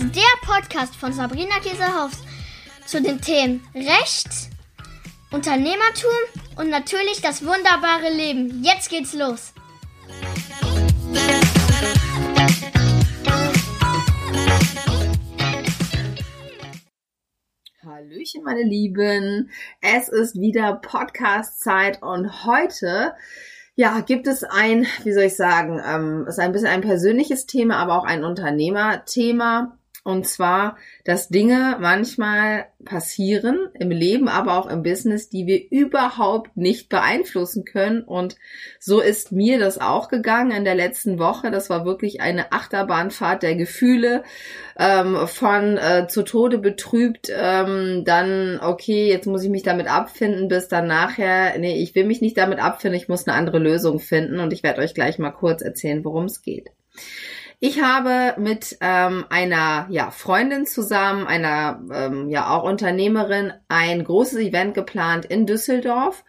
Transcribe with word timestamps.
ist 0.00 0.14
der 0.14 0.22
Podcast 0.46 0.94
von 0.94 1.12
Sabrina 1.12 1.58
Käsehaus 1.60 2.12
zu 2.86 3.02
den 3.02 3.20
Themen 3.20 3.66
Recht, 3.74 4.28
Unternehmertum 5.32 6.10
und 6.56 6.70
natürlich 6.70 7.20
das 7.20 7.44
wunderbare 7.44 8.12
Leben. 8.14 8.62
Jetzt 8.62 8.90
geht's 8.90 9.12
los. 9.12 9.52
Hallöchen, 17.84 18.44
meine 18.44 18.62
Lieben. 18.62 19.50
Es 19.80 20.08
ist 20.08 20.36
wieder 20.36 20.74
Podcast-Zeit 20.74 22.02
und 22.02 22.44
heute 22.44 23.14
ja, 23.74 24.00
gibt 24.00 24.26
es 24.26 24.42
ein, 24.42 24.86
wie 25.04 25.12
soll 25.12 25.24
ich 25.24 25.36
sagen, 25.36 25.80
ähm, 25.84 26.26
ist 26.28 26.40
ein 26.40 26.50
bisschen 26.50 26.66
ein 26.66 26.80
persönliches 26.80 27.46
Thema, 27.46 27.76
aber 27.76 27.96
auch 27.96 28.04
ein 28.04 28.24
Unternehmerthema. 28.24 29.77
Und 30.08 30.26
zwar, 30.26 30.78
dass 31.04 31.28
Dinge 31.28 31.76
manchmal 31.80 32.68
passieren 32.82 33.68
im 33.74 33.90
Leben, 33.90 34.30
aber 34.30 34.56
auch 34.56 34.66
im 34.66 34.82
Business, 34.82 35.28
die 35.28 35.46
wir 35.46 35.70
überhaupt 35.70 36.56
nicht 36.56 36.88
beeinflussen 36.88 37.66
können. 37.66 38.04
Und 38.04 38.36
so 38.80 39.00
ist 39.00 39.32
mir 39.32 39.58
das 39.58 39.76
auch 39.76 40.08
gegangen 40.08 40.52
in 40.52 40.64
der 40.64 40.76
letzten 40.76 41.18
Woche. 41.18 41.50
Das 41.50 41.68
war 41.68 41.84
wirklich 41.84 42.22
eine 42.22 42.52
Achterbahnfahrt 42.52 43.42
der 43.42 43.54
Gefühle, 43.54 44.22
ähm, 44.78 45.26
von 45.26 45.76
äh, 45.76 46.06
zu 46.08 46.22
Tode 46.22 46.56
betrübt, 46.56 47.30
ähm, 47.30 48.04
dann, 48.06 48.60
okay, 48.62 49.10
jetzt 49.10 49.26
muss 49.26 49.44
ich 49.44 49.50
mich 49.50 49.62
damit 49.62 49.88
abfinden, 49.88 50.48
bis 50.48 50.68
dann 50.68 50.86
nachher, 50.86 51.58
nee, 51.58 51.82
ich 51.82 51.94
will 51.94 52.06
mich 52.06 52.22
nicht 52.22 52.38
damit 52.38 52.60
abfinden, 52.60 52.98
ich 52.98 53.08
muss 53.08 53.28
eine 53.28 53.36
andere 53.36 53.58
Lösung 53.58 53.98
finden. 53.98 54.40
Und 54.40 54.54
ich 54.54 54.62
werde 54.62 54.80
euch 54.80 54.94
gleich 54.94 55.18
mal 55.18 55.32
kurz 55.32 55.60
erzählen, 55.60 56.02
worum 56.02 56.24
es 56.24 56.40
geht. 56.40 56.70
Ich 57.60 57.82
habe 57.82 58.40
mit 58.40 58.76
ähm, 58.80 59.24
einer 59.30 59.88
ja, 59.90 60.12
Freundin 60.12 60.64
zusammen, 60.64 61.26
einer 61.26 61.82
ähm, 61.92 62.28
ja 62.28 62.50
auch 62.50 62.62
Unternehmerin, 62.62 63.52
ein 63.66 64.04
großes 64.04 64.38
Event 64.38 64.74
geplant 64.74 65.24
in 65.24 65.44
Düsseldorf. 65.44 66.24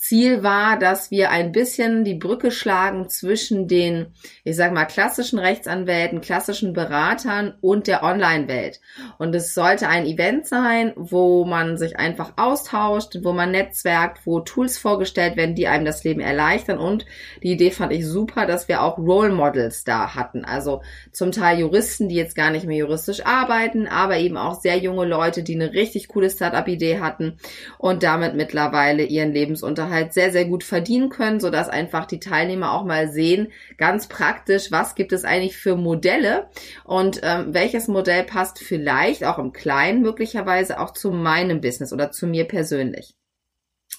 Ziel 0.00 0.44
war, 0.44 0.78
dass 0.78 1.10
wir 1.10 1.32
ein 1.32 1.50
bisschen 1.50 2.04
die 2.04 2.14
Brücke 2.14 2.52
schlagen 2.52 3.08
zwischen 3.08 3.66
den, 3.66 4.06
ich 4.44 4.54
sag 4.54 4.72
mal, 4.72 4.84
klassischen 4.84 5.40
Rechtsanwälten, 5.40 6.20
klassischen 6.20 6.72
Beratern 6.72 7.54
und 7.60 7.88
der 7.88 8.04
Online-Welt. 8.04 8.80
Und 9.18 9.34
es 9.34 9.54
sollte 9.54 9.88
ein 9.88 10.06
Event 10.06 10.46
sein, 10.46 10.92
wo 10.94 11.44
man 11.44 11.76
sich 11.78 11.98
einfach 11.98 12.34
austauscht, 12.36 13.18
wo 13.24 13.32
man 13.32 13.50
netzwerkt, 13.50 14.24
wo 14.24 14.38
Tools 14.38 14.78
vorgestellt 14.78 15.36
werden, 15.36 15.56
die 15.56 15.66
einem 15.66 15.84
das 15.84 16.04
Leben 16.04 16.20
erleichtern. 16.20 16.78
Und 16.78 17.04
die 17.42 17.50
Idee 17.50 17.72
fand 17.72 17.92
ich 17.92 18.06
super, 18.06 18.46
dass 18.46 18.68
wir 18.68 18.82
auch 18.82 18.98
Role 18.98 19.32
Models 19.32 19.82
da 19.82 20.14
hatten. 20.14 20.44
Also 20.44 20.80
zum 21.10 21.32
Teil 21.32 21.58
Juristen, 21.58 22.08
die 22.08 22.14
jetzt 22.14 22.36
gar 22.36 22.52
nicht 22.52 22.66
mehr 22.66 22.78
juristisch 22.78 23.26
arbeiten, 23.26 23.88
aber 23.88 24.18
eben 24.18 24.36
auch 24.36 24.60
sehr 24.60 24.78
junge 24.78 25.06
Leute, 25.06 25.42
die 25.42 25.56
eine 25.56 25.72
richtig 25.72 26.06
coole 26.06 26.30
Startup-Idee 26.30 27.00
hatten 27.00 27.40
und 27.78 28.04
damit 28.04 28.36
mittlerweile 28.36 29.02
ihren 29.02 29.32
Lebensunterhalt 29.32 29.87
halt 29.90 30.12
sehr, 30.12 30.32
sehr 30.32 30.44
gut 30.44 30.64
verdienen 30.64 31.08
können, 31.10 31.40
sodass 31.40 31.68
einfach 31.68 32.06
die 32.06 32.20
Teilnehmer 32.20 32.72
auch 32.72 32.84
mal 32.84 33.08
sehen, 33.08 33.48
ganz 33.76 34.08
praktisch, 34.08 34.70
was 34.70 34.94
gibt 34.94 35.12
es 35.12 35.24
eigentlich 35.24 35.56
für 35.56 35.76
Modelle 35.76 36.48
und 36.84 37.20
ähm, 37.22 37.54
welches 37.54 37.88
Modell 37.88 38.24
passt 38.24 38.58
vielleicht 38.58 39.24
auch 39.24 39.38
im 39.38 39.52
Kleinen 39.52 40.02
möglicherweise 40.02 40.80
auch 40.80 40.92
zu 40.92 41.10
meinem 41.10 41.60
Business 41.60 41.92
oder 41.92 42.10
zu 42.10 42.26
mir 42.26 42.44
persönlich. 42.46 43.17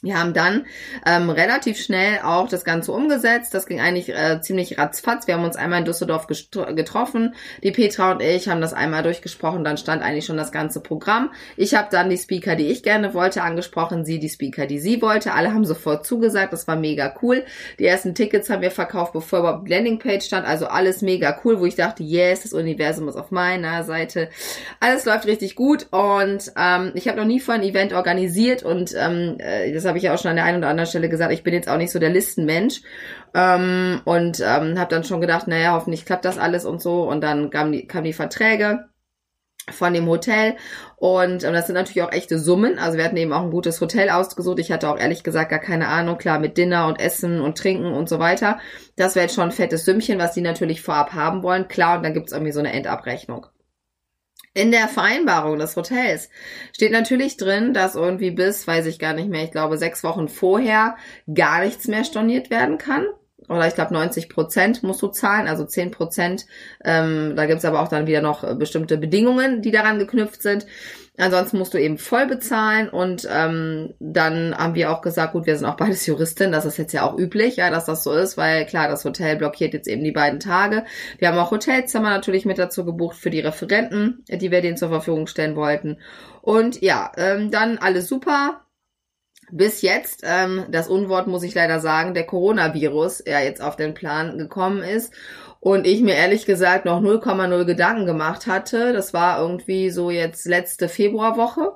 Wir 0.01 0.17
haben 0.17 0.33
dann 0.33 0.65
ähm, 1.05 1.29
relativ 1.29 1.77
schnell 1.77 2.19
auch 2.23 2.47
das 2.47 2.63
Ganze 2.63 2.93
umgesetzt. 2.93 3.53
Das 3.53 3.65
ging 3.65 3.81
eigentlich 3.81 4.07
äh, 4.09 4.39
ziemlich 4.39 4.77
ratzfatz. 4.77 5.27
Wir 5.27 5.33
haben 5.33 5.43
uns 5.43 5.57
einmal 5.57 5.79
in 5.79 5.85
Düsseldorf 5.85 6.25
getroffen. 6.27 7.35
Die 7.63 7.71
Petra 7.71 8.13
und 8.13 8.21
ich 8.21 8.47
haben 8.47 8.61
das 8.61 8.73
einmal 8.73 9.03
durchgesprochen. 9.03 9.65
Dann 9.65 9.77
stand 9.77 10.01
eigentlich 10.01 10.25
schon 10.25 10.37
das 10.37 10.53
ganze 10.53 10.79
Programm. 10.79 11.31
Ich 11.57 11.75
habe 11.75 11.89
dann 11.91 12.09
die 12.09 12.17
Speaker, 12.17 12.55
die 12.55 12.67
ich 12.67 12.81
gerne 12.81 13.13
wollte, 13.13 13.41
angesprochen. 13.41 14.05
Sie 14.05 14.19
die 14.19 14.29
Speaker, 14.29 14.67
die 14.67 14.79
sie 14.79 15.01
wollte. 15.01 15.33
Alle 15.33 15.53
haben 15.53 15.65
sofort 15.65 16.05
zugesagt. 16.05 16.53
Das 16.53 16.65
war 16.65 16.77
mega 16.77 17.13
cool. 17.21 17.43
Die 17.77 17.85
ersten 17.85 18.15
Tickets 18.15 18.49
haben 18.49 18.61
wir 18.61 18.71
verkauft, 18.71 19.11
bevor 19.11 19.39
überhaupt 19.39 19.67
die 19.67 19.73
Landingpage 19.73 20.23
stand. 20.23 20.47
Also 20.47 20.67
alles 20.67 21.01
mega 21.01 21.41
cool, 21.43 21.59
wo 21.59 21.65
ich 21.65 21.75
dachte, 21.75 22.03
yes, 22.03 22.43
das 22.43 22.53
Universum 22.53 23.09
ist 23.09 23.17
auf 23.17 23.31
meiner 23.31 23.83
Seite. 23.83 24.29
Alles 24.79 25.03
läuft 25.03 25.25
richtig 25.25 25.55
gut. 25.55 25.87
Und 25.91 26.53
ähm, 26.57 26.91
ich 26.93 27.09
habe 27.09 27.17
noch 27.17 27.25
nie 27.25 27.41
vor 27.41 27.55
ein 27.55 27.63
Event 27.63 27.91
organisiert 27.91 28.63
und 28.63 28.95
ähm, 28.97 29.35
äh, 29.39 29.73
das 29.73 29.88
habe 29.89 29.97
ich 29.97 30.05
ja 30.05 30.13
auch 30.13 30.19
schon 30.19 30.31
an 30.31 30.37
der 30.37 30.45
einen 30.45 30.59
oder 30.59 30.69
anderen 30.69 30.89
Stelle 30.89 31.09
gesagt, 31.09 31.33
ich 31.33 31.43
bin 31.43 31.53
jetzt 31.53 31.67
auch 31.67 31.77
nicht 31.77 31.91
so 31.91 31.99
der 31.99 32.09
Listenmensch. 32.09 32.81
Ähm, 33.33 34.01
und 34.05 34.39
ähm, 34.39 34.79
habe 34.79 34.89
dann 34.89 35.03
schon 35.03 35.21
gedacht, 35.21 35.47
naja, 35.47 35.73
hoffentlich 35.73 36.05
klappt 36.05 36.25
das 36.25 36.37
alles 36.37 36.65
und 36.65 36.81
so. 36.81 37.03
Und 37.03 37.21
dann 37.21 37.49
kamen 37.49 37.71
die, 37.73 37.85
kamen 37.85 38.05
die 38.05 38.13
Verträge 38.13 38.89
von 39.71 39.93
dem 39.93 40.07
Hotel 40.07 40.55
und 40.97 41.43
ähm, 41.43 41.53
das 41.53 41.67
sind 41.67 41.75
natürlich 41.75 42.01
auch 42.03 42.11
echte 42.11 42.39
Summen. 42.39 42.79
Also 42.79 42.97
wir 42.97 43.05
hatten 43.05 43.17
eben 43.17 43.33
auch 43.33 43.43
ein 43.43 43.51
gutes 43.51 43.79
Hotel 43.81 44.09
ausgesucht. 44.09 44.59
Ich 44.59 44.71
hatte 44.71 44.89
auch 44.89 44.97
ehrlich 44.97 45.23
gesagt 45.23 45.49
gar 45.49 45.59
keine 45.59 45.87
Ahnung, 45.87 46.17
klar 46.17 46.39
mit 46.39 46.57
Dinner 46.57 46.87
und 46.87 46.99
Essen 46.99 47.41
und 47.41 47.57
Trinken 47.57 47.93
und 47.93 48.09
so 48.09 48.19
weiter. 48.19 48.59
Das 48.95 49.15
wäre 49.15 49.25
jetzt 49.25 49.35
schon 49.35 49.45
ein 49.45 49.51
fettes 49.51 49.85
Sümmchen, 49.85 50.19
was 50.19 50.33
die 50.33 50.41
natürlich 50.41 50.81
vorab 50.81 51.13
haben 51.13 51.43
wollen. 51.43 51.67
Klar, 51.67 51.97
und 51.97 52.03
dann 52.03 52.13
gibt's 52.13 52.31
irgendwie 52.31 52.51
so 52.51 52.59
eine 52.59 52.73
Endabrechnung. 52.73 53.47
In 54.53 54.71
der 54.71 54.87
Vereinbarung 54.87 55.59
des 55.59 55.75
Hotels 55.75 56.29
steht 56.73 56.91
natürlich 56.91 57.37
drin, 57.37 57.73
dass 57.73 57.95
irgendwie 57.95 58.31
bis, 58.31 58.67
weiß 58.67 58.87
ich 58.87 58.99
gar 58.99 59.13
nicht 59.13 59.29
mehr, 59.29 59.43
ich 59.43 59.51
glaube 59.51 59.77
sechs 59.77 60.03
Wochen 60.03 60.27
vorher 60.27 60.97
gar 61.33 61.61
nichts 61.61 61.87
mehr 61.87 62.03
storniert 62.03 62.49
werden 62.49 62.77
kann. 62.77 63.05
Oder 63.49 63.67
ich 63.67 63.75
glaube 63.75 63.93
90 63.93 64.29
Prozent 64.29 64.83
musst 64.83 65.01
du 65.01 65.07
zahlen, 65.07 65.47
also 65.47 65.65
10 65.65 65.91
Prozent. 65.91 66.45
Ähm, 66.83 67.33
da 67.35 67.45
gibt's 67.45 67.65
aber 67.65 67.81
auch 67.81 67.87
dann 67.87 68.07
wieder 68.07 68.21
noch 68.21 68.55
bestimmte 68.55 68.97
Bedingungen, 68.97 69.61
die 69.61 69.71
daran 69.71 69.99
geknüpft 69.99 70.41
sind. 70.41 70.65
Ansonsten 71.19 71.57
musst 71.57 71.73
du 71.73 71.77
eben 71.77 71.97
voll 71.97 72.27
bezahlen 72.27 72.87
und 72.87 73.27
ähm, 73.29 73.93
dann 73.99 74.57
haben 74.57 74.75
wir 74.75 74.89
auch 74.89 75.01
gesagt, 75.01 75.33
gut, 75.33 75.45
wir 75.45 75.57
sind 75.57 75.67
auch 75.67 75.75
beides 75.75 76.05
Juristin, 76.05 76.53
das 76.53 76.65
ist 76.65 76.77
jetzt 76.77 76.93
ja 76.93 77.03
auch 77.03 77.17
üblich, 77.17 77.57
ja, 77.57 77.69
dass 77.69 77.85
das 77.85 78.03
so 78.03 78.13
ist, 78.13 78.37
weil 78.37 78.65
klar, 78.65 78.87
das 78.87 79.03
Hotel 79.03 79.35
blockiert 79.35 79.73
jetzt 79.73 79.89
eben 79.89 80.03
die 80.03 80.13
beiden 80.13 80.39
Tage. 80.39 80.85
Wir 81.17 81.27
haben 81.27 81.37
auch 81.37 81.51
Hotelzimmer 81.51 82.09
natürlich 82.09 82.45
mit 82.45 82.57
dazu 82.57 82.85
gebucht 82.85 83.17
für 83.17 83.29
die 83.29 83.41
Referenten, 83.41 84.23
die 84.29 84.49
wir 84.49 84.61
denen 84.61 84.77
zur 84.77 84.89
Verfügung 84.89 85.27
stellen 85.27 85.57
wollten. 85.57 85.97
Und 86.41 86.81
ja, 86.81 87.11
ähm, 87.17 87.51
dann 87.51 87.77
alles 87.79 88.07
super. 88.07 88.61
Bis 89.51 89.81
jetzt, 89.81 90.23
ähm, 90.23 90.65
das 90.69 90.87
Unwort 90.87 91.27
muss 91.27 91.43
ich 91.43 91.55
leider 91.55 91.79
sagen, 91.79 92.13
der 92.13 92.25
Coronavirus, 92.25 93.23
ja 93.25 93.39
jetzt 93.39 93.61
auf 93.61 93.75
den 93.75 93.93
Plan 93.93 94.37
gekommen 94.37 94.83
ist 94.83 95.13
und 95.59 95.85
ich 95.85 96.01
mir 96.01 96.15
ehrlich 96.15 96.45
gesagt 96.45 96.85
noch 96.85 97.01
0,0 97.01 97.65
Gedanken 97.65 98.05
gemacht 98.05 98.47
hatte. 98.47 98.93
Das 98.93 99.13
war 99.13 99.41
irgendwie 99.41 99.89
so 99.89 100.09
jetzt 100.09 100.45
letzte 100.45 100.87
Februarwoche. 100.87 101.73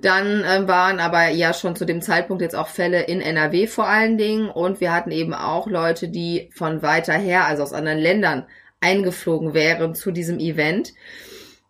Dann 0.00 0.42
äh, 0.42 0.66
waren 0.66 0.98
aber 0.98 1.28
ja 1.28 1.54
schon 1.54 1.76
zu 1.76 1.84
dem 1.84 2.02
Zeitpunkt 2.02 2.42
jetzt 2.42 2.56
auch 2.56 2.68
Fälle 2.68 3.02
in 3.02 3.20
NRW 3.20 3.66
vor 3.66 3.86
allen 3.86 4.18
Dingen 4.18 4.48
und 4.48 4.80
wir 4.80 4.92
hatten 4.92 5.12
eben 5.12 5.34
auch 5.34 5.68
Leute, 5.68 6.08
die 6.08 6.50
von 6.52 6.82
weiter 6.82 7.14
her, 7.14 7.46
also 7.46 7.62
aus 7.62 7.72
anderen 7.72 7.98
Ländern 7.98 8.46
eingeflogen 8.80 9.54
wären 9.54 9.94
zu 9.94 10.10
diesem 10.10 10.38
Event. 10.38 10.92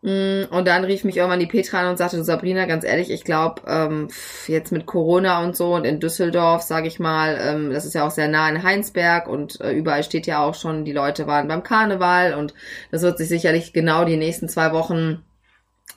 Mm, 0.03 0.45
und 0.51 0.67
dann 0.67 0.85
rief 0.85 1.05
mich 1.05 1.19
irgendwann 1.19 1.41
die 1.41 1.47
Petra 1.47 1.81
an 1.81 1.89
und 1.89 1.99
sagte, 1.99 2.25
Sabrina, 2.25 2.65
ganz 2.65 2.85
ehrlich, 2.85 3.11
ich 3.11 3.23
glaube, 3.23 3.63
ähm, 3.67 4.09
jetzt 4.47 4.73
mit 4.73 4.87
Corona 4.87 5.45
und 5.45 5.55
so 5.55 5.75
und 5.75 5.85
in 5.85 6.01
Düsseldorf, 6.01 6.63
sage 6.63 6.89
ich 6.89 6.99
mal, 7.01 7.39
ähm, 7.39 7.71
das 7.71 7.85
ist 7.85 7.95
ja 7.95 8.07
auch 8.07 8.11
sehr 8.11 8.29
nah 8.29 8.49
in 8.49 8.63
Heinsberg 8.63 9.29
und 9.29 9.61
äh, 9.61 9.73
überall 9.73 10.03
steht 10.03 10.27
ja 10.27 10.43
auch 10.43 10.55
schon, 10.55 10.87
die 10.87 10.93
Leute 10.93 11.27
waren 11.27 11.49
beim 11.49 11.63
Karneval 11.63 12.33
und 12.35 12.55
das 12.91 13.03
wird 13.03 13.19
sich 13.19 13.29
sicherlich 13.29 13.75
genau 13.75 14.05
die 14.07 14.17
nächsten 14.17 14.49
zwei 14.49 14.73
Wochen 14.73 15.23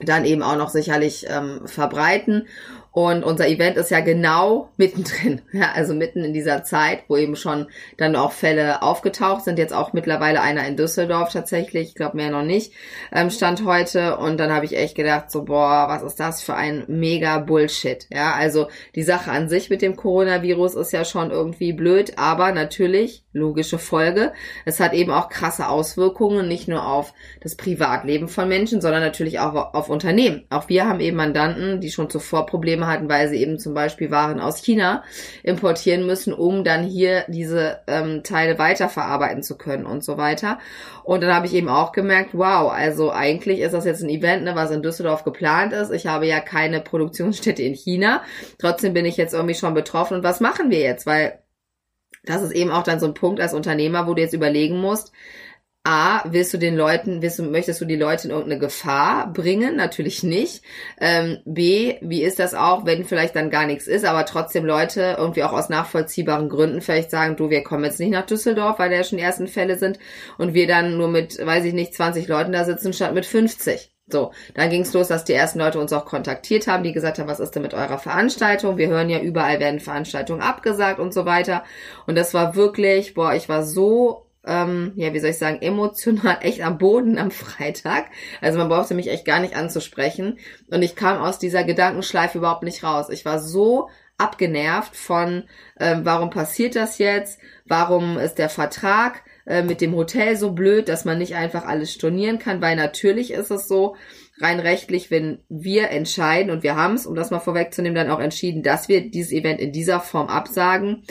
dann 0.00 0.24
eben 0.24 0.42
auch 0.42 0.56
noch 0.56 0.70
sicherlich 0.70 1.26
ähm, 1.30 1.62
verbreiten. 1.66 2.46
Und 2.94 3.24
unser 3.24 3.48
Event 3.48 3.76
ist 3.76 3.90
ja 3.90 3.98
genau 3.98 4.70
mittendrin, 4.76 5.42
ja, 5.52 5.72
also 5.74 5.94
mitten 5.94 6.22
in 6.22 6.32
dieser 6.32 6.62
Zeit, 6.62 7.00
wo 7.08 7.16
eben 7.16 7.34
schon 7.34 7.66
dann 7.96 8.14
auch 8.14 8.30
Fälle 8.30 8.82
aufgetaucht 8.82 9.42
sind. 9.42 9.58
Jetzt 9.58 9.74
auch 9.74 9.92
mittlerweile 9.92 10.40
einer 10.40 10.64
in 10.64 10.76
Düsseldorf 10.76 11.32
tatsächlich, 11.32 11.88
ich 11.88 11.94
glaube 11.96 12.16
mehr 12.16 12.30
noch 12.30 12.44
nicht, 12.44 12.72
ähm, 13.12 13.30
stand 13.30 13.64
heute. 13.64 14.16
Und 14.18 14.38
dann 14.38 14.52
habe 14.52 14.64
ich 14.64 14.76
echt 14.76 14.94
gedacht, 14.94 15.32
so, 15.32 15.42
boah, 15.42 15.86
was 15.88 16.04
ist 16.04 16.20
das 16.20 16.40
für 16.40 16.54
ein 16.54 16.84
mega 16.86 17.38
Bullshit. 17.38 18.06
Ja, 18.12 18.34
also 18.34 18.68
die 18.94 19.02
Sache 19.02 19.32
an 19.32 19.48
sich 19.48 19.70
mit 19.70 19.82
dem 19.82 19.96
Coronavirus 19.96 20.76
ist 20.76 20.92
ja 20.92 21.04
schon 21.04 21.32
irgendwie 21.32 21.72
blöd, 21.72 22.12
aber 22.16 22.52
natürlich 22.52 23.24
logische 23.32 23.78
Folge. 23.78 24.32
Es 24.64 24.78
hat 24.78 24.94
eben 24.94 25.10
auch 25.10 25.28
krasse 25.28 25.68
Auswirkungen, 25.68 26.46
nicht 26.46 26.68
nur 26.68 26.86
auf 26.86 27.12
das 27.42 27.56
Privatleben 27.56 28.28
von 28.28 28.48
Menschen, 28.48 28.80
sondern 28.80 29.02
natürlich 29.02 29.40
auch 29.40 29.74
auf 29.74 29.88
Unternehmen. 29.88 30.44
Auch 30.48 30.68
wir 30.68 30.86
haben 30.86 31.00
eben 31.00 31.16
Mandanten, 31.16 31.80
die 31.80 31.90
schon 31.90 32.08
zuvor 32.08 32.46
Probleme 32.46 32.83
Probleme 32.84 32.86
hatten, 32.86 33.08
weil 33.08 33.28
sie 33.28 33.36
eben 33.36 33.58
zum 33.58 33.74
Beispiel 33.74 34.10
Waren 34.10 34.40
aus 34.40 34.58
China 34.58 35.02
importieren 35.42 36.06
müssen, 36.06 36.32
um 36.32 36.64
dann 36.64 36.84
hier 36.84 37.24
diese 37.28 37.80
ähm, 37.86 38.22
Teile 38.22 38.58
weiterverarbeiten 38.58 39.42
zu 39.42 39.56
können 39.56 39.86
und 39.86 40.04
so 40.04 40.16
weiter. 40.16 40.58
Und 41.02 41.22
dann 41.22 41.34
habe 41.34 41.46
ich 41.46 41.54
eben 41.54 41.68
auch 41.68 41.92
gemerkt, 41.92 42.30
wow, 42.32 42.72
also 42.72 43.12
eigentlich 43.12 43.60
ist 43.60 43.72
das 43.72 43.84
jetzt 43.84 44.02
ein 44.02 44.08
Event, 44.08 44.44
ne, 44.44 44.54
was 44.54 44.70
in 44.70 44.82
Düsseldorf 44.82 45.24
geplant 45.24 45.72
ist. 45.72 45.90
Ich 45.90 46.06
habe 46.06 46.26
ja 46.26 46.40
keine 46.40 46.80
Produktionsstätte 46.80 47.62
in 47.62 47.74
China. 47.74 48.22
Trotzdem 48.58 48.94
bin 48.94 49.04
ich 49.04 49.16
jetzt 49.16 49.34
irgendwie 49.34 49.54
schon 49.54 49.74
betroffen. 49.74 50.18
Und 50.18 50.24
was 50.24 50.40
machen 50.40 50.70
wir 50.70 50.80
jetzt? 50.80 51.06
Weil 51.06 51.40
das 52.24 52.42
ist 52.42 52.52
eben 52.52 52.70
auch 52.70 52.84
dann 52.84 53.00
so 53.00 53.06
ein 53.06 53.14
Punkt 53.14 53.40
als 53.40 53.52
Unternehmer, 53.52 54.06
wo 54.06 54.14
du 54.14 54.22
jetzt 54.22 54.32
überlegen 54.32 54.80
musst, 54.80 55.12
A, 55.86 56.22
willst 56.24 56.54
du 56.54 56.56
den 56.56 56.76
Leuten, 56.76 57.20
willst 57.20 57.38
du, 57.38 57.42
möchtest 57.42 57.78
du 57.78 57.84
die 57.84 57.96
Leute 57.96 58.28
in 58.28 58.30
irgendeine 58.30 58.58
Gefahr 58.58 59.30
bringen? 59.30 59.76
Natürlich 59.76 60.22
nicht. 60.22 60.62
Ähm, 60.98 61.40
B, 61.44 61.96
wie 62.00 62.22
ist 62.22 62.38
das 62.38 62.54
auch, 62.54 62.86
wenn 62.86 63.04
vielleicht 63.04 63.36
dann 63.36 63.50
gar 63.50 63.66
nichts 63.66 63.86
ist, 63.86 64.06
aber 64.06 64.24
trotzdem 64.24 64.64
Leute 64.64 65.16
irgendwie 65.18 65.44
auch 65.44 65.52
aus 65.52 65.68
nachvollziehbaren 65.68 66.48
Gründen 66.48 66.80
vielleicht 66.80 67.10
sagen, 67.10 67.36
du, 67.36 67.50
wir 67.50 67.62
kommen 67.62 67.84
jetzt 67.84 68.00
nicht 68.00 68.12
nach 68.12 68.24
Düsseldorf, 68.24 68.78
weil 68.78 68.88
da 68.88 68.96
ja 68.96 69.04
schon 69.04 69.18
die 69.18 69.24
ersten 69.24 69.46
Fälle 69.46 69.78
sind 69.78 69.98
und 70.38 70.54
wir 70.54 70.66
dann 70.66 70.96
nur 70.96 71.08
mit, 71.08 71.38
weiß 71.44 71.66
ich 71.66 71.74
nicht, 71.74 71.94
20 71.94 72.28
Leuten 72.28 72.52
da 72.52 72.64
sitzen 72.64 72.94
statt 72.94 73.12
mit 73.12 73.26
50. 73.26 73.90
So, 74.06 74.32
dann 74.54 74.70
ging's 74.70 74.92
los, 74.94 75.08
dass 75.08 75.24
die 75.24 75.34
ersten 75.34 75.58
Leute 75.58 75.78
uns 75.78 75.92
auch 75.92 76.06
kontaktiert 76.06 76.66
haben, 76.66 76.82
die 76.82 76.92
gesagt 76.92 77.18
haben, 77.18 77.28
was 77.28 77.40
ist 77.40 77.54
denn 77.54 77.62
mit 77.62 77.74
eurer 77.74 77.98
Veranstaltung? 77.98 78.78
Wir 78.78 78.88
hören 78.88 79.10
ja 79.10 79.18
überall 79.20 79.60
werden 79.60 79.80
Veranstaltungen 79.80 80.40
abgesagt 80.40 80.98
und 80.98 81.12
so 81.12 81.26
weiter. 81.26 81.62
Und 82.06 82.16
das 82.16 82.32
war 82.32 82.54
wirklich, 82.54 83.12
boah, 83.12 83.34
ich 83.34 83.48
war 83.50 83.62
so 83.62 84.23
ähm, 84.46 84.92
ja, 84.96 85.12
wie 85.14 85.20
soll 85.20 85.30
ich 85.30 85.38
sagen, 85.38 85.62
emotional 85.62 86.38
echt 86.42 86.62
am 86.62 86.78
Boden 86.78 87.18
am 87.18 87.30
Freitag. 87.30 88.06
Also 88.40 88.58
man 88.58 88.68
brauchte 88.68 88.94
mich 88.94 89.08
echt 89.08 89.24
gar 89.24 89.40
nicht 89.40 89.56
anzusprechen. 89.56 90.38
Und 90.70 90.82
ich 90.82 90.96
kam 90.96 91.18
aus 91.22 91.38
dieser 91.38 91.64
Gedankenschleife 91.64 92.38
überhaupt 92.38 92.62
nicht 92.62 92.82
raus. 92.82 93.08
Ich 93.08 93.24
war 93.24 93.38
so 93.38 93.88
abgenervt 94.18 94.94
von, 94.96 95.44
ähm, 95.80 96.04
warum 96.04 96.30
passiert 96.30 96.76
das 96.76 96.98
jetzt? 96.98 97.38
Warum 97.66 98.18
ist 98.18 98.36
der 98.36 98.48
Vertrag 98.48 99.22
äh, 99.46 99.62
mit 99.62 99.80
dem 99.80 99.94
Hotel 99.94 100.36
so 100.36 100.52
blöd, 100.52 100.88
dass 100.88 101.04
man 101.04 101.18
nicht 101.18 101.34
einfach 101.34 101.64
alles 101.64 101.92
stornieren 101.92 102.38
kann? 102.38 102.60
Weil 102.60 102.76
natürlich 102.76 103.32
ist 103.32 103.50
es 103.50 103.66
so, 103.66 103.96
rein 104.40 104.60
rechtlich, 104.60 105.10
wenn 105.10 105.38
wir 105.48 105.90
entscheiden, 105.90 106.50
und 106.50 106.62
wir 106.62 106.76
haben 106.76 106.94
es, 106.94 107.06
um 107.06 107.14
das 107.14 107.30
mal 107.30 107.40
vorwegzunehmen, 107.40 107.94
dann 107.94 108.10
auch 108.10 108.20
entschieden, 108.20 108.62
dass 108.62 108.88
wir 108.88 109.10
dieses 109.10 109.32
Event 109.32 109.60
in 109.60 109.72
dieser 109.72 110.00
Form 110.00 110.28
absagen, 110.28 111.04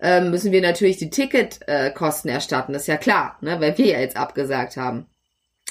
ähm, 0.00 0.30
müssen 0.30 0.52
wir 0.52 0.62
natürlich 0.62 0.96
die 0.96 1.10
Ticketkosten 1.10 2.30
äh, 2.30 2.34
erstatten. 2.34 2.72
Das 2.72 2.82
ist 2.82 2.88
ja 2.88 2.96
klar, 2.96 3.36
ne, 3.42 3.60
weil 3.60 3.76
wir 3.76 3.86
ja 3.86 4.00
jetzt 4.00 4.16
abgesagt 4.16 4.76
haben. 4.76 5.06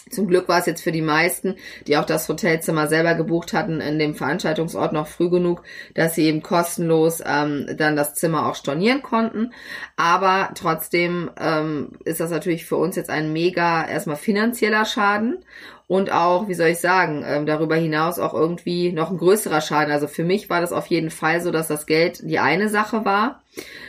Zum 0.10 0.28
Glück 0.28 0.48
war 0.48 0.60
es 0.60 0.66
jetzt 0.66 0.82
für 0.82 0.92
die 0.92 1.02
meisten, 1.02 1.56
die 1.86 1.98
auch 1.98 2.06
das 2.06 2.28
Hotelzimmer 2.28 2.88
selber 2.88 3.14
gebucht 3.14 3.54
hatten, 3.54 3.80
in 3.80 4.00
dem 4.00 4.16
Veranstaltungsort 4.16 4.92
noch 4.92 5.08
früh 5.08 5.30
genug, 5.30 5.64
dass 5.94 6.16
sie 6.16 6.24
eben 6.24 6.42
kostenlos 6.42 7.22
ähm, 7.26 7.68
dann 7.78 7.96
das 7.96 8.16
Zimmer 8.16 8.48
auch 8.48 8.56
stornieren 8.56 9.04
konnten. 9.04 9.54
Aber 9.98 10.50
trotzdem 10.56 11.30
ähm, 11.40 11.92
ist 12.06 12.20
das 12.20 12.32
natürlich 12.32 12.66
für 12.66 12.78
uns 12.78 12.96
jetzt 12.96 13.10
ein 13.10 13.34
mega 13.34 13.88
erstmal 13.88 14.16
finanzieller 14.16 14.86
Schaden 14.86 15.46
und 15.90 16.12
auch, 16.12 16.48
wie 16.48 16.54
soll 16.54 16.68
ich 16.68 16.78
sagen, 16.78 17.26
ähm, 17.28 17.48
darüber 17.48 17.76
hinaus 17.76 18.20
auch 18.20 18.36
irgendwie 18.36 18.92
noch 18.92 19.10
ein 19.10 19.18
größerer 19.18 19.60
Schaden. 19.60 19.92
Also 19.92 20.06
für 20.06 20.24
mich 20.24 20.48
war 20.48 20.62
das 20.62 20.72
auf 20.72 20.86
jeden 20.86 21.10
Fall 21.10 21.42
so, 21.42 21.50
dass 21.50 21.68
das 21.68 21.88
Geld 21.88 22.22
die 22.22 22.38
eine 22.38 22.70
Sache 22.70 23.06
war 23.06 23.42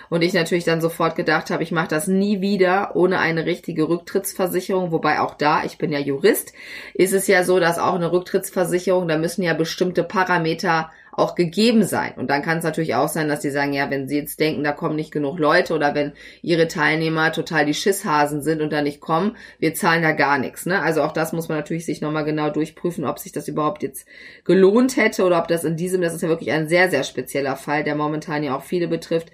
und 0.08 0.22
ich 0.22 0.32
natürlich 0.32 0.64
dann 0.64 0.80
sofort 0.80 1.14
gedacht 1.14 1.50
habe, 1.50 1.62
ich 1.62 1.72
mache 1.72 1.88
das 1.88 2.06
nie 2.06 2.40
wieder 2.40 2.96
ohne 2.96 3.18
eine 3.18 3.44
richtige 3.44 3.86
Rücktrittsversicherung. 3.86 4.92
Wobei 4.92 5.20
auch 5.20 5.34
da, 5.34 5.62
ich 5.64 5.76
bin 5.76 5.92
ja 5.92 5.98
Jurist, 5.98 6.54
ist 6.94 7.12
es 7.12 7.26
ja 7.26 7.44
so, 7.44 7.60
dass 7.60 7.78
auch 7.78 7.96
eine 7.96 8.10
Rücktrittsversicherung, 8.10 9.06
da 9.06 9.18
müssen 9.18 9.42
ja 9.42 9.52
bestimmte 9.52 10.02
Parameter 10.02 10.90
auch 11.20 11.34
gegeben 11.34 11.84
sein. 11.84 12.14
Und 12.16 12.30
dann 12.30 12.42
kann 12.42 12.58
es 12.58 12.64
natürlich 12.64 12.94
auch 12.94 13.08
sein, 13.08 13.28
dass 13.28 13.40
die 13.40 13.50
sagen, 13.50 13.72
ja, 13.72 13.90
wenn 13.90 14.08
sie 14.08 14.16
jetzt 14.16 14.40
denken, 14.40 14.64
da 14.64 14.72
kommen 14.72 14.96
nicht 14.96 15.12
genug 15.12 15.38
Leute 15.38 15.74
oder 15.74 15.94
wenn 15.94 16.12
ihre 16.42 16.68
Teilnehmer 16.68 17.32
total 17.32 17.66
die 17.66 17.74
Schisshasen 17.74 18.42
sind 18.42 18.62
und 18.62 18.72
da 18.72 18.82
nicht 18.82 19.00
kommen, 19.00 19.36
wir 19.58 19.74
zahlen 19.74 20.02
da 20.02 20.12
gar 20.12 20.38
nichts. 20.38 20.66
Ne? 20.66 20.80
Also 20.80 21.02
auch 21.02 21.12
das 21.12 21.32
muss 21.32 21.48
man 21.48 21.58
natürlich 21.58 21.86
sich 21.86 22.00
nochmal 22.00 22.24
genau 22.24 22.50
durchprüfen, 22.50 23.04
ob 23.04 23.18
sich 23.18 23.32
das 23.32 23.48
überhaupt 23.48 23.82
jetzt 23.82 24.06
gelohnt 24.44 24.96
hätte 24.96 25.24
oder 25.24 25.38
ob 25.38 25.48
das 25.48 25.64
in 25.64 25.76
diesem, 25.76 26.00
das 26.00 26.14
ist 26.14 26.22
ja 26.22 26.28
wirklich 26.28 26.50
ein 26.52 26.68
sehr, 26.68 26.90
sehr 26.90 27.04
spezieller 27.04 27.56
Fall, 27.56 27.84
der 27.84 27.94
momentan 27.94 28.42
ja 28.42 28.56
auch 28.56 28.62
viele 28.62 28.88
betrifft, 28.88 29.30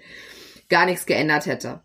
gar 0.69 0.85
nichts 0.85 1.05
geändert 1.05 1.45
hätte. 1.45 1.81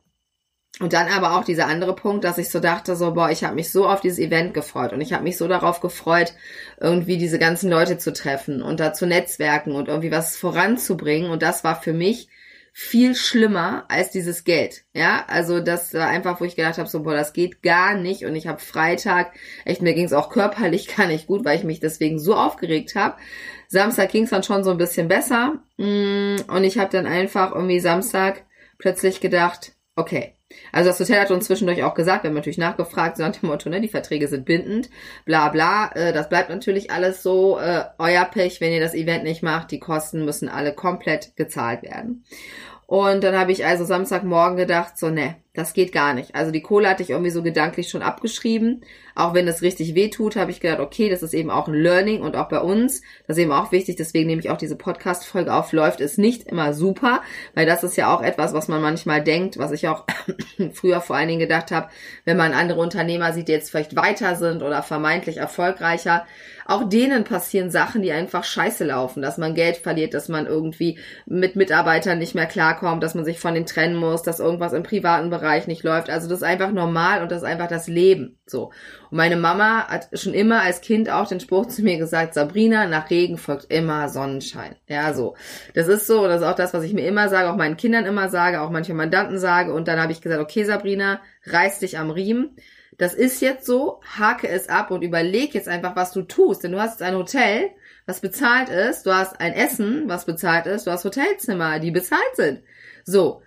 Und 0.81 0.95
dann 0.95 1.09
aber 1.09 1.37
auch 1.37 1.45
dieser 1.45 1.67
andere 1.67 1.95
Punkt, 1.95 2.25
dass 2.25 2.39
ich 2.39 2.49
so 2.49 2.59
dachte, 2.59 2.97
so, 2.97 3.13
boah, 3.13 3.31
ich 3.31 3.45
habe 3.45 3.55
mich 3.55 3.71
so 3.71 3.87
auf 3.87 4.01
dieses 4.01 4.19
Event 4.19 4.55
gefreut 4.55 4.93
und 4.93 5.03
ich 5.03 5.13
habe 5.13 5.23
mich 5.23 5.37
so 5.37 5.47
darauf 5.47 5.81
gefreut, 5.81 6.33
irgendwie 6.81 7.19
diese 7.19 7.39
ganzen 7.39 7.71
Leute 7.71 7.99
zu 7.99 8.13
treffen 8.13 8.63
und 8.63 8.81
da 8.81 8.95
zu 8.95 9.07
netzwerken 9.07 9.73
und 9.73 9.89
irgendwie 9.89 10.11
was 10.11 10.37
voranzubringen. 10.37 11.31
Und 11.31 11.43
das 11.43 11.63
war 11.63 11.81
für 11.81 11.93
mich 11.93 12.29
viel 12.73 13.15
schlimmer 13.15 13.85
als 13.89 14.11
dieses 14.11 14.45
Geld. 14.45 14.85
Ja, 14.95 15.27
also 15.29 15.61
das 15.61 15.93
war 15.93 16.09
einfach, 16.09 16.41
wo 16.41 16.45
ich 16.45 16.57
gedacht 16.57 16.79
habe, 16.79 16.89
so, 16.89 17.03
boah, 17.03 17.15
das 17.15 17.35
geht 17.35 17.63
gar 17.63 17.95
nicht. 17.95 18.25
Und 18.25 18.35
ich 18.35 18.47
habe 18.47 18.61
Freitag, 18.61 19.35
echt, 19.67 19.83
mir 19.83 19.93
ging 19.93 20.07
es 20.07 20.15
auch 20.15 20.31
körperlich 20.31 20.89
gar 20.97 21.07
nicht 21.07 21.27
gut, 21.27 21.45
weil 21.45 21.59
ich 21.59 21.65
mich 21.65 21.81
deswegen 21.81 22.19
so 22.19 22.35
aufgeregt 22.35 22.95
habe. 22.95 23.17
Samstag 23.69 24.11
ging 24.11 24.25
es 24.25 24.31
dann 24.31 24.43
schon 24.43 24.65
so 24.65 24.71
ein 24.71 24.79
bisschen 24.79 25.09
besser. 25.09 25.63
Mm, 25.77 26.37
und 26.49 26.65
ich 26.65 26.79
habe 26.79 26.91
dann 26.91 27.07
einfach 27.07 27.55
irgendwie 27.55 27.81
Samstag 27.81 28.47
plötzlich 28.79 29.21
gedacht, 29.21 29.73
okay, 29.95 30.35
also 30.73 30.91
das 30.91 31.01
Hotel 31.01 31.21
hat 31.21 31.31
uns 31.31 31.47
zwischendurch 31.47 31.83
auch 31.83 31.95
gesagt, 31.95 32.25
wir 32.25 32.29
haben 32.29 32.35
natürlich 32.35 32.59
nachgefragt, 32.59 33.17
so 33.17 33.23
nach 33.23 33.33
dem 33.33 33.49
Motto, 33.49 33.69
ne, 33.69 33.81
die 33.81 33.89
Verträge 33.89 34.29
sind 34.29 34.45
bindend, 34.45 34.91
bla 35.25 35.49
bla. 35.49 35.91
Äh, 35.95 36.13
das 36.13 36.29
bleibt 36.29 36.51
natürlich 36.51 36.91
alles 36.91 37.23
so, 37.23 37.59
äh, 37.59 37.85
euer 37.99 38.25
Pech, 38.25 38.61
wenn 38.61 38.73
ihr 38.73 38.81
das 38.81 38.95
Event 38.95 39.25
nicht 39.25 39.43
macht, 39.43 39.71
die 39.71 39.81
Kosten 39.81 40.25
müssen 40.25 40.49
alle 40.49 40.75
komplett 40.75 41.37
gezahlt 41.37 41.83
werden. 41.83 42.25
Und 42.87 43.25
dann 43.25 43.39
habe 43.39 43.53
ich 43.53 43.65
also 43.65 43.85
Samstagmorgen 43.85 44.57
gedacht, 44.57 44.99
so, 44.99 45.09
ne, 45.09 45.37
das 45.55 45.75
geht 45.75 45.93
gar 45.93 46.15
nicht. 46.15 46.35
Also 46.35 46.51
die 46.51 46.63
Kohle 46.63 46.89
hatte 46.89 47.03
ich 47.03 47.11
irgendwie 47.11 47.31
so 47.31 47.43
gedanklich 47.43 47.91
schon 47.91 48.01
abgeschrieben. 48.01 48.83
Auch 49.15 49.35
wenn 49.35 49.47
es 49.47 49.61
richtig 49.61 49.95
weh 49.95 50.09
tut, 50.09 50.35
habe 50.37 50.51
ich 50.51 50.61
gedacht, 50.61 50.81
okay, 50.81 51.11
das 51.11 51.23
ist 51.23 51.35
eben 51.35 51.51
auch 51.51 51.69
ein 51.69 51.75
Learning 51.75 52.23
und 52.23 52.37
auch 52.37 52.49
bei 52.49 52.59
uns, 52.59 53.03
das 53.27 53.37
ist 53.37 53.43
eben 53.43 53.53
auch 53.53 53.71
wichtig, 53.71 53.97
deswegen 53.97 54.27
nehme 54.29 54.41
ich 54.41 54.49
auch 54.49 54.57
diese 54.57 54.77
Podcast-Folge 54.77 55.53
auf, 55.53 55.73
läuft 55.73 56.01
es 56.01 56.17
nicht 56.17 56.45
immer 56.45 56.73
super, 56.73 57.21
weil 57.55 57.67
das 57.67 57.85
ist 57.85 57.97
ja 57.99 58.15
auch 58.15 58.23
etwas, 58.23 58.55
was 58.55 58.69
man 58.69 58.81
manchmal 58.81 59.23
denkt, 59.23 59.59
was 59.59 59.73
ich 59.73 59.89
auch 59.89 60.07
früher 60.73 61.03
vor 61.03 61.17
allen 61.17 61.29
Dingen 61.29 61.41
gedacht 61.41 61.71
habe, 61.71 61.91
wenn 62.25 62.39
man 62.39 62.55
andere 62.55 62.81
Unternehmer 62.81 63.35
sieht, 63.35 63.49
die 63.49 63.53
jetzt 63.53 63.71
vielleicht 63.71 63.95
weiter 63.95 64.37
sind 64.37 64.63
oder 64.63 64.83
vermeintlich 64.83 65.37
erfolgreicher, 65.37 66.25
auch 66.67 66.89
denen 66.89 67.25
passieren 67.25 67.71
Sachen, 67.71 68.03
die 68.03 68.13
einfach 68.13 68.45
scheiße 68.45 68.85
laufen, 68.85 69.23
dass 69.23 69.39
man 69.39 69.55
Geld 69.55 69.79
verliert, 69.79 70.15
dass 70.15 70.29
man 70.29 70.47
irgendwie 70.47 70.99
mit 71.27 71.57
Mitarbeitern 71.57 72.19
nicht 72.19 72.35
mehr 72.35 72.47
klarkommt, 72.47 73.03
dass 73.03 73.15
man 73.15 73.25
sich 73.25 73.39
von 73.39 73.55
denen 73.55 73.67
trennen 73.67 73.97
muss, 73.97 74.23
dass 74.23 74.41
irgendwas 74.41 74.73
im 74.73 74.83
privaten 74.83 75.31
Bereich 75.31 75.67
nicht 75.67 75.83
läuft. 75.83 76.11
Also 76.11 76.29
das 76.29 76.39
ist 76.39 76.45
einfach 76.45 76.73
normal 76.73 77.23
und 77.23 77.31
das 77.31 77.39
ist 77.43 77.49
einfach 77.49 77.69
das 77.69 77.89
Leben. 77.89 78.39
So. 78.47 78.73
Und 79.11 79.17
meine 79.17 79.37
Mama 79.37 79.87
hat 79.89 80.09
schon 80.13 80.35
immer 80.35 80.63
als 80.63 80.81
Kind 80.81 81.11
auch 81.11 81.29
den 81.29 81.41
Spruch 81.41 81.67
zu 81.67 81.83
mir 81.83 81.99
gesagt, 81.99 82.35
Sabrina, 82.35 82.87
nach 82.87 83.11
Regen 83.11 83.39
folgt 83.39 83.73
immer 83.73 84.09
Sonnenschein. 84.09 84.77
Ja, 84.87 85.15
so. 85.15 85.37
Das 85.75 85.89
ist 85.89 86.07
so, 86.07 86.27
das 86.27 86.43
ist 86.43 86.47
auch 86.47 86.57
das, 86.57 86.75
was 86.75 86.85
ich 86.85 86.95
mir 86.95 87.07
immer 87.07 87.29
sage, 87.29 87.51
auch 87.51 87.57
meinen 87.57 87.77
Kindern 87.77 88.07
immer 88.07 88.29
sage, 88.29 88.61
auch 88.61 88.71
manche 88.71 88.95
Mandanten 88.95 89.39
sage. 89.39 89.73
Und 89.73 89.89
dann 89.89 90.01
habe 90.01 90.13
ich 90.13 90.21
gesagt, 90.21 90.41
okay, 90.41 90.65
Sabrina, 90.65 91.21
reiß 91.47 91.81
dich 91.81 91.99
am 91.99 92.11
Riemen 92.11 92.57
das 93.03 93.15
ist 93.15 93.43
jetzt 93.43 93.67
so, 93.67 94.01
hake 94.17 94.49
es 94.49 94.69
ab 94.69 94.93
und 94.93 95.03
überleg 95.03 95.55
jetzt 95.55 95.67
einfach, 95.67 95.97
was 95.97 96.13
du 96.13 96.23
tust. 96.23 96.63
Denn 96.63 96.71
du 96.71 96.81
hast 96.81 97.03
ein 97.03 97.17
Hotel, 97.17 97.71
was 98.07 98.21
bezahlt 98.21 98.69
ist, 98.69 99.07
du 99.07 99.13
hast 99.13 99.41
ein 99.41 99.55
Essen, 99.55 100.05
was 100.07 100.25
bezahlt 100.25 100.67
ist, 100.67 100.87
du 100.87 100.93
hast 100.93 101.05
Hotelzimmer, 101.05 101.81
die 101.81 101.91
bezahlt 101.91 102.37
sind. 102.37 102.63
So. 103.05 103.43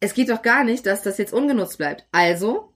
Es 0.00 0.12
geht 0.12 0.28
doch 0.28 0.42
gar 0.42 0.64
nicht, 0.64 0.86
dass 0.86 1.02
das 1.02 1.18
jetzt 1.18 1.32
ungenutzt 1.32 1.78
bleibt. 1.78 2.08
Also 2.10 2.74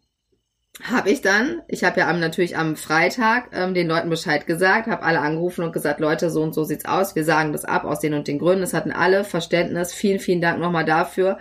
habe 0.84 1.10
ich 1.10 1.20
dann, 1.20 1.62
ich 1.66 1.82
habe 1.82 1.98
ja 1.98 2.08
am, 2.08 2.20
natürlich 2.20 2.56
am 2.56 2.76
Freitag 2.76 3.48
ähm, 3.52 3.74
den 3.74 3.88
Leuten 3.88 4.08
Bescheid 4.08 4.46
gesagt, 4.46 4.86
habe 4.86 5.02
alle 5.02 5.18
angerufen 5.18 5.64
und 5.64 5.72
gesagt, 5.72 5.98
Leute, 5.98 6.30
so 6.30 6.42
und 6.42 6.54
so 6.54 6.62
sieht's 6.62 6.84
aus, 6.84 7.16
wir 7.16 7.24
sagen 7.24 7.52
das 7.52 7.64
ab 7.64 7.84
aus 7.84 7.98
den 7.98 8.14
und 8.14 8.28
den 8.28 8.38
Gründen. 8.38 8.62
Es 8.62 8.72
hatten 8.72 8.92
alle 8.92 9.24
Verständnis. 9.24 9.92
Vielen, 9.92 10.20
vielen 10.20 10.40
Dank 10.40 10.60
nochmal 10.60 10.84
dafür. 10.84 11.38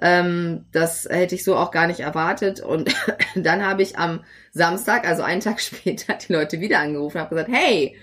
Ähm, 0.00 0.66
das 0.72 1.06
hätte 1.10 1.34
ich 1.34 1.44
so 1.44 1.56
auch 1.56 1.70
gar 1.70 1.86
nicht 1.86 2.00
erwartet. 2.00 2.60
Und 2.60 2.94
dann 3.34 3.64
habe 3.64 3.82
ich 3.82 3.98
am 3.98 4.24
Samstag, 4.52 5.06
also 5.06 5.22
einen 5.22 5.40
Tag 5.40 5.60
später, 5.62 6.14
die 6.14 6.32
Leute 6.32 6.60
wieder 6.60 6.80
angerufen 6.80 7.16
und 7.16 7.22
habe 7.22 7.34
gesagt, 7.34 7.50
hey, 7.52 7.96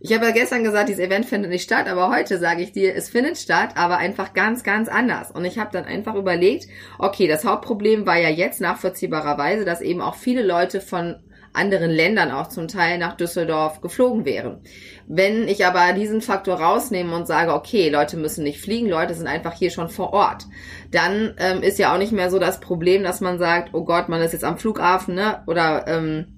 ich 0.00 0.12
habe 0.12 0.26
ja 0.26 0.30
gestern 0.30 0.62
gesagt, 0.62 0.88
dieses 0.88 1.04
Event 1.04 1.26
findet 1.26 1.50
nicht 1.50 1.64
statt, 1.64 1.88
aber 1.88 2.08
heute 2.08 2.38
sage 2.38 2.62
ich 2.62 2.70
dir, 2.70 2.94
es 2.94 3.08
findet 3.08 3.36
statt, 3.36 3.70
aber 3.74 3.98
einfach 3.98 4.32
ganz, 4.32 4.62
ganz 4.62 4.88
anders. 4.88 5.32
Und 5.32 5.44
ich 5.44 5.58
habe 5.58 5.70
dann 5.72 5.84
einfach 5.84 6.14
überlegt, 6.14 6.68
okay, 6.98 7.26
das 7.26 7.44
Hauptproblem 7.44 8.06
war 8.06 8.16
ja 8.16 8.28
jetzt 8.28 8.60
nachvollziehbarerweise, 8.60 9.64
dass 9.64 9.80
eben 9.80 10.00
auch 10.00 10.14
viele 10.14 10.46
Leute 10.46 10.80
von 10.80 11.16
anderen 11.52 11.90
Ländern 11.90 12.30
auch 12.30 12.48
zum 12.48 12.68
Teil 12.68 12.98
nach 12.98 13.16
Düsseldorf 13.16 13.80
geflogen 13.80 14.24
wären. 14.24 14.60
Wenn 15.06 15.48
ich 15.48 15.64
aber 15.66 15.92
diesen 15.92 16.20
Faktor 16.20 16.60
rausnehme 16.60 17.14
und 17.14 17.26
sage, 17.26 17.52
okay, 17.52 17.88
Leute 17.88 18.16
müssen 18.16 18.44
nicht 18.44 18.60
fliegen, 18.60 18.88
Leute 18.88 19.14
sind 19.14 19.26
einfach 19.26 19.54
hier 19.54 19.70
schon 19.70 19.88
vor 19.88 20.12
Ort, 20.12 20.46
dann 20.90 21.34
ähm, 21.38 21.62
ist 21.62 21.78
ja 21.78 21.94
auch 21.94 21.98
nicht 21.98 22.12
mehr 22.12 22.30
so 22.30 22.38
das 22.38 22.60
Problem, 22.60 23.02
dass 23.02 23.20
man 23.20 23.38
sagt, 23.38 23.70
oh 23.72 23.84
Gott, 23.84 24.08
man 24.08 24.20
ist 24.20 24.32
jetzt 24.32 24.44
am 24.44 24.58
Flughafen, 24.58 25.14
ne? 25.14 25.42
Oder 25.46 25.86
ähm, 25.88 26.37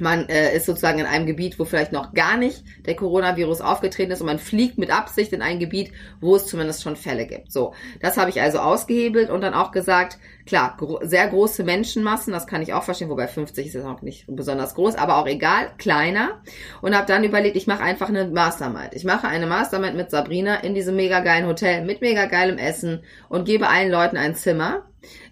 man 0.00 0.28
äh, 0.28 0.56
ist 0.56 0.66
sozusagen 0.66 0.98
in 0.98 1.06
einem 1.06 1.26
Gebiet, 1.26 1.58
wo 1.58 1.64
vielleicht 1.64 1.92
noch 1.92 2.14
gar 2.14 2.36
nicht 2.36 2.64
der 2.86 2.96
Coronavirus 2.96 3.60
aufgetreten 3.60 4.12
ist 4.12 4.20
und 4.20 4.26
man 4.26 4.38
fliegt 4.38 4.78
mit 4.78 4.90
Absicht 4.90 5.32
in 5.32 5.42
ein 5.42 5.58
Gebiet, 5.58 5.92
wo 6.20 6.36
es 6.36 6.46
zumindest 6.46 6.82
schon 6.82 6.96
Fälle 6.96 7.26
gibt. 7.26 7.52
So, 7.52 7.74
das 8.00 8.16
habe 8.16 8.30
ich 8.30 8.40
also 8.40 8.58
ausgehebelt 8.58 9.30
und 9.30 9.40
dann 9.40 9.54
auch 9.54 9.70
gesagt, 9.70 10.18
klar, 10.46 10.74
gro 10.76 11.00
sehr 11.02 11.28
große 11.28 11.64
Menschenmassen, 11.64 12.32
das 12.32 12.46
kann 12.46 12.62
ich 12.62 12.72
auch 12.72 12.82
verstehen, 12.82 13.08
wobei 13.08 13.28
50 13.28 13.66
ist 13.66 13.74
ja 13.74 13.82
noch 13.82 14.02
nicht 14.02 14.24
besonders 14.28 14.74
groß, 14.74 14.96
aber 14.96 15.18
auch 15.18 15.26
egal, 15.26 15.70
kleiner. 15.78 16.40
Und 16.82 16.96
habe 16.96 17.06
dann 17.06 17.24
überlegt, 17.24 17.56
ich 17.56 17.66
mache 17.66 17.82
einfach 17.82 18.08
eine 18.08 18.26
Mastermind. 18.26 18.94
Ich 18.94 19.04
mache 19.04 19.28
eine 19.28 19.46
Mastermind 19.46 19.96
mit 19.96 20.10
Sabrina 20.10 20.56
in 20.56 20.74
diesem 20.74 20.96
mega 20.96 21.20
geilen 21.20 21.46
Hotel 21.46 21.84
mit 21.84 22.00
mega 22.00 22.26
geilem 22.26 22.58
Essen 22.58 23.02
und 23.28 23.44
gebe 23.44 23.68
allen 23.68 23.90
Leuten 23.90 24.16
ein 24.16 24.34
Zimmer 24.34 24.84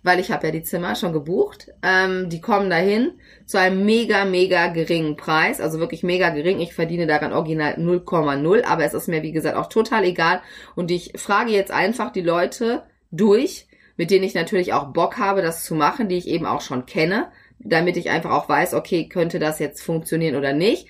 weil 0.02 0.21
ich 0.21 0.31
habe 0.31 0.47
ja 0.47 0.52
die 0.52 0.62
Zimmer 0.62 0.95
schon 0.95 1.12
gebucht. 1.12 1.69
Ähm, 1.83 2.29
die 2.29 2.41
kommen 2.41 2.71
dahin 2.71 3.12
zu 3.47 3.59
einem 3.59 3.85
mega, 3.85 4.25
mega 4.25 4.69
geringen 4.69 5.17
Preis, 5.17 5.61
also 5.61 5.79
wirklich 5.79 6.02
mega 6.02 6.31
gering. 6.31 6.61
Ich 6.61 6.75
verdiene 6.75 7.07
daran 7.07 7.33
original 7.33 7.75
0,0, 7.75 8.64
aber 8.64 8.85
es 8.85 8.95
ist 8.95 9.09
mir, 9.09 9.23
wie 9.23 9.33
gesagt, 9.33 9.57
auch 9.57 9.69
total 9.69 10.05
egal. 10.05 10.41
Und 10.75 10.91
ich 10.91 11.12
frage 11.17 11.52
jetzt 11.52 11.71
einfach 11.71 12.12
die 12.12 12.23
Leute 12.23 12.83
durch, 13.11 13.67
mit 13.97 14.11
denen 14.11 14.25
ich 14.25 14.35
natürlich 14.35 14.73
auch 14.73 14.93
Bock 14.93 15.19
habe, 15.19 15.43
das 15.43 15.64
zu 15.64 15.75
machen, 15.75 16.09
die 16.09 16.17
ich 16.17 16.29
eben 16.29 16.47
auch 16.47 16.61
schon 16.61 16.87
kenne, 16.87 17.29
damit 17.59 17.97
ich 17.97 18.11
einfach 18.11 18.31
auch 18.31 18.49
weiß, 18.49 18.75
okay, 18.75 19.09
könnte 19.09 19.38
das 19.38 19.59
jetzt 19.59 19.83
funktionieren 19.83 20.37
oder 20.37 20.52
nicht. 20.52 20.88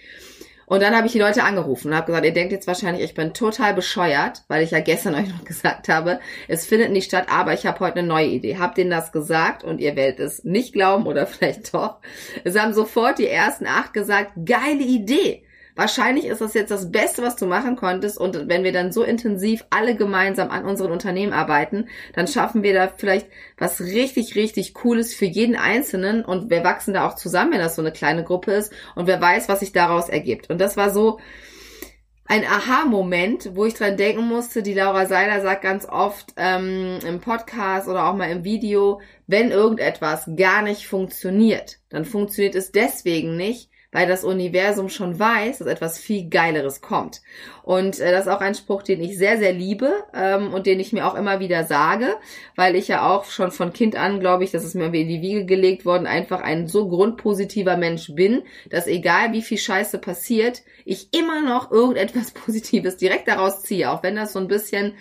Und 0.73 0.81
dann 0.81 0.97
habe 0.97 1.07
ich 1.07 1.13
die 1.13 1.19
Leute 1.19 1.45
angerufen 1.45 1.89
und 1.89 1.95
habe 1.95 2.07
gesagt, 2.07 2.25
ihr 2.25 2.33
denkt 2.33 2.51
jetzt 2.51 2.67
wahrscheinlich, 2.67 3.05
ich 3.05 3.13
bin 3.13 3.35
total 3.35 3.75
bescheuert, 3.75 4.43
weil 4.49 4.63
ich 4.63 4.71
ja 4.71 4.81
gestern 4.81 5.15
euch 5.17 5.29
noch 5.29 5.45
gesagt 5.45 5.91
habe, 5.91 6.19
es 6.49 6.65
findet 6.65 6.93
nicht 6.93 7.05
statt, 7.05 7.27
aber 7.29 7.53
ich 7.53 7.67
habe 7.67 7.79
heute 7.81 7.99
eine 7.99 8.09
neue 8.09 8.29
Idee. 8.29 8.57
Habt 8.57 8.79
denen 8.79 8.89
das 8.89 9.13
gesagt 9.13 9.65
und 9.65 9.83
ihr 9.83 9.97
werdet 9.97 10.21
es 10.21 10.45
nicht 10.45 10.73
glauben 10.73 11.07
oder 11.07 11.27
vielleicht 11.27 11.75
doch. 11.75 11.99
Es 12.45 12.59
haben 12.59 12.73
sofort 12.73 13.19
die 13.19 13.29
ersten 13.29 13.67
acht 13.67 13.93
gesagt, 13.93 14.33
geile 14.47 14.83
Idee. 14.83 15.45
Wahrscheinlich 15.75 16.27
ist 16.27 16.41
das 16.41 16.55
jetzt 16.55 16.71
das 16.71 16.91
Beste, 16.91 17.23
was 17.23 17.37
du 17.37 17.47
machen 17.47 17.77
konntest. 17.77 18.19
Und 18.19 18.49
wenn 18.49 18.65
wir 18.65 18.73
dann 18.73 18.93
so 18.93 19.03
intensiv 19.03 19.65
alle 19.71 19.97
gemeinsam 19.97 20.51
an 20.51 20.65
unseren 20.65 20.93
Unternehmen 20.93 21.33
arbeiten, 21.33 21.89
dann 22.15 22.29
schaffen 22.29 22.63
wir 22.63 22.75
da 22.75 22.93
vielleicht 22.95 23.27
was 23.57 23.81
richtig, 23.81 24.35
richtig 24.35 24.75
Cooles 24.75 25.15
für 25.15 25.25
jeden 25.25 25.57
Einzelnen. 25.57 26.25
Und 26.25 26.51
wir 26.51 26.63
wachsen 26.65 26.95
da 26.95 27.09
auch 27.09 27.15
zusammen, 27.15 27.53
wenn 27.53 27.61
das 27.61 27.77
so 27.77 27.83
eine 27.83 27.93
kleine 27.93 28.25
Gruppe 28.25 28.53
ist. 28.53 28.73
Und 28.95 29.07
wer 29.07 29.21
weiß, 29.21 29.49
was 29.49 29.61
sich 29.61 29.73
daraus 29.73 30.09
ergibt. 30.09 30.51
Und 30.51 30.61
das 30.61 30.77
war 30.77 30.91
so, 30.91 31.19
ein 32.33 32.47
Aha-Moment, 32.47 33.51
wo 33.55 33.67
ich 33.67 33.75
dran 33.75 33.97
denken 33.97 34.25
musste, 34.27 34.63
die 34.63 34.75
Laura 34.75 35.07
Seiler 35.07 35.43
sagt 35.43 35.63
ganz 35.63 35.87
oft 35.87 36.33
ähm, 36.37 36.99
im 37.07 37.21
Podcast 37.21 37.89
oder 37.89 38.07
auch 38.07 38.15
mal 38.15 38.31
im 38.31 38.43
Video, 38.43 39.01
wenn 39.27 39.51
irgendetwas 39.51 40.31
gar 40.37 40.63
nicht 40.63 40.87
funktioniert, 40.87 41.81
dann 41.91 42.05
funktioniert 42.05 42.55
es 42.55 42.73
deswegen 42.73 43.37
nicht, 43.37 43.69
weil 43.93 44.09
das 44.09 44.25
Universum 44.25 44.89
schon 44.89 45.19
weiß, 45.19 45.59
dass 45.59 45.69
etwas 45.69 45.99
viel 45.99 46.29
Geileres 46.29 46.81
kommt. 46.81 47.21
Und 47.63 48.01
äh, 48.01 48.11
das 48.11 48.27
ist 48.27 48.33
auch 48.33 48.41
ein 48.41 48.55
Spruch, 48.55 48.83
den 48.83 49.03
ich 49.03 49.19
sehr, 49.19 49.39
sehr 49.39 49.53
liebe 49.53 49.93
ähm, 50.15 50.53
und 50.53 50.67
den 50.67 50.81
ich 50.81 50.93
mir 50.93 51.07
auch 51.07 51.15
immer 51.15 51.39
wieder 51.39 51.65
sage, 51.65 52.17
weil 52.57 52.75
ich 52.75 52.89
ja 52.89 53.09
auch 53.09 53.27
schon 53.27 53.53
von 53.53 53.73
Kind 53.73 53.95
an, 53.95 54.19
glaube 54.19 54.45
ich, 54.45 54.51
das 54.51 54.65
ist 54.65 54.75
mir 54.75 54.87
in 54.87 55.09
die 55.09 55.23
Wiege 55.23 55.45
gelegt 55.45 55.85
worden, 55.85 56.07
einfach 56.07 56.41
ein 56.41 56.67
so 56.67 56.89
grundpositiver 56.89 57.77
Mensch 57.77 58.15
bin, 58.15 58.43
dass 58.71 58.87
egal 58.87 59.33
wie 59.33 59.43
viel 59.43 59.59
Scheiße 59.59 59.99
passiert, 59.99 60.63
ich 60.85 61.15
immer 61.15 61.43
noch 61.43 61.71
irgendetwas 61.71 62.31
Positives 62.33 62.97
direkt 62.97 63.29
daraus 63.29 63.63
ziehe, 63.63 63.91
auch 63.91 64.03
wenn 64.03 64.17
das 64.17 64.33
so 64.33 64.39
ein 64.39 64.49
bisschen 64.49 64.95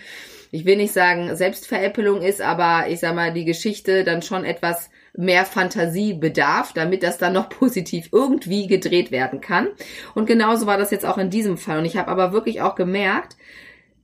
ich 0.54 0.66
will 0.66 0.76
nicht 0.76 0.92
sagen 0.92 1.34
Selbstveräppelung 1.34 2.20
ist, 2.20 2.42
aber 2.42 2.86
ich 2.90 3.00
sag 3.00 3.14
mal, 3.14 3.32
die 3.32 3.46
Geschichte 3.46 4.04
dann 4.04 4.20
schon 4.20 4.44
etwas 4.44 4.90
mehr 5.14 5.44
Fantasie 5.44 6.14
bedarf, 6.14 6.72
damit 6.72 7.02
das 7.02 7.18
dann 7.18 7.34
noch 7.34 7.48
positiv 7.48 8.08
irgendwie 8.12 8.66
gedreht 8.66 9.10
werden 9.10 9.40
kann. 9.40 9.68
Und 10.14 10.26
genauso 10.26 10.66
war 10.66 10.78
das 10.78 10.90
jetzt 10.90 11.04
auch 11.04 11.18
in 11.18 11.30
diesem 11.30 11.58
Fall. 11.58 11.78
Und 11.78 11.84
ich 11.84 11.96
habe 11.96 12.10
aber 12.10 12.32
wirklich 12.32 12.62
auch 12.62 12.74
gemerkt, 12.74 13.36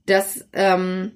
dass 0.05 0.47
ähm, 0.53 1.11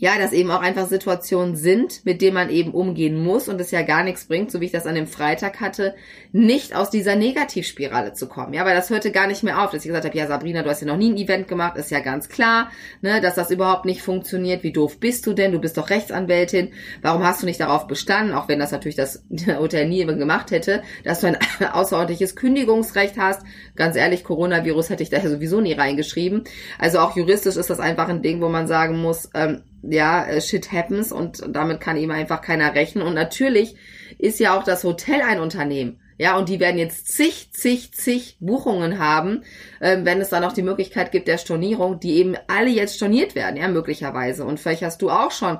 ja, 0.00 0.18
dass 0.18 0.32
eben 0.32 0.50
auch 0.50 0.62
einfach 0.62 0.88
Situationen 0.88 1.56
sind, 1.56 2.06
mit 2.06 2.22
denen 2.22 2.32
man 2.32 2.48
eben 2.48 2.72
umgehen 2.72 3.22
muss 3.22 3.48
und 3.48 3.60
es 3.60 3.70
ja 3.70 3.82
gar 3.82 4.02
nichts 4.02 4.24
bringt, 4.24 4.50
so 4.50 4.60
wie 4.60 4.64
ich 4.64 4.72
das 4.72 4.86
an 4.86 4.94
dem 4.94 5.06
Freitag 5.06 5.60
hatte, 5.60 5.94
nicht 6.32 6.74
aus 6.74 6.88
dieser 6.88 7.16
Negativspirale 7.16 8.14
zu 8.14 8.26
kommen. 8.26 8.54
Ja, 8.54 8.64
weil 8.64 8.74
das 8.74 8.88
hörte 8.88 9.10
gar 9.10 9.26
nicht 9.26 9.42
mehr 9.42 9.62
auf, 9.62 9.70
dass 9.70 9.84
ich 9.84 9.88
gesagt 9.88 10.06
habe, 10.06 10.16
ja, 10.16 10.26
Sabrina, 10.26 10.62
du 10.62 10.70
hast 10.70 10.80
ja 10.80 10.86
noch 10.86 10.96
nie 10.96 11.10
ein 11.10 11.18
Event 11.18 11.48
gemacht, 11.48 11.76
ist 11.76 11.90
ja 11.90 12.00
ganz 12.00 12.30
klar, 12.30 12.70
ne, 13.02 13.20
dass 13.20 13.34
das 13.34 13.50
überhaupt 13.50 13.84
nicht 13.84 14.00
funktioniert. 14.00 14.62
Wie 14.62 14.72
doof 14.72 14.98
bist 14.98 15.26
du 15.26 15.34
denn? 15.34 15.52
Du 15.52 15.58
bist 15.58 15.76
doch 15.76 15.90
Rechtsanwältin. 15.90 16.72
Warum 17.02 17.22
hast 17.22 17.42
du 17.42 17.46
nicht 17.46 17.60
darauf 17.60 17.86
bestanden, 17.86 18.32
auch 18.32 18.48
wenn 18.48 18.58
das 18.58 18.72
natürlich 18.72 18.96
das 18.96 19.22
Hotel 19.46 19.86
nie 19.86 20.06
gemacht 20.06 20.50
hätte, 20.50 20.82
dass 21.04 21.20
du 21.20 21.26
ein 21.26 21.36
außerordentliches 21.72 22.36
Kündigungsrecht 22.36 23.18
hast? 23.18 23.42
Ganz 23.76 23.96
ehrlich, 23.96 24.24
Coronavirus 24.24 24.88
hätte 24.88 25.02
ich 25.02 25.10
da 25.10 25.20
sowieso 25.20 25.60
nie 25.60 25.74
reingeschrieben. 25.74 26.44
Also 26.78 27.00
auch 27.00 27.14
juristisch 27.16 27.56
ist 27.56 27.68
das 27.68 27.80
einfach 27.80 28.08
ein 28.08 28.22
Ding, 28.22 28.40
wo 28.40 28.48
man 28.48 28.66
sagen 28.66 28.96
muss, 28.96 29.28
ähm, 29.34 29.60
ja, 29.82 30.24
äh, 30.24 30.40
shit 30.40 30.72
happens 30.72 31.12
und 31.12 31.42
damit 31.48 31.80
kann 31.80 31.96
ihm 31.96 32.10
einfach 32.10 32.42
keiner 32.42 32.74
rechnen. 32.74 33.06
Und 33.06 33.14
natürlich 33.14 33.76
ist 34.18 34.40
ja 34.40 34.58
auch 34.58 34.64
das 34.64 34.84
Hotel 34.84 35.22
ein 35.22 35.40
Unternehmen. 35.40 36.00
Ja, 36.20 36.36
und 36.36 36.50
die 36.50 36.60
werden 36.60 36.76
jetzt 36.76 37.08
zig, 37.08 37.48
zig, 37.52 37.92
zig 37.92 38.36
Buchungen 38.40 38.98
haben, 38.98 39.42
ähm, 39.80 40.04
wenn 40.04 40.20
es 40.20 40.28
dann 40.28 40.44
auch 40.44 40.52
die 40.52 40.62
Möglichkeit 40.62 41.12
gibt 41.12 41.28
der 41.28 41.38
Stornierung, 41.38 41.98
die 41.98 42.16
eben 42.16 42.36
alle 42.46 42.68
jetzt 42.68 42.96
storniert 42.96 43.34
werden, 43.34 43.56
ja, 43.56 43.68
möglicherweise. 43.68 44.44
Und 44.44 44.60
vielleicht 44.60 44.82
hast 44.82 45.00
du 45.00 45.08
auch 45.08 45.30
schon 45.30 45.58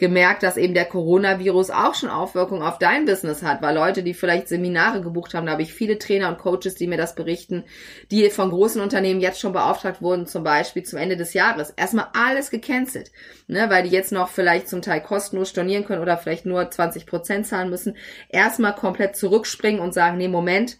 gemerkt, 0.00 0.42
dass 0.42 0.56
eben 0.56 0.74
der 0.74 0.86
Coronavirus 0.86 1.70
auch 1.70 1.94
schon 1.94 2.08
Auswirkungen 2.08 2.62
auf 2.62 2.78
dein 2.78 3.04
Business 3.04 3.42
hat, 3.42 3.62
weil 3.62 3.76
Leute, 3.76 4.02
die 4.02 4.14
vielleicht 4.14 4.48
Seminare 4.48 5.02
gebucht 5.02 5.34
haben, 5.34 5.46
da 5.46 5.52
habe 5.52 5.62
ich 5.62 5.74
viele 5.74 5.98
Trainer 5.98 6.28
und 6.28 6.38
Coaches, 6.38 6.74
die 6.74 6.88
mir 6.88 6.96
das 6.96 7.14
berichten, 7.14 7.64
die 8.10 8.28
von 8.30 8.50
großen 8.50 8.80
Unternehmen 8.80 9.20
jetzt 9.20 9.38
schon 9.38 9.52
beauftragt 9.52 10.00
wurden, 10.00 10.26
zum 10.26 10.42
Beispiel 10.42 10.82
zum 10.82 10.98
Ende 10.98 11.18
des 11.18 11.34
Jahres. 11.34 11.70
Erstmal 11.70 12.08
alles 12.14 12.50
gecancelt, 12.50 13.12
ne, 13.46 13.68
weil 13.68 13.84
die 13.84 13.90
jetzt 13.90 14.10
noch 14.10 14.28
vielleicht 14.28 14.68
zum 14.68 14.80
Teil 14.80 15.02
kostenlos 15.02 15.50
stornieren 15.50 15.84
können 15.84 16.02
oder 16.02 16.16
vielleicht 16.16 16.46
nur 16.46 16.68
20 16.68 17.06
Prozent 17.06 17.46
zahlen 17.46 17.68
müssen. 17.70 17.96
Erstmal 18.30 18.74
komplett 18.74 19.16
zurückspringen 19.16 19.82
und 19.82 19.92
sagen, 19.92 20.16
nee, 20.16 20.28
Moment, 20.28 20.78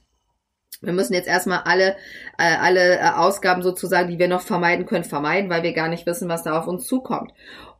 wir 0.81 0.95
müssen 0.95 1.13
jetzt 1.13 1.29
erstmal 1.29 1.61
alle, 1.67 1.97
äh, 2.39 2.57
alle 2.57 2.99
äh, 2.99 3.11
Ausgaben 3.11 3.63
sozusagen, 3.63 4.09
die 4.09 4.19
wir 4.19 4.29
noch 4.29 4.41
vermeiden 4.41 4.87
können, 4.87 5.05
vermeiden, 5.05 5.51
weil 5.51 5.63
wir 5.63 5.75
gar 5.75 5.89
nicht 5.89 6.07
wissen, 6.07 6.31
was 6.31 6.43
da 6.43 6.59
auf 6.59 6.67
uns 6.67 6.87
zukommt. 6.87 7.33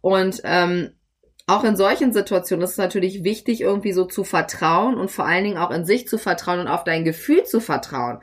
Und 0.03 0.43
ähm, 0.45 0.93
auch 1.51 1.65
in 1.65 1.77
solchen 1.77 2.13
Situationen 2.13 2.65
ist 2.65 2.73
es 2.73 2.77
natürlich 2.79 3.25
wichtig, 3.25 3.61
irgendwie 3.61 3.93
so 3.93 4.05
zu 4.05 4.25
vertrauen 4.25 4.97
und 4.97 5.11
vor 5.11 5.27
allen 5.27 5.45
Dingen 5.45 5.59
auch 5.59 5.71
in 5.71 5.85
sich 5.85 6.07
zu 6.07 6.17
vertrauen 6.17 6.61
und 6.61 6.69
auf 6.69 6.85
dein 6.85 7.05
Gefühl 7.05 7.45
zu 7.45 7.61
vertrauen 7.61 8.21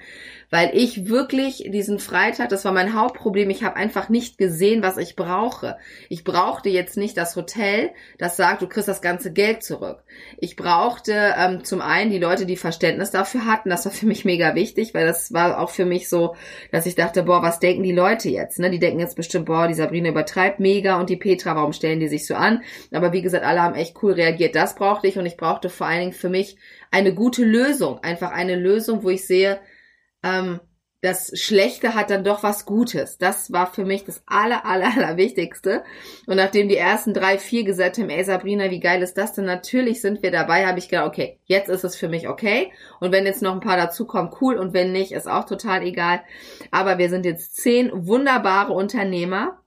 weil 0.49 0.71
ich 0.73 1.09
wirklich 1.09 1.69
diesen 1.71 1.99
Freitag, 1.99 2.49
das 2.49 2.63
war 2.63 2.71
mein 2.71 2.93
Hauptproblem, 2.93 3.49
ich 3.49 3.63
habe 3.63 3.75
einfach 3.75 4.09
nicht 4.09 4.37
gesehen, 4.37 4.81
was 4.81 4.97
ich 4.97 5.15
brauche. 5.15 5.77
Ich 6.09 6.23
brauchte 6.23 6.69
jetzt 6.69 6.95
nicht 6.95 7.17
das 7.17 7.35
Hotel, 7.35 7.91
das 8.17 8.37
sagt, 8.37 8.61
du 8.61 8.67
kriegst 8.67 8.87
das 8.87 9.01
ganze 9.01 9.33
Geld 9.33 9.63
zurück. 9.63 10.03
Ich 10.37 10.55
brauchte 10.55 11.33
ähm, 11.37 11.63
zum 11.63 11.81
einen 11.81 12.11
die 12.11 12.19
Leute, 12.19 12.45
die 12.45 12.55
Verständnis 12.55 13.11
dafür 13.11 13.45
hatten, 13.45 13.69
das 13.69 13.85
war 13.85 13.91
für 13.91 14.05
mich 14.05 14.23
mega 14.23 14.55
wichtig, 14.55 14.93
weil 14.93 15.05
das 15.05 15.33
war 15.33 15.59
auch 15.59 15.69
für 15.69 15.85
mich 15.85 16.07
so, 16.07 16.35
dass 16.71 16.85
ich 16.85 16.95
dachte, 16.95 17.23
boah, 17.23 17.41
was 17.41 17.59
denken 17.59 17.83
die 17.83 17.91
Leute 17.91 18.29
jetzt? 18.29 18.59
Ne? 18.59 18.69
Die 18.69 18.79
denken 18.79 18.99
jetzt 18.99 19.17
bestimmt, 19.17 19.45
boah, 19.47 19.67
die 19.67 19.73
Sabrina 19.73 20.09
übertreibt 20.09 20.59
mega 20.59 20.99
und 20.99 21.09
die 21.09 21.17
Petra, 21.17 21.55
warum 21.55 21.73
stellen 21.73 21.99
die 21.99 22.07
sich 22.07 22.25
so 22.25 22.35
an? 22.35 22.61
Aber 22.91 23.11
wie 23.11 23.21
gesagt, 23.21 23.43
alle 23.43 23.61
haben 23.61 23.75
echt 23.75 24.01
cool 24.01 24.13
reagiert. 24.13 24.55
Das 24.55 24.75
brauchte 24.75 25.07
ich 25.07 25.17
und 25.17 25.25
ich 25.25 25.35
brauchte 25.35 25.69
vor 25.69 25.87
allen 25.87 25.99
Dingen 25.99 26.13
für 26.13 26.29
mich 26.29 26.57
eine 26.89 27.13
gute 27.13 27.43
Lösung. 27.43 27.99
Einfach 28.01 28.31
eine 28.31 28.55
Lösung, 28.55 29.03
wo 29.03 29.09
ich 29.09 29.25
sehe, 29.25 29.59
ähm, 30.27 30.59
das 31.01 31.31
Schlechte 31.39 31.93
hat 31.93 32.09
dann 32.09 32.23
doch 32.23 32.41
was 32.41 32.65
Gutes. 32.65 33.19
Das 33.19 33.51
war 33.51 33.71
für 33.71 33.85
mich 33.85 34.03
das 34.03 34.23
aller, 34.25 34.65
aller, 34.65 34.91
aller 34.97 35.15
Wichtigste. 35.15 35.83
Und 36.25 36.37
nachdem 36.37 36.69
die 36.69 36.77
ersten 36.77 37.13
drei, 37.13 37.37
vier 37.37 37.63
gesagt 37.63 37.99
haben, 37.99 38.09
ey 38.09 38.23
Sabrina, 38.23 38.71
wie 38.71 38.79
geil 38.79 39.03
ist 39.03 39.15
das 39.15 39.33
denn? 39.33 39.45
Natürlich 39.45 40.01
sind 40.01 40.23
wir 40.23 40.31
dabei, 40.31 40.65
habe 40.65 40.79
ich 40.79 40.89
gedacht, 40.89 41.07
okay, 41.07 41.39
jetzt 41.45 41.69
ist 41.69 41.83
es 41.83 41.95
für 41.95 42.09
mich 42.09 42.27
okay. 42.27 42.71
Und 42.99 43.11
wenn 43.11 43.27
jetzt 43.27 43.43
noch 43.43 43.53
ein 43.53 43.59
paar 43.59 43.77
dazukommen, 43.77 44.33
cool. 44.41 44.55
Und 44.55 44.73
wenn 44.73 44.91
nicht, 44.91 45.11
ist 45.11 45.29
auch 45.29 45.45
total 45.45 45.83
egal. 45.83 46.21
Aber 46.71 46.97
wir 46.97 47.09
sind 47.09 47.25
jetzt 47.25 47.55
zehn 47.55 47.91
wunderbare 47.93 48.73
Unternehmer 48.73 49.61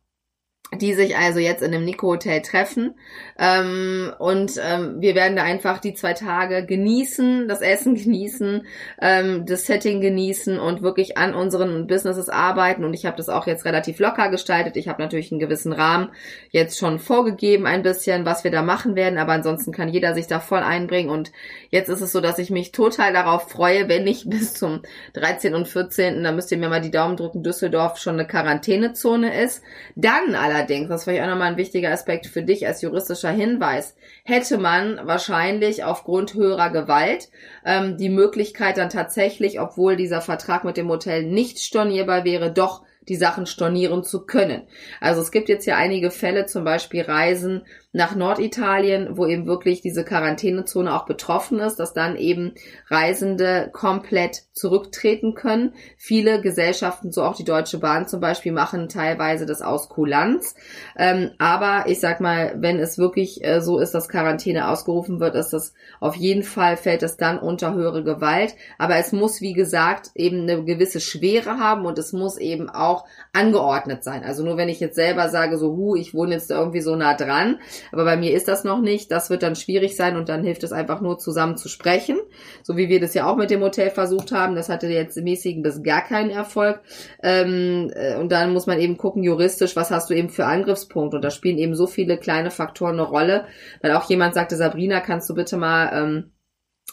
die 0.79 0.95
sich 0.95 1.17
also 1.17 1.41
jetzt 1.41 1.62
in 1.62 1.73
dem 1.73 1.85
Nico 1.85 2.07
Hotel 2.07 2.43
treffen. 2.43 2.95
Ähm, 3.39 4.12
und 4.19 4.53
ähm, 4.62 5.00
wir 5.00 5.17
werden 5.17 5.35
da 5.35 5.43
einfach 5.43 5.79
die 5.79 5.95
zwei 5.95 6.12
Tage 6.12 6.65
genießen, 6.65 7.49
das 7.49 7.61
Essen 7.61 7.97
genießen, 7.97 8.67
ähm, 9.03 9.47
das 9.47 9.67
Setting 9.67 10.00
genießen 10.00 10.61
und 10.61 10.83
wirklich 10.83 11.19
an 11.19 11.35
unseren 11.35 11.89
Businesses 11.89 12.29
arbeiten. 12.29 12.85
Und 12.85 12.95
ich 12.95 13.05
habe 13.05 13.17
das 13.17 13.29
auch 13.29 13.49
jetzt 13.49 13.65
relativ 13.65 13.99
locker 13.99 14.31
gestaltet. 14.31 14.77
Ich 14.77 14.89
habe 14.89 15.03
natürlich 15.03 15.33
einen 15.33 15.41
gewissen 15.41 15.73
Rahmen 15.73 16.11
jetzt 16.50 16.79
schon 16.79 17.00
vorgegeben, 17.00 17.67
ein 17.67 17.83
bisschen, 17.83 18.25
was 18.25 18.45
wir 18.45 18.53
da 18.53 18.62
machen 18.62 18.95
werden. 18.95 19.19
Aber 19.19 19.33
ansonsten 19.33 19.73
kann 19.73 19.89
jeder 19.89 20.15
sich 20.15 20.29
da 20.29 20.39
voll 20.39 20.61
einbringen. 20.61 21.11
Und 21.11 21.33
jetzt 21.71 21.89
ist 21.89 22.00
es 22.00 22.12
so, 22.12 22.21
dass 22.21 22.39
ich 22.39 22.50
mich 22.50 22.71
total 22.71 23.12
darauf 23.12 23.50
freue, 23.50 23.89
wenn 23.89 24.07
ich 24.07 24.25
bis 24.31 24.55
zum 24.55 24.83
13. 25.15 25.55
und 25.55 25.67
14., 25.67 26.23
da 26.23 26.31
müsst 26.31 26.53
ihr 26.53 26.59
mir 26.59 26.69
mal 26.69 26.81
die 26.81 26.93
Daumen 26.93 27.17
drücken, 27.17 27.43
Düsseldorf 27.43 27.99
schon 27.99 28.15
eine 28.15 28.29
Quarantänezone 28.29 29.43
ist. 29.43 29.65
Dann 29.97 30.37
allerdings 30.37 30.60
allerdings, 30.61 30.88
das 30.88 31.00
ist 31.00 31.05
vielleicht 31.05 31.23
auch 31.23 31.29
nochmal 31.29 31.52
ein 31.52 31.57
wichtiger 31.57 31.90
Aspekt 31.90 32.26
für 32.26 32.43
dich 32.43 32.67
als 32.67 32.83
juristischer 32.83 33.31
Hinweis, 33.31 33.97
hätte 34.25 34.59
man 34.59 35.00
wahrscheinlich 35.05 35.85
aufgrund 35.85 36.35
höherer 36.35 36.71
Gewalt 36.71 37.29
ähm, 37.64 37.97
die 37.97 38.11
Möglichkeit 38.11 38.76
dann 38.76 38.90
tatsächlich, 38.90 39.61
obwohl 39.61 39.97
dieser 39.97 40.21
Vertrag 40.21 40.64
mit 40.64 40.76
dem 40.76 40.88
Hotel 40.88 41.25
nicht 41.25 41.59
stornierbar 41.59 42.25
wäre, 42.25 42.52
doch 42.52 42.83
die 43.09 43.17
Sachen 43.17 43.47
stornieren 43.47 44.05
zu 44.05 44.26
können. 44.26 44.62
Also 45.00 45.23
es 45.23 45.31
gibt 45.31 45.49
jetzt 45.49 45.67
ja 45.67 45.76
einige 45.76 46.11
Fälle, 46.11 46.47
zum 46.47 46.64
Beispiel 46.64 47.02
Reisen 47.02 47.62
nach 47.92 48.14
Norditalien, 48.14 49.16
wo 49.16 49.26
eben 49.26 49.47
wirklich 49.47 49.80
diese 49.80 50.04
Quarantänezone 50.04 50.94
auch 50.94 51.06
betroffen 51.06 51.59
ist, 51.59 51.76
dass 51.76 51.92
dann 51.92 52.14
eben 52.16 52.52
Reisende 52.88 53.68
komplett 53.73 54.44
zurücktreten 54.52 55.35
können. 55.35 55.75
Viele 55.97 56.40
Gesellschaften, 56.40 57.11
so 57.11 57.25
auch 57.25 57.35
die 57.35 57.44
Deutsche 57.44 57.78
Bahn 57.78 58.06
zum 58.06 58.20
Beispiel, 58.20 58.52
machen 58.52 58.88
teilweise 58.88 59.44
das 59.44 59.61
aus 59.61 59.88
Kulanz. 59.88 60.54
Ähm, 60.97 61.32
aber 61.38 61.85
ich 61.88 61.99
sag 61.99 62.20
mal, 62.20 62.54
wenn 62.59 62.78
es 62.78 62.97
wirklich 62.97 63.42
äh, 63.44 63.61
so 63.61 63.80
ist, 63.80 63.92
dass 63.92 64.09
Quarantäne 64.09 64.68
ausgerufen 64.68 65.18
wird, 65.18 65.35
ist 65.35 65.50
das 65.50 65.75
auf 65.99 66.14
jeden 66.14 66.44
Fall 66.44 66.76
fällt 66.76 67.02
es 67.02 67.16
dann 67.16 67.38
unter 67.38 67.75
höhere 67.75 68.04
Gewalt. 68.04 68.54
Aber 68.78 68.97
es 68.97 69.11
muss, 69.11 69.40
wie 69.40 69.52
gesagt, 69.52 70.11
eben 70.14 70.42
eine 70.42 70.64
gewisse 70.64 71.00
Schwere 71.00 71.59
haben 71.59 71.87
und 71.87 71.99
es 71.99 72.12
muss 72.12 72.38
eben 72.38 72.70
auch 72.70 73.04
angeordnet 73.32 74.04
sein. 74.04 74.23
Also 74.23 74.44
nur 74.44 74.56
wenn 74.56 74.68
ich 74.68 74.78
jetzt 74.78 74.94
selber 74.94 75.28
sage, 75.28 75.59
so, 75.59 75.76
hu, 75.76 75.97
ich 75.97 76.14
wohne 76.14 76.35
jetzt 76.35 76.50
irgendwie 76.50 76.80
so 76.80 76.94
nah 76.94 77.14
dran, 77.14 77.59
aber 77.93 78.05
bei 78.05 78.17
mir 78.17 78.33
ist 78.35 78.49
das 78.49 78.65
noch 78.65 78.81
nicht. 78.81 79.11
Das 79.11 79.31
wird 79.31 79.43
dann 79.43 79.57
schwierig 79.57 79.97
sein 79.97 80.17
und 80.17 80.29
dann 80.29 80.43
hilft 80.43 80.63
es 80.63 80.73
einfach 80.73 81.01
nur 81.01 81.19
zusammen 81.19 81.57
zu 81.57 81.69
sprechen. 81.69 82.19
So 82.63 82.77
wie 82.77 82.89
wir 82.89 83.01
das 83.01 83.15
ja 83.15 83.27
auch 83.27 83.37
mit 83.37 83.51
dem 83.51 83.63
Hotel 83.63 83.91
versucht 83.91 84.33
haben. 84.33 84.55
Das 84.55 84.69
hatte 84.69 84.87
jetzt 84.89 85.17
mäßigen 85.17 85.63
bis 85.63 85.83
gar 85.83 86.03
keinen 86.03 86.31
Erfolg. 86.31 86.81
Ähm, 87.23 87.91
äh, 87.95 88.17
und 88.17 88.33
dann 88.33 88.53
muss 88.53 88.67
man 88.67 88.81
eben 88.81 88.97
gucken, 88.97 89.23
juristisch, 89.23 89.77
was 89.77 89.91
hast 89.91 90.11
du 90.11 90.15
eben 90.15 90.31
für 90.31 90.47
Angriffspunkte? 90.47 91.17
Und 91.17 91.23
da 91.23 91.31
spielen 91.31 91.59
eben 91.59 91.75
so 91.75 91.87
viele 91.87 92.19
kleine 92.19 92.51
Faktoren 92.51 92.95
eine 92.95 93.03
Rolle. 93.03 93.47
Weil 93.83 93.93
auch 93.93 94.09
jemand 94.09 94.35
sagte, 94.35 94.57
Sabrina, 94.57 95.01
kannst 95.01 95.29
du 95.31 95.35
bitte 95.35 95.57
mal 95.57 95.91
ähm, 95.93 96.33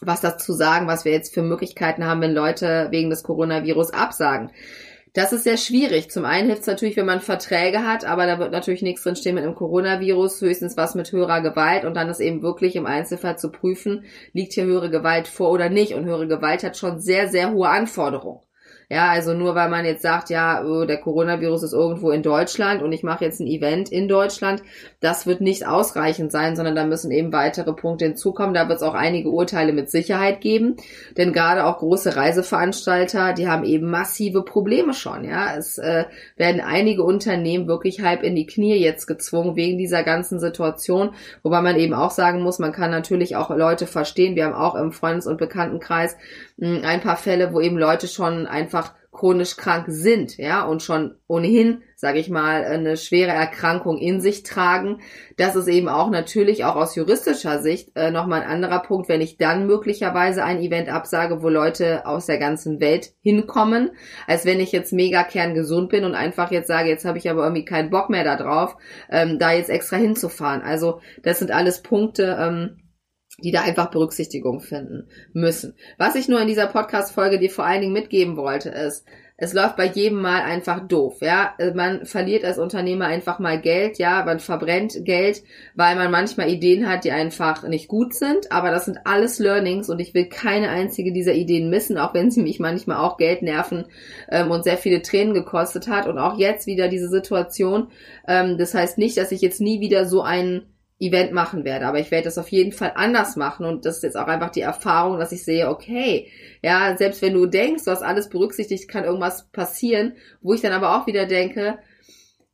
was 0.01 0.21
dazu 0.21 0.53
sagen, 0.53 0.87
was 0.87 1.05
wir 1.05 1.11
jetzt 1.11 1.33
für 1.33 1.41
Möglichkeiten 1.41 2.05
haben, 2.05 2.21
wenn 2.21 2.33
Leute 2.33 2.87
wegen 2.91 3.09
des 3.09 3.23
Coronavirus 3.23 3.93
absagen. 3.93 4.51
Das 5.17 5.33
ist 5.33 5.45
sehr 5.45 5.57
schwierig. 5.57 6.11
Zum 6.11 6.25
einen 6.25 6.45
hilft 6.45 6.61
es 6.61 6.67
natürlich, 6.67 6.95
wenn 6.95 7.07
man 7.07 7.21
Verträge 7.21 7.87
hat, 7.87 8.05
aber 8.05 8.27
da 8.27 8.37
wird 8.37 8.51
natürlich 8.51 8.83
nichts 8.83 9.01
drinstehen 9.01 9.33
mit 9.33 9.43
einem 9.43 9.55
Coronavirus, 9.55 10.41
höchstens 10.41 10.77
was 10.77 10.93
mit 10.93 11.11
höherer 11.11 11.41
Gewalt 11.41 11.85
und 11.85 11.95
dann 11.95 12.07
ist 12.07 12.19
eben 12.19 12.43
wirklich 12.43 12.75
im 12.75 12.85
Einzelfall 12.85 13.35
zu 13.39 13.51
prüfen, 13.51 14.05
liegt 14.33 14.53
hier 14.53 14.65
höhere 14.65 14.91
Gewalt 14.91 15.27
vor 15.27 15.49
oder 15.49 15.69
nicht. 15.69 15.95
Und 15.95 16.05
höhere 16.05 16.27
Gewalt 16.27 16.63
hat 16.63 16.77
schon 16.77 16.99
sehr, 16.99 17.29
sehr 17.29 17.51
hohe 17.51 17.67
Anforderungen. 17.67 18.41
Ja, 18.89 19.09
also 19.09 19.33
nur 19.33 19.53
weil 19.53 19.67
man 19.67 19.83
jetzt 19.83 20.01
sagt, 20.01 20.29
ja, 20.29 20.63
oh, 20.63 20.85
der 20.85 20.95
Coronavirus 20.95 21.63
ist 21.63 21.73
irgendwo 21.73 22.11
in 22.11 22.23
Deutschland 22.23 22.81
und 22.81 22.93
ich 22.93 23.03
mache 23.03 23.25
jetzt 23.25 23.41
ein 23.41 23.47
Event 23.47 23.91
in 23.91 24.07
Deutschland, 24.07 24.63
das 25.01 25.27
wird 25.27 25.41
nicht 25.41 25.67
ausreichend 25.67 26.31
sein, 26.31 26.55
sondern 26.55 26.73
da 26.73 26.85
müssen 26.85 27.11
eben 27.11 27.33
weitere 27.33 27.73
Punkte 27.73 28.05
hinzukommen. 28.05 28.53
Da 28.53 28.69
wird 28.69 28.77
es 28.77 28.83
auch 28.83 28.93
einige 28.93 29.29
Urteile 29.29 29.73
mit 29.73 29.91
Sicherheit 29.91 30.39
geben, 30.39 30.77
denn 31.17 31.33
gerade 31.33 31.65
auch 31.65 31.79
große 31.79 32.15
Reiseveranstalter, 32.15 33.33
die 33.33 33.49
haben 33.49 33.65
eben 33.65 33.89
massive 33.89 34.43
Probleme 34.43 34.93
schon. 34.93 35.25
Ja, 35.25 35.53
es 35.57 35.77
äh, 35.77 36.05
werden 36.37 36.61
einige 36.61 37.03
Unternehmen 37.03 37.67
wirklich 37.67 38.01
halb 38.01 38.23
in 38.23 38.37
die 38.37 38.45
Knie 38.45 38.75
jetzt 38.75 39.05
gezwungen 39.05 39.57
wegen 39.57 39.77
dieser 39.77 40.03
ganzen 40.03 40.39
Situation, 40.39 41.09
wobei 41.43 41.61
man 41.61 41.75
eben 41.75 41.93
auch 41.93 42.11
sagen 42.11 42.41
muss, 42.41 42.57
man 42.57 42.71
kann 42.71 42.89
natürlich 42.89 43.35
auch 43.35 43.49
Leute 43.49 43.85
verstehen. 43.85 44.37
Wir 44.37 44.45
haben 44.45 44.53
auch 44.53 44.75
im 44.75 44.93
Freundes- 44.93 45.27
und 45.27 45.37
Bekanntenkreis 45.37 46.15
ein 46.59 47.01
paar 47.01 47.17
Fälle, 47.17 47.53
wo 47.53 47.61
eben 47.61 47.77
Leute 47.77 48.07
schon 48.07 48.47
einfach 48.47 48.93
chronisch 49.17 49.57
krank 49.57 49.85
sind, 49.87 50.37
ja, 50.37 50.63
und 50.63 50.83
schon 50.83 51.15
ohnehin, 51.27 51.81
sage 51.95 52.19
ich 52.19 52.29
mal, 52.29 52.63
eine 52.63 52.97
schwere 52.97 53.31
Erkrankung 53.31 53.97
in 53.97 54.21
sich 54.21 54.43
tragen. 54.43 55.01
Das 55.37 55.55
ist 55.55 55.67
eben 55.67 55.89
auch 55.89 56.11
natürlich 56.11 56.65
auch 56.65 56.75
aus 56.75 56.95
juristischer 56.95 57.59
Sicht 57.59 57.89
äh, 57.95 58.11
nochmal 58.11 58.41
ein 58.41 58.49
anderer 58.49 58.79
Punkt, 58.79 59.09
wenn 59.09 59.21
ich 59.21 59.37
dann 59.37 59.65
möglicherweise 59.65 60.43
ein 60.43 60.59
Event 60.59 60.89
absage, 60.89 61.41
wo 61.41 61.49
Leute 61.49 62.05
aus 62.05 62.27
der 62.27 62.37
ganzen 62.37 62.79
Welt 62.79 63.13
hinkommen, 63.21 63.89
als 64.27 64.45
wenn 64.45 64.59
ich 64.59 64.71
jetzt 64.71 64.93
mega 64.93 65.23
kerngesund 65.23 65.89
bin 65.89 66.03
und 66.03 66.13
einfach 66.13 66.51
jetzt 66.51 66.67
sage, 66.67 66.89
jetzt 66.89 67.05
habe 67.05 67.17
ich 67.17 67.29
aber 67.29 67.43
irgendwie 67.43 67.65
keinen 67.65 67.89
Bock 67.89 68.11
mehr 68.11 68.23
da 68.23 68.35
drauf, 68.35 68.77
ähm, 69.09 69.39
da 69.39 69.51
jetzt 69.51 69.71
extra 69.71 69.97
hinzufahren. 69.97 70.61
Also 70.61 71.01
das 71.23 71.39
sind 71.39 71.49
alles 71.49 71.81
Punkte, 71.81 72.37
ähm, 72.39 72.86
die 73.39 73.51
da 73.51 73.61
einfach 73.61 73.91
Berücksichtigung 73.91 74.61
finden 74.61 75.07
müssen. 75.33 75.75
Was 75.97 76.15
ich 76.15 76.27
nur 76.27 76.41
in 76.41 76.47
dieser 76.47 76.67
Podcast-Folge 76.67 77.39
dir 77.39 77.51
vor 77.51 77.65
allen 77.65 77.81
Dingen 77.81 77.93
mitgeben 77.93 78.35
wollte, 78.35 78.69
ist, 78.69 79.05
es 79.39 79.53
läuft 79.53 79.75
bei 79.75 79.85
jedem 79.85 80.19
Mal 80.19 80.41
einfach 80.41 80.87
doof, 80.87 81.17
ja. 81.21 81.53
Man 81.75 82.07
verliert 82.07 82.43
als 82.43 82.57
Unternehmer 82.57 83.05
einfach 83.05 83.37
mal 83.37 83.61
Geld, 83.61 83.99
ja. 83.99 84.25
Man 84.25 84.39
verbrennt 84.39 85.05
Geld, 85.05 85.43
weil 85.75 85.95
man 85.95 86.09
manchmal 86.09 86.49
Ideen 86.49 86.89
hat, 86.89 87.03
die 87.03 87.11
einfach 87.11 87.61
nicht 87.67 87.87
gut 87.87 88.15
sind. 88.15 88.51
Aber 88.51 88.71
das 88.71 88.85
sind 88.85 89.01
alles 89.05 89.37
Learnings 89.37 89.91
und 89.91 89.99
ich 89.99 90.15
will 90.15 90.25
keine 90.25 90.69
einzige 90.69 91.13
dieser 91.13 91.33
Ideen 91.33 91.69
missen, 91.69 91.99
auch 91.99 92.15
wenn 92.15 92.31
sie 92.31 92.41
mich 92.41 92.59
manchmal 92.59 92.97
auch 92.97 93.17
Geld 93.17 93.43
nerven 93.43 93.85
ähm, 94.31 94.49
und 94.49 94.63
sehr 94.63 94.77
viele 94.77 95.03
Tränen 95.03 95.35
gekostet 95.35 95.87
hat. 95.87 96.07
Und 96.07 96.17
auch 96.17 96.39
jetzt 96.39 96.65
wieder 96.65 96.87
diese 96.87 97.07
Situation. 97.07 97.89
Ähm, 98.27 98.57
das 98.57 98.73
heißt 98.73 98.97
nicht, 98.97 99.17
dass 99.17 99.31
ich 99.31 99.41
jetzt 99.41 99.61
nie 99.61 99.79
wieder 99.81 100.07
so 100.07 100.23
einen 100.23 100.65
Event 100.99 101.31
machen 101.31 101.63
werde. 101.63 101.85
Aber 101.85 101.99
ich 101.99 102.11
werde 102.11 102.25
das 102.25 102.37
auf 102.37 102.49
jeden 102.49 102.71
Fall 102.71 102.93
anders 102.95 103.35
machen. 103.35 103.65
Und 103.65 103.85
das 103.85 103.97
ist 103.97 104.03
jetzt 104.03 104.17
auch 104.17 104.27
einfach 104.27 104.49
die 104.49 104.61
Erfahrung, 104.61 105.19
dass 105.19 105.31
ich 105.31 105.43
sehe, 105.43 105.69
okay, 105.69 106.27
ja, 106.63 106.95
selbst 106.97 107.21
wenn 107.21 107.33
du 107.33 107.45
denkst, 107.45 107.83
du 107.85 107.91
hast 107.91 108.01
alles 108.01 108.29
berücksichtigt, 108.29 108.87
kann 108.87 109.03
irgendwas 109.03 109.47
passieren, 109.51 110.13
wo 110.41 110.53
ich 110.53 110.61
dann 110.61 110.73
aber 110.73 110.97
auch 110.97 111.07
wieder 111.07 111.25
denke, 111.25 111.77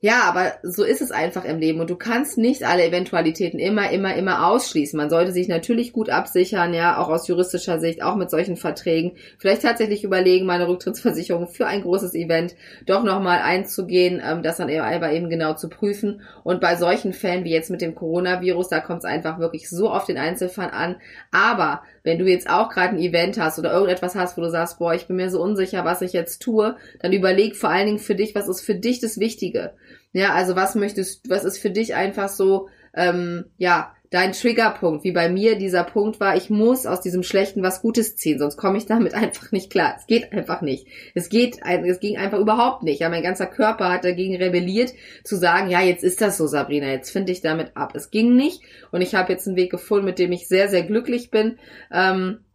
ja, 0.04 0.24
aber 0.24 0.56
so 0.64 0.84
ist 0.84 1.02
es 1.02 1.12
einfach 1.12 1.46
im 1.46 1.60
Leben 1.60 1.80
und 1.80 1.90
du 1.90 1.96
kannst 1.96 2.38
nicht 2.38 2.66
alle 2.66 2.84
Eventualitäten 2.84 3.58
immer, 3.58 3.90
immer, 3.90 4.14
immer 4.16 4.48
ausschließen. 4.48 4.98
Man 4.98 5.10
sollte 5.10 5.32
sich 5.32 5.48
natürlich 5.48 5.94
gut 5.94 6.10
absichern, 6.10 6.74
ja, 6.74 6.98
auch 6.98 7.08
aus 7.08 7.30
juristischer 7.30 7.80
Sicht, 7.80 8.04
auch 8.04 8.18
mit 8.18 8.30
solchen 8.30 8.58
Verträgen. 8.58 9.14
Vielleicht 9.38 9.62
tatsächlich 9.62 10.04
überlegen, 10.04 10.46
meine 10.46 10.68
Rücktrittsversicherung 10.68 11.48
für 11.48 11.68
ein 11.68 11.84
großes 11.84 12.16
Event 12.16 12.54
doch 12.86 13.06
nochmal 13.06 13.40
einzugehen, 13.40 14.22
ähm, 14.22 14.44
das 14.44 14.58
dann 14.58 14.70
aber 14.70 15.14
eben 15.14 15.30
genau 15.30 15.54
zu 15.54 15.70
prüfen. 15.70 16.20
Und 16.44 16.60
bei 16.60 16.76
solchen 16.76 17.14
Fällen 17.14 17.46
wie 17.46 17.54
jetzt 17.54 17.72
mit 17.72 17.80
dem 17.80 17.96
Coronavirus, 17.96 18.68
da 18.68 18.82
kommt 18.82 19.00
es 19.00 19.06
einfach 19.06 19.40
wirklich 19.40 19.70
so 19.70 19.90
auf 19.90 20.04
den 20.04 20.18
Einzelfall 20.18 20.72
an. 20.72 20.98
Aber 21.32 21.82
wenn 22.04 22.20
du 22.20 22.26
jetzt 22.26 22.50
auch 22.50 22.68
gerade 22.68 22.96
ein 22.96 23.00
Event 23.00 23.40
hast 23.40 23.58
oder 23.58 23.72
irgendetwas 23.72 24.16
hast, 24.16 24.38
wo 24.38 24.42
du 24.42 24.50
sagst, 24.50 24.80
boah, 24.80 24.94
ich 24.94 25.08
bin 25.08 25.16
mir 25.16 25.30
so 25.30 25.42
unsicher, 25.42 25.86
was 25.86 26.02
ich 26.02 26.12
jetzt 26.12 26.42
tue, 26.42 26.76
dann 27.00 27.14
überleg 27.14 27.56
vor 27.56 27.70
allen 27.70 27.86
Dingen 27.86 28.00
für 28.00 28.16
dich, 28.16 28.36
was 28.36 28.50
ist 28.50 28.60
für 28.60 28.76
dich 28.76 29.00
das 29.00 29.18
Wichtige. 29.18 29.72
Ja, 30.14 30.34
also 30.34 30.56
was 30.56 30.76
möchtest, 30.76 31.30
was 31.30 31.44
ist 31.44 31.58
für 31.58 31.72
dich 31.72 31.96
einfach 31.96 32.30
so, 32.30 32.70
ähm, 32.96 33.46
ja, 33.58 33.94
dein 34.14 34.34
Triggerpunkt, 34.34 35.04
wie 35.04 35.12
bei 35.12 35.28
mir 35.28 35.58
dieser 35.58 35.84
Punkt 35.84 36.20
war, 36.20 36.38
ich 36.38 36.52
muss 36.52 36.86
aus 36.86 37.02
diesem 37.02 37.24
Schlechten 37.24 37.64
was 37.64 37.82
Gutes 37.82 38.16
ziehen, 38.16 38.38
sonst 38.38 38.58
komme 38.58 38.78
ich 38.78 38.86
damit 38.86 39.14
einfach 39.16 39.52
nicht 39.52 39.72
klar. 39.72 39.96
Es 39.98 40.06
geht 40.06 40.32
einfach 40.32 40.62
nicht. 40.62 40.88
Es 41.16 41.30
geht, 41.30 41.60
es 41.66 42.00
ging 42.00 42.18
einfach 42.18 42.38
überhaupt 42.38 42.84
nicht. 42.84 43.02
Ja, 43.02 43.10
mein 43.10 43.24
ganzer 43.24 43.48
Körper 43.48 43.92
hat 43.92 44.06
dagegen 44.06 44.36
rebelliert, 44.36 44.94
zu 45.24 45.36
sagen, 45.36 45.72
ja, 45.72 45.82
jetzt 45.82 46.04
ist 46.04 46.22
das 46.22 46.38
so, 46.38 46.46
Sabrina, 46.46 46.92
jetzt 46.92 47.10
finde 47.10 47.32
ich 47.32 47.42
damit 47.42 47.76
ab. 47.76 47.96
Es 47.96 48.12
ging 48.12 48.36
nicht 48.36 48.62
und 48.92 49.02
ich 49.02 49.16
habe 49.16 49.34
jetzt 49.34 49.48
einen 49.48 49.58
Weg 49.58 49.72
gefunden, 49.72 50.06
mit 50.06 50.20
dem 50.20 50.32
ich 50.32 50.48
sehr, 50.48 50.70
sehr 50.70 50.84
glücklich 50.84 51.32
bin. 51.32 51.58
Ähm, 51.92 52.46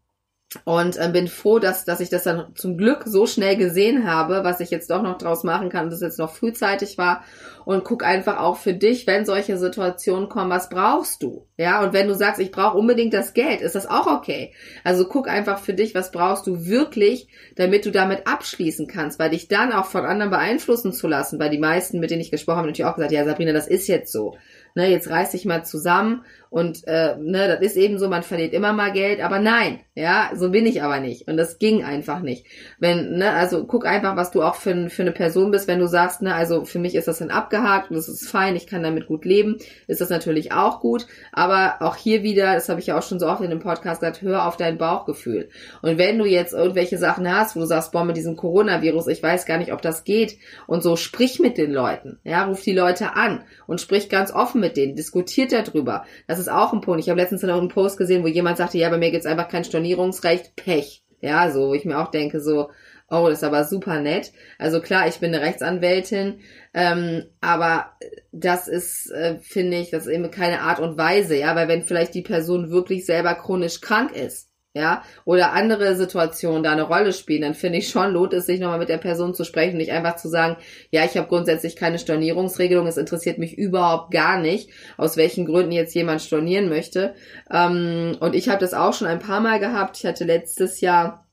und 0.64 0.96
äh, 0.96 1.10
bin 1.12 1.28
froh, 1.28 1.58
dass, 1.58 1.84
dass 1.84 2.00
ich 2.00 2.08
das 2.08 2.22
dann 2.22 2.54
zum 2.54 2.78
Glück 2.78 3.02
so 3.04 3.26
schnell 3.26 3.56
gesehen 3.56 4.10
habe, 4.10 4.44
was 4.44 4.60
ich 4.60 4.70
jetzt 4.70 4.90
doch 4.90 5.02
noch 5.02 5.18
draus 5.18 5.44
machen 5.44 5.68
kann, 5.68 5.86
dass 5.86 5.96
es 5.96 6.00
jetzt 6.00 6.18
noch 6.18 6.32
frühzeitig 6.32 6.96
war. 6.96 7.22
Und 7.66 7.84
guck 7.84 8.02
einfach 8.02 8.38
auch 8.38 8.56
für 8.56 8.72
dich, 8.72 9.06
wenn 9.06 9.26
solche 9.26 9.58
Situationen 9.58 10.30
kommen, 10.30 10.50
was 10.50 10.70
brauchst 10.70 11.22
du? 11.22 11.46
Ja, 11.58 11.84
und 11.84 11.92
wenn 11.92 12.08
du 12.08 12.14
sagst, 12.14 12.40
ich 12.40 12.50
brauche 12.50 12.78
unbedingt 12.78 13.12
das 13.12 13.34
Geld, 13.34 13.60
ist 13.60 13.74
das 13.74 13.86
auch 13.86 14.06
okay. 14.06 14.54
Also 14.84 15.06
guck 15.06 15.28
einfach 15.28 15.58
für 15.58 15.74
dich, 15.74 15.94
was 15.94 16.10
brauchst 16.10 16.46
du 16.46 16.64
wirklich, 16.64 17.28
damit 17.56 17.84
du 17.84 17.90
damit 17.90 18.26
abschließen 18.26 18.86
kannst, 18.86 19.18
weil 19.18 19.28
dich 19.28 19.48
dann 19.48 19.72
auch 19.72 19.84
von 19.84 20.06
anderen 20.06 20.30
beeinflussen 20.30 20.94
zu 20.94 21.08
lassen, 21.08 21.38
weil 21.38 21.50
die 21.50 21.58
meisten, 21.58 22.00
mit 22.00 22.10
denen 22.10 22.22
ich 22.22 22.30
gesprochen 22.30 22.58
habe, 22.58 22.68
natürlich 22.68 22.90
auch 22.90 22.94
gesagt, 22.94 23.12
ja, 23.12 23.26
Sabrina, 23.26 23.52
das 23.52 23.68
ist 23.68 23.86
jetzt 23.86 24.10
so 24.10 24.38
ne, 24.78 24.88
jetzt 24.88 25.10
reiß 25.10 25.32
dich 25.32 25.44
mal 25.44 25.64
zusammen 25.64 26.24
und 26.50 26.86
äh, 26.86 27.16
ne, 27.18 27.48
das 27.48 27.60
ist 27.60 27.76
eben 27.76 27.98
so, 27.98 28.08
man 28.08 28.22
verliert 28.22 28.54
immer 28.54 28.72
mal 28.72 28.92
Geld, 28.92 29.20
aber 29.20 29.40
nein, 29.40 29.80
ja, 29.94 30.30
so 30.34 30.50
bin 30.50 30.66
ich 30.66 30.82
aber 30.82 31.00
nicht 31.00 31.26
und 31.28 31.36
das 31.36 31.58
ging 31.58 31.84
einfach 31.84 32.20
nicht. 32.20 32.46
Wenn, 32.78 33.18
ne, 33.18 33.32
also 33.32 33.66
guck 33.66 33.84
einfach, 33.84 34.16
was 34.16 34.30
du 34.30 34.40
auch 34.40 34.54
für, 34.54 34.88
für 34.88 35.02
eine 35.02 35.10
Person 35.10 35.50
bist, 35.50 35.66
wenn 35.66 35.80
du 35.80 35.88
sagst, 35.88 36.22
ne, 36.22 36.32
also 36.32 36.64
für 36.64 36.78
mich 36.78 36.94
ist 36.94 37.08
das 37.08 37.18
dann 37.18 37.30
abgehakt 37.30 37.90
und 37.90 37.96
das 37.96 38.08
ist 38.08 38.30
fein, 38.30 38.54
ich 38.54 38.68
kann 38.68 38.84
damit 38.84 39.08
gut 39.08 39.24
leben, 39.24 39.58
ist 39.88 40.00
das 40.00 40.10
natürlich 40.10 40.52
auch 40.52 40.80
gut, 40.80 41.06
aber 41.32 41.78
auch 41.80 41.96
hier 41.96 42.22
wieder, 42.22 42.54
das 42.54 42.68
habe 42.68 42.78
ich 42.78 42.86
ja 42.86 42.96
auch 42.96 43.02
schon 43.02 43.18
so 43.18 43.26
oft 43.26 43.42
in 43.42 43.50
dem 43.50 43.58
Podcast 43.58 44.00
gesagt, 44.00 44.22
hör 44.22 44.46
auf 44.46 44.56
dein 44.56 44.78
Bauchgefühl. 44.78 45.48
Und 45.82 45.98
wenn 45.98 46.18
du 46.18 46.24
jetzt 46.24 46.54
irgendwelche 46.54 46.98
Sachen 46.98 47.28
hast, 47.30 47.56
wo 47.56 47.60
du 47.60 47.66
sagst, 47.66 47.90
boah, 47.90 48.04
mit 48.04 48.16
diesem 48.16 48.36
Coronavirus, 48.36 49.08
ich 49.08 49.22
weiß 49.22 49.44
gar 49.44 49.58
nicht, 49.58 49.72
ob 49.72 49.82
das 49.82 50.04
geht 50.04 50.38
und 50.68 50.84
so 50.84 50.94
sprich 50.94 51.40
mit 51.40 51.58
den 51.58 51.72
Leuten, 51.72 52.20
ja, 52.22 52.44
ruf 52.44 52.62
die 52.62 52.72
Leute 52.72 53.16
an 53.16 53.42
und 53.66 53.80
sprich 53.80 54.08
ganz 54.08 54.32
offen 54.32 54.60
mit 54.60 54.67
mit 54.68 54.76
denen, 54.76 54.94
diskutiert 54.94 55.52
darüber. 55.52 56.04
Das 56.26 56.38
ist 56.38 56.48
auch 56.50 56.72
ein 56.72 56.80
Punkt. 56.80 57.00
Ich 57.00 57.08
habe 57.08 57.20
letztens 57.20 57.42
noch 57.42 57.58
einen 57.58 57.68
Post 57.68 57.98
gesehen, 57.98 58.22
wo 58.22 58.28
jemand 58.28 58.58
sagte, 58.58 58.78
ja, 58.78 58.88
bei 58.88 58.98
mir 58.98 59.10
gibt's 59.10 59.26
einfach 59.26 59.48
kein 59.48 59.64
Stornierungsrecht, 59.64 60.56
Pech. 60.56 61.02
Ja, 61.20 61.50
so, 61.50 61.68
wo 61.68 61.74
ich 61.74 61.84
mir 61.84 61.98
auch 61.98 62.10
denke, 62.10 62.40
so, 62.40 62.70
oh, 63.10 63.26
das 63.28 63.38
ist 63.38 63.44
aber 63.44 63.64
super 63.64 64.00
nett. 64.00 64.32
Also 64.58 64.80
klar, 64.80 65.08
ich 65.08 65.18
bin 65.18 65.34
eine 65.34 65.44
Rechtsanwältin, 65.44 66.40
ähm, 66.74 67.24
aber 67.40 67.92
das 68.32 68.68
ist, 68.68 69.10
äh, 69.10 69.38
finde 69.40 69.78
ich, 69.78 69.90
das 69.90 70.06
ist 70.06 70.12
eben 70.12 70.30
keine 70.30 70.60
Art 70.60 70.78
und 70.78 70.98
Weise, 70.98 71.36
ja, 71.36 71.56
weil 71.56 71.68
wenn 71.68 71.82
vielleicht 71.82 72.14
die 72.14 72.22
Person 72.22 72.70
wirklich 72.70 73.06
selber 73.06 73.34
chronisch 73.34 73.80
krank 73.80 74.14
ist, 74.14 74.47
ja, 74.74 75.02
oder 75.24 75.52
andere 75.52 75.96
Situationen 75.96 76.62
da 76.62 76.72
eine 76.72 76.82
Rolle 76.82 77.12
spielen, 77.12 77.42
dann 77.42 77.54
finde 77.54 77.78
ich 77.78 77.88
schon, 77.88 78.12
lohnt 78.12 78.32
es 78.32 78.46
sich 78.46 78.60
nochmal 78.60 78.78
mit 78.78 78.88
der 78.88 78.98
Person 78.98 79.34
zu 79.34 79.44
sprechen, 79.44 79.76
nicht 79.76 79.92
einfach 79.92 80.16
zu 80.16 80.28
sagen, 80.28 80.56
ja, 80.90 81.04
ich 81.04 81.16
habe 81.16 81.28
grundsätzlich 81.28 81.74
keine 81.74 81.98
Stornierungsregelung, 81.98 82.86
es 82.86 82.96
interessiert 82.96 83.38
mich 83.38 83.56
überhaupt 83.56 84.12
gar 84.12 84.38
nicht, 84.40 84.70
aus 84.96 85.16
welchen 85.16 85.46
Gründen 85.46 85.72
jetzt 85.72 85.94
jemand 85.94 86.22
stornieren 86.22 86.68
möchte. 86.68 87.14
Ähm, 87.50 88.16
und 88.20 88.34
ich 88.34 88.48
habe 88.48 88.60
das 88.60 88.74
auch 88.74 88.92
schon 88.92 89.08
ein 89.08 89.20
paar 89.20 89.40
Mal 89.40 89.58
gehabt. 89.58 89.96
Ich 89.98 90.06
hatte 90.06 90.24
letztes 90.24 90.80
Jahr 90.80 91.27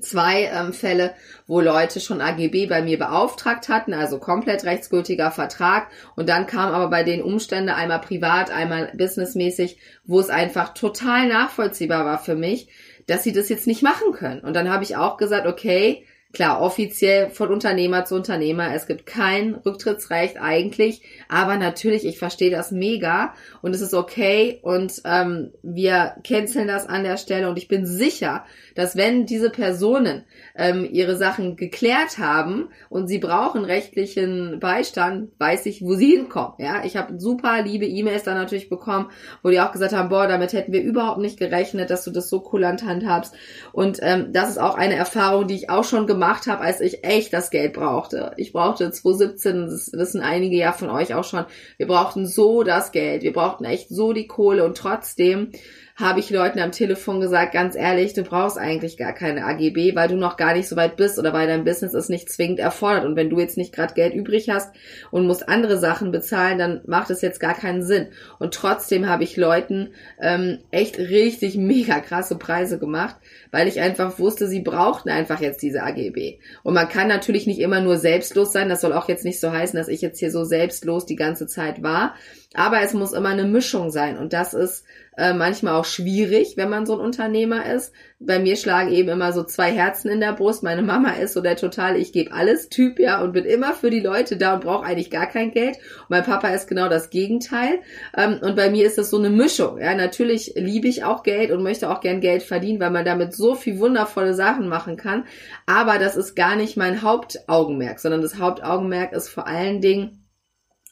zwei 0.00 0.44
ähm, 0.44 0.72
Fälle, 0.72 1.14
wo 1.46 1.60
Leute 1.60 2.00
schon 2.00 2.20
AGB 2.20 2.66
bei 2.66 2.82
mir 2.82 2.98
beauftragt 2.98 3.68
hatten, 3.68 3.94
also 3.94 4.18
komplett 4.18 4.64
rechtsgültiger 4.64 5.30
Vertrag. 5.30 5.88
Und 6.16 6.28
dann 6.28 6.46
kam 6.46 6.72
aber 6.72 6.88
bei 6.88 7.02
den 7.02 7.22
Umständen 7.22 7.70
einmal 7.70 8.00
privat, 8.00 8.50
einmal 8.50 8.92
businessmäßig, 8.96 9.78
wo 10.04 10.20
es 10.20 10.30
einfach 10.30 10.74
total 10.74 11.28
nachvollziehbar 11.28 12.04
war 12.04 12.18
für 12.18 12.34
mich, 12.34 12.68
dass 13.06 13.22
sie 13.22 13.32
das 13.32 13.48
jetzt 13.48 13.66
nicht 13.66 13.82
machen 13.82 14.12
können. 14.12 14.40
Und 14.40 14.54
dann 14.54 14.70
habe 14.70 14.84
ich 14.84 14.96
auch 14.96 15.16
gesagt, 15.16 15.46
okay, 15.46 16.05
Klar, 16.32 16.60
offiziell 16.60 17.30
von 17.30 17.50
Unternehmer 17.50 18.04
zu 18.04 18.16
Unternehmer. 18.16 18.74
Es 18.74 18.86
gibt 18.86 19.06
kein 19.06 19.54
Rücktrittsrecht 19.54 20.38
eigentlich, 20.38 21.00
aber 21.28 21.56
natürlich, 21.56 22.04
ich 22.04 22.18
verstehe 22.18 22.50
das 22.50 22.72
mega 22.72 23.32
und 23.62 23.74
es 23.74 23.80
ist 23.80 23.94
okay 23.94 24.58
und 24.62 25.00
ähm, 25.04 25.52
wir 25.62 26.16
canceln 26.24 26.66
das 26.66 26.86
an 26.86 27.04
der 27.04 27.16
Stelle 27.16 27.48
und 27.48 27.56
ich 27.56 27.68
bin 27.68 27.86
sicher, 27.86 28.44
dass 28.74 28.96
wenn 28.96 29.24
diese 29.24 29.50
Personen 29.50 30.24
ähm, 30.56 30.86
ihre 30.90 31.16
Sachen 31.16 31.56
geklärt 31.56 32.18
haben 32.18 32.68
und 32.90 33.06
sie 33.06 33.18
brauchen 33.18 33.64
rechtlichen 33.64 34.58
Beistand, 34.58 35.30
weiß 35.38 35.64
ich, 35.66 35.80
wo 35.82 35.94
sie 35.94 36.16
hinkommen. 36.16 36.54
Ja, 36.58 36.84
ich 36.84 36.96
habe 36.96 37.18
super 37.18 37.62
liebe 37.62 37.86
E-Mails 37.86 38.24
dann 38.24 38.36
natürlich 38.36 38.68
bekommen, 38.68 39.10
wo 39.42 39.48
die 39.48 39.60
auch 39.60 39.72
gesagt 39.72 39.94
haben, 39.94 40.08
boah, 40.08 40.26
damit 40.26 40.52
hätten 40.52 40.72
wir 40.72 40.82
überhaupt 40.82 41.20
nicht 41.20 41.38
gerechnet, 41.38 41.88
dass 41.88 42.04
du 42.04 42.10
das 42.10 42.28
so 42.28 42.40
kulant 42.40 42.84
handhabst. 42.84 43.32
Und 43.72 44.00
ähm, 44.02 44.32
das 44.32 44.50
ist 44.50 44.58
auch 44.58 44.74
eine 44.74 44.96
Erfahrung, 44.96 45.46
die 45.46 45.54
ich 45.54 45.70
auch 45.70 45.84
schon 45.84 46.06
gemacht 46.06 46.15
gemacht 46.16 46.46
habe, 46.46 46.62
als 46.62 46.80
ich 46.80 47.04
echt 47.04 47.32
das 47.32 47.50
Geld 47.50 47.74
brauchte. 47.74 48.32
Ich 48.36 48.52
brauchte 48.52 48.90
2017, 48.90 49.66
das 49.66 49.92
wissen 49.92 50.20
einige 50.20 50.56
ja 50.56 50.72
von 50.72 50.90
euch 50.90 51.14
auch 51.14 51.24
schon, 51.24 51.44
wir 51.76 51.86
brauchten 51.86 52.26
so 52.26 52.62
das 52.62 52.90
Geld, 52.90 53.22
wir 53.22 53.32
brauchten 53.32 53.64
echt 53.64 53.90
so 53.90 54.12
die 54.12 54.26
Kohle 54.26 54.64
und 54.64 54.76
trotzdem 54.76 55.52
habe 55.96 56.20
ich 56.20 56.28
Leuten 56.28 56.58
am 56.58 56.72
Telefon 56.72 57.22
gesagt, 57.22 57.54
ganz 57.54 57.74
ehrlich, 57.74 58.12
du 58.12 58.22
brauchst 58.22 58.58
eigentlich 58.58 58.98
gar 58.98 59.14
keine 59.14 59.46
AGB, 59.46 59.94
weil 59.94 60.08
du 60.08 60.16
noch 60.16 60.36
gar 60.36 60.52
nicht 60.52 60.68
so 60.68 60.76
weit 60.76 60.96
bist 60.96 61.18
oder 61.18 61.32
weil 61.32 61.46
dein 61.46 61.64
Business 61.64 61.94
es 61.94 62.10
nicht 62.10 62.28
zwingend 62.28 62.58
erfordert. 62.58 63.06
Und 63.06 63.16
wenn 63.16 63.30
du 63.30 63.38
jetzt 63.38 63.56
nicht 63.56 63.74
gerade 63.74 63.94
Geld 63.94 64.12
übrig 64.12 64.50
hast 64.50 64.74
und 65.10 65.26
musst 65.26 65.48
andere 65.48 65.78
Sachen 65.78 66.12
bezahlen, 66.12 66.58
dann 66.58 66.82
macht 66.86 67.08
es 67.08 67.22
jetzt 67.22 67.40
gar 67.40 67.54
keinen 67.54 67.82
Sinn. 67.82 68.08
Und 68.38 68.52
trotzdem 68.52 69.08
habe 69.08 69.24
ich 69.24 69.38
Leuten 69.38 69.94
ähm, 70.20 70.58
echt 70.70 70.98
richtig 70.98 71.56
mega 71.56 72.00
krasse 72.00 72.36
Preise 72.36 72.78
gemacht, 72.78 73.16
weil 73.50 73.66
ich 73.66 73.80
einfach 73.80 74.18
wusste, 74.18 74.48
sie 74.48 74.60
brauchten 74.60 75.08
einfach 75.08 75.40
jetzt 75.40 75.62
diese 75.62 75.82
AGB. 75.82 76.40
Und 76.62 76.74
man 76.74 76.90
kann 76.90 77.08
natürlich 77.08 77.46
nicht 77.46 77.58
immer 77.58 77.80
nur 77.80 77.96
selbstlos 77.96 78.52
sein. 78.52 78.68
Das 78.68 78.82
soll 78.82 78.92
auch 78.92 79.08
jetzt 79.08 79.24
nicht 79.24 79.40
so 79.40 79.50
heißen, 79.50 79.78
dass 79.78 79.88
ich 79.88 80.02
jetzt 80.02 80.18
hier 80.18 80.30
so 80.30 80.44
selbstlos 80.44 81.06
die 81.06 81.16
ganze 81.16 81.46
Zeit 81.46 81.82
war. 81.82 82.14
Aber 82.56 82.80
es 82.80 82.94
muss 82.94 83.12
immer 83.12 83.28
eine 83.28 83.44
Mischung 83.44 83.90
sein. 83.90 84.16
Und 84.16 84.32
das 84.32 84.54
ist 84.54 84.84
äh, 85.18 85.34
manchmal 85.34 85.74
auch 85.74 85.84
schwierig, 85.84 86.54
wenn 86.56 86.70
man 86.70 86.86
so 86.86 86.94
ein 86.94 87.00
Unternehmer 87.00 87.70
ist. 87.70 87.92
Bei 88.18 88.38
mir 88.38 88.56
schlagen 88.56 88.92
eben 88.92 89.10
immer 89.10 89.32
so 89.32 89.44
zwei 89.44 89.70
Herzen 89.72 90.10
in 90.10 90.20
der 90.20 90.32
Brust. 90.32 90.62
Meine 90.62 90.82
Mama 90.82 91.10
ist 91.10 91.34
so 91.34 91.42
der 91.42 91.56
total, 91.56 91.96
ich 91.96 92.12
gebe 92.12 92.32
alles 92.32 92.70
Typ, 92.70 92.98
ja, 92.98 93.22
und 93.22 93.32
bin 93.32 93.44
immer 93.44 93.74
für 93.74 93.90
die 93.90 94.00
Leute 94.00 94.38
da 94.38 94.54
und 94.54 94.64
brauche 94.64 94.86
eigentlich 94.86 95.10
gar 95.10 95.26
kein 95.26 95.50
Geld. 95.50 95.76
Und 95.76 96.10
mein 96.10 96.24
Papa 96.24 96.48
ist 96.48 96.66
genau 96.66 96.88
das 96.88 97.10
Gegenteil. 97.10 97.80
Ähm, 98.16 98.38
und 98.40 98.56
bei 98.56 98.70
mir 98.70 98.86
ist 98.86 98.96
das 98.96 99.10
so 99.10 99.18
eine 99.18 99.30
Mischung. 99.30 99.78
Ja, 99.78 99.94
natürlich 99.94 100.54
liebe 100.56 100.88
ich 100.88 101.04
auch 101.04 101.22
Geld 101.22 101.50
und 101.50 101.62
möchte 101.62 101.90
auch 101.90 102.00
gern 102.00 102.20
Geld 102.20 102.42
verdienen, 102.42 102.80
weil 102.80 102.90
man 102.90 103.04
damit 103.04 103.34
so 103.34 103.54
viel 103.54 103.78
wundervolle 103.78 104.34
Sachen 104.34 104.68
machen 104.68 104.96
kann. 104.96 105.24
Aber 105.66 105.98
das 105.98 106.16
ist 106.16 106.34
gar 106.34 106.56
nicht 106.56 106.76
mein 106.76 107.02
Hauptaugenmerk, 107.02 108.00
sondern 108.00 108.22
das 108.22 108.38
Hauptaugenmerk 108.38 109.12
ist 109.12 109.28
vor 109.28 109.46
allen 109.46 109.80
Dingen, 109.80 110.25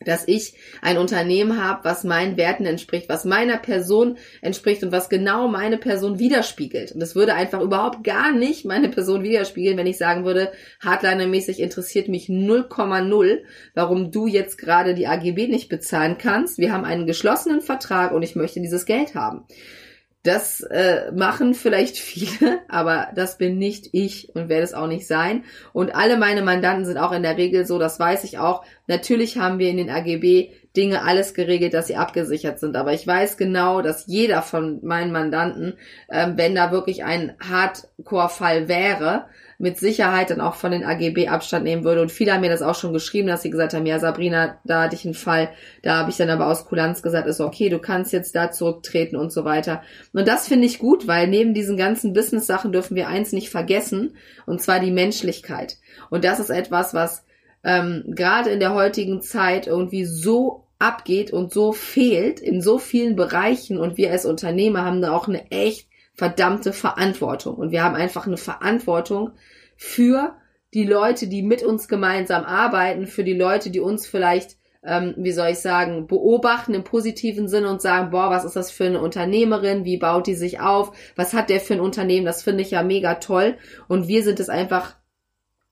dass 0.01 0.27
ich 0.27 0.55
ein 0.83 0.99
Unternehmen 0.99 1.63
habe, 1.63 1.85
was 1.85 2.05
meinen 2.05 2.37
Werten 2.37 2.67
entspricht, 2.67 3.09
was 3.09 3.25
meiner 3.25 3.59
Person 3.59 4.19
entspricht 4.43 4.83
und 4.83 4.93
was 4.93 5.09
genau 5.09 5.49
meine 5.49 5.79
Person 5.79 6.19
widerspiegelt. 6.19 6.93
Und 6.93 7.01
es 7.01 7.15
würde 7.15 7.35
einfach 7.35 7.61
überhaupt 7.61 8.03
gar 8.03 8.33
nicht 8.33 8.65
meine 8.65 8.89
Person 8.89 9.23
widerspiegeln, 9.23 9.77
wenn 9.77 9.87
ich 9.87 9.99
sagen 9.99 10.25
würde, 10.25 10.53
Hardliner-mäßig 10.83 11.61
interessiert 11.61 12.09
mich 12.09 12.27
0,0, 12.27 13.43
warum 13.75 14.11
du 14.11 14.27
jetzt 14.27 14.59
gerade 14.59 14.95
die 14.95 15.07
AGB 15.07 15.47
nicht 15.47 15.69
bezahlen 15.69 16.19
kannst. 16.19 16.59
Wir 16.59 16.73
haben 16.73 16.85
einen 16.85 17.07
geschlossenen 17.07 17.61
Vertrag 17.61 18.13
und 18.13 18.23
ich 18.23 18.35
möchte 18.35 18.61
dieses 18.61 18.87
Geld 18.87 19.15
haben. 19.15 19.45
Das 20.25 20.63
äh, 20.63 21.13
machen 21.13 21.53
vielleicht 21.53 21.99
viele, 21.99 22.61
aber 22.69 23.09
das 23.15 23.37
bin 23.37 23.59
nicht 23.59 23.91
ich 23.93 24.35
und 24.35 24.49
werde 24.49 24.65
es 24.65 24.73
auch 24.73 24.87
nicht 24.87 25.07
sein. 25.07 25.45
Und 25.75 25.95
alle 25.95 26.17
meine 26.17 26.41
Mandanten 26.43 26.87
sind 26.87 26.97
auch 26.97 27.13
in 27.13 27.23
der 27.23 27.37
Regel 27.37 27.67
so, 27.67 27.79
das 27.79 28.01
weiß 28.01 28.25
ich 28.25 28.39
auch. 28.39 28.65
Natürlich 28.87 29.37
haben 29.37 29.59
wir 29.59 29.69
in 29.69 29.77
den 29.77 29.91
AGB 29.91 30.51
Dinge 30.77 31.03
alles 31.03 31.35
geregelt, 31.35 31.75
dass 31.75 31.89
sie 31.89 31.97
abgesichert 31.97 32.59
sind. 32.59 32.75
Aber 32.75 32.95
ich 32.95 33.07
weiß 33.07 33.37
genau, 33.37 33.83
dass 33.83 34.07
jeder 34.07 34.41
von 34.41 34.81
meinen 34.83 35.13
Mandanten, 35.13 35.75
ähm, 36.11 36.37
wenn 36.37 36.55
da 36.55 36.73
wirklich 36.73 37.05
ein 37.05 37.35
Hardcore-Fall 37.39 38.67
wäre, 38.67 39.27
mit 39.65 39.79
Sicherheit 39.79 40.29
dann 40.29 40.43
auch 40.43 40.57
von 40.57 40.73
den 40.73 40.85
AGB 40.85 41.29
Abstand 41.29 41.65
nehmen 41.65 41.85
würde. 41.85 42.03
Und 42.03 42.13
viele 42.13 42.35
haben 42.35 42.43
mir 42.43 42.51
das 42.51 42.61
auch 42.61 42.75
schon 42.75 42.93
geschrieben, 42.93 43.29
dass 43.29 43.41
sie 43.41 43.49
gesagt 43.49 43.73
haben, 43.73 43.87
ja 43.87 43.99
Sabrina, 43.99 44.59
da 44.63 44.83
hatte 44.83 44.95
ich 44.95 45.07
einen 45.07 45.15
Fall, 45.15 45.49
da 45.83 45.97
habe 45.97 46.11
ich 46.11 46.19
dann 46.19 46.29
aber 46.29 46.49
aus 46.49 46.67
Kulanz 46.67 47.03
gesagt, 47.03 47.27
ist 47.27 47.41
okay, 47.41 47.71
du 47.71 47.79
kannst 47.79 48.13
jetzt 48.13 48.37
da 48.37 48.51
zurücktreten 48.51 49.17
und 49.17 49.33
so 49.33 49.47
weiter. 49.47 49.83
Und 50.13 50.29
das 50.29 50.47
finde 50.47 50.67
ich 50.67 50.79
gut, 50.79 51.09
weil 51.09 51.29
neben 51.29 51.55
diesen 51.55 51.79
ganzen 51.79 52.13
Business-Sachen 52.13 52.73
dürfen 52.73 52.95
wir 52.95 53.09
eins 53.09 53.33
nicht 53.33 53.49
vergessen, 53.49 54.17
und 54.45 54.61
zwar 54.61 54.81
die 54.81 54.91
Menschlichkeit. 54.91 55.79
Und 56.11 56.25
das 56.25 56.41
ist 56.41 56.51
etwas, 56.51 56.93
was 56.93 57.25
ähm, 57.65 58.05
gerade 58.07 58.51
in 58.51 58.61
der 58.61 58.75
heutigen 58.75 59.23
Zeit 59.23 59.67
irgendwie 59.67 60.05
so 60.05 60.67
abgeht 60.79 61.33
und 61.33 61.55
so 61.55 61.73
fehlt 61.73 62.39
in 62.39 62.61
so 62.61 62.79
vielen 62.79 63.17
Bereichen 63.17 63.79
und 63.79 63.97
wir 63.97 64.11
als 64.11 64.27
Unternehmer 64.27 64.85
haben 64.85 65.01
da 65.01 65.17
auch 65.17 65.27
eine 65.27 65.51
echt 65.51 65.89
verdammte 66.15 66.73
Verantwortung. 66.73 67.57
Und 67.57 67.71
wir 67.71 67.83
haben 67.83 67.97
einfach 67.97 68.27
eine 68.27 68.37
Verantwortung 68.37 69.33
für 69.77 70.37
die 70.73 70.85
Leute, 70.85 71.29
die 71.29 71.43
mit 71.43 71.63
uns 71.63 71.89
gemeinsam 71.89 72.45
arbeiten, 72.45 73.07
für 73.07 73.25
die 73.25 73.35
Leute, 73.35 73.71
die 73.71 73.81
uns 73.81 74.07
vielleicht, 74.07 74.57
ähm, 74.83 75.15
wie 75.17 75.33
soll 75.33 75.49
ich 75.49 75.59
sagen, 75.59 76.07
beobachten 76.07 76.75
im 76.75 76.85
positiven 76.85 77.49
Sinne 77.49 77.71
und 77.71 77.83
sagen, 77.83 78.11
boah, 78.11 78.31
was 78.31 78.45
ist 78.45 78.57
das 78.57 78.71
für 78.71 78.87
eine 78.87 79.01
Unternehmerin, 79.01 79.85
wie 79.85 79.99
baut 79.99 80.27
die 80.27 80.35
sich 80.35 80.61
auf, 80.61 80.93
was 81.17 81.33
hat 81.33 81.51
der 81.51 81.61
für 81.61 81.75
ein 81.75 81.81
Unternehmen, 81.81 82.27
das 82.27 82.43
finde 82.43 82.63
ich 82.63 82.73
ja 82.73 82.83
mega 82.83 83.15
toll. 83.15 83.57
Und 83.89 84.09
wir 84.09 84.25
sind 84.25 84.41
es 84.41 84.49
einfach 84.49 84.97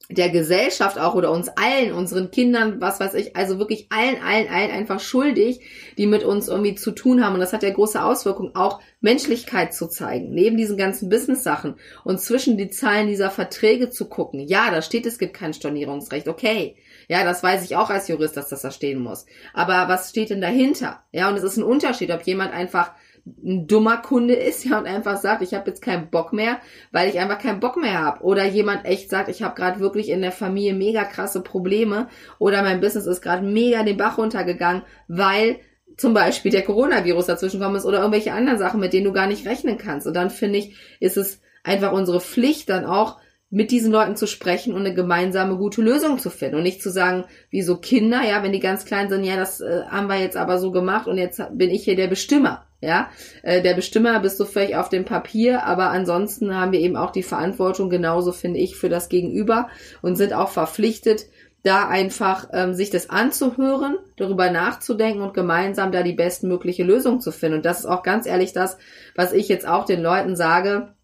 der 0.08 0.30
Gesellschaft 0.30 0.98
auch 0.98 1.14
oder 1.14 1.30
uns 1.30 1.48
allen, 1.48 1.92
unseren 1.92 2.30
Kindern, 2.30 2.80
was 2.80 3.00
weiß 3.00 3.14
ich, 3.14 3.36
also 3.36 3.58
wirklich 3.58 3.86
allen, 3.90 4.20
allen, 4.22 4.48
allen 4.48 4.70
einfach 4.70 5.00
schuldig, 5.00 5.60
die 5.96 6.06
mit 6.06 6.24
uns 6.24 6.48
irgendwie 6.48 6.74
zu 6.74 6.90
tun 6.90 7.24
haben. 7.24 7.34
Und 7.34 7.40
das 7.40 7.52
hat 7.52 7.62
ja 7.62 7.70
große 7.70 8.02
Auswirkungen, 8.02 8.54
auch 8.54 8.80
Menschlichkeit 9.00 9.74
zu 9.74 9.88
zeigen, 9.88 10.30
neben 10.30 10.56
diesen 10.56 10.76
ganzen 10.76 11.08
Business-Sachen 11.08 11.76
und 12.04 12.20
zwischen 12.20 12.56
die 12.56 12.70
Zahlen 12.70 13.08
dieser 13.08 13.30
Verträge 13.30 13.90
zu 13.90 14.06
gucken. 14.06 14.40
Ja, 14.40 14.70
da 14.70 14.82
steht, 14.82 15.06
es 15.06 15.18
gibt 15.18 15.34
kein 15.34 15.54
Stornierungsrecht, 15.54 16.28
okay. 16.28 16.76
Ja, 17.08 17.24
das 17.24 17.42
weiß 17.42 17.64
ich 17.64 17.76
auch 17.76 17.90
als 17.90 18.08
Jurist, 18.08 18.36
dass 18.36 18.48
das 18.48 18.62
da 18.62 18.70
stehen 18.70 19.00
muss. 19.00 19.26
Aber 19.54 19.88
was 19.88 20.10
steht 20.10 20.30
denn 20.30 20.40
dahinter? 20.40 21.02
Ja, 21.12 21.28
und 21.28 21.36
es 21.36 21.42
ist 21.42 21.56
ein 21.56 21.64
Unterschied, 21.64 22.10
ob 22.10 22.22
jemand 22.22 22.52
einfach 22.52 22.92
ein 23.24 23.68
dummer 23.68 23.98
Kunde 23.98 24.34
ist 24.34 24.64
ja 24.64 24.78
und 24.78 24.86
einfach 24.86 25.16
sagt, 25.16 25.42
ich 25.42 25.54
habe 25.54 25.70
jetzt 25.70 25.80
keinen 25.80 26.10
Bock 26.10 26.32
mehr, 26.32 26.58
weil 26.90 27.08
ich 27.08 27.20
einfach 27.20 27.38
keinen 27.38 27.60
Bock 27.60 27.76
mehr 27.76 28.00
habe. 28.00 28.24
Oder 28.24 28.44
jemand 28.46 28.84
echt 28.84 29.10
sagt, 29.10 29.28
ich 29.28 29.42
habe 29.42 29.54
gerade 29.54 29.78
wirklich 29.78 30.08
in 30.08 30.22
der 30.22 30.32
Familie 30.32 30.74
mega 30.74 31.04
krasse 31.04 31.40
Probleme 31.40 32.08
oder 32.38 32.62
mein 32.62 32.80
Business 32.80 33.06
ist 33.06 33.22
gerade 33.22 33.46
mega 33.46 33.84
den 33.84 33.96
Bach 33.96 34.18
runtergegangen, 34.18 34.82
weil 35.06 35.60
zum 35.96 36.14
Beispiel 36.14 36.50
der 36.50 36.62
Coronavirus 36.62 37.26
dazwischen 37.26 37.60
gekommen 37.60 37.76
ist 37.76 37.84
oder 37.84 37.98
irgendwelche 37.98 38.32
anderen 38.32 38.58
Sachen, 38.58 38.80
mit 38.80 38.92
denen 38.92 39.04
du 39.04 39.12
gar 39.12 39.26
nicht 39.26 39.46
rechnen 39.46 39.78
kannst. 39.78 40.06
Und 40.06 40.14
dann 40.14 40.30
finde 40.30 40.58
ich, 40.58 40.76
ist 40.98 41.16
es 41.16 41.40
einfach 41.62 41.92
unsere 41.92 42.20
Pflicht 42.20 42.68
dann 42.70 42.84
auch, 42.84 43.18
mit 43.52 43.70
diesen 43.70 43.92
Leuten 43.92 44.16
zu 44.16 44.26
sprechen 44.26 44.72
und 44.72 44.80
eine 44.80 44.94
gemeinsame 44.94 45.58
gute 45.58 45.82
Lösung 45.82 46.18
zu 46.18 46.30
finden 46.30 46.56
und 46.56 46.62
nicht 46.62 46.82
zu 46.82 46.90
sagen, 46.90 47.24
wie 47.50 47.60
so 47.60 47.76
Kinder, 47.76 48.22
ja, 48.26 48.42
wenn 48.42 48.52
die 48.52 48.60
ganz 48.60 48.86
klein 48.86 49.10
sind, 49.10 49.24
ja, 49.24 49.36
das 49.36 49.60
äh, 49.60 49.82
haben 49.90 50.08
wir 50.08 50.18
jetzt 50.18 50.38
aber 50.38 50.58
so 50.58 50.72
gemacht 50.72 51.06
und 51.06 51.18
jetzt 51.18 51.40
bin 51.52 51.68
ich 51.68 51.84
hier 51.84 51.94
der 51.94 52.08
Bestimmer. 52.08 52.64
Ja, 52.80 53.10
äh, 53.42 53.62
der 53.62 53.74
Bestimmer 53.74 54.18
bist 54.20 54.40
du 54.40 54.46
vielleicht 54.46 54.74
auf 54.74 54.88
dem 54.88 55.04
Papier, 55.04 55.64
aber 55.64 55.90
ansonsten 55.90 56.56
haben 56.56 56.72
wir 56.72 56.80
eben 56.80 56.96
auch 56.96 57.12
die 57.12 57.22
Verantwortung, 57.22 57.90
genauso 57.90 58.32
finde 58.32 58.58
ich, 58.58 58.74
für 58.74 58.88
das 58.88 59.10
Gegenüber 59.10 59.68
und 60.00 60.16
sind 60.16 60.32
auch 60.32 60.48
verpflichtet, 60.48 61.26
da 61.62 61.86
einfach 61.86 62.48
ähm, 62.52 62.72
sich 62.74 62.88
das 62.88 63.10
anzuhören, 63.10 63.98
darüber 64.16 64.50
nachzudenken 64.50 65.20
und 65.20 65.34
gemeinsam 65.34 65.92
da 65.92 66.02
die 66.02 66.14
bestmögliche 66.14 66.84
Lösung 66.84 67.20
zu 67.20 67.30
finden. 67.30 67.58
Und 67.58 67.66
das 67.66 67.80
ist 67.80 67.86
auch 67.86 68.02
ganz 68.02 68.26
ehrlich 68.26 68.52
das, 68.52 68.78
was 69.14 69.32
ich 69.32 69.46
jetzt 69.48 69.68
auch 69.68 69.84
den 69.84 70.02
Leuten 70.02 70.34
sage, 70.36 70.94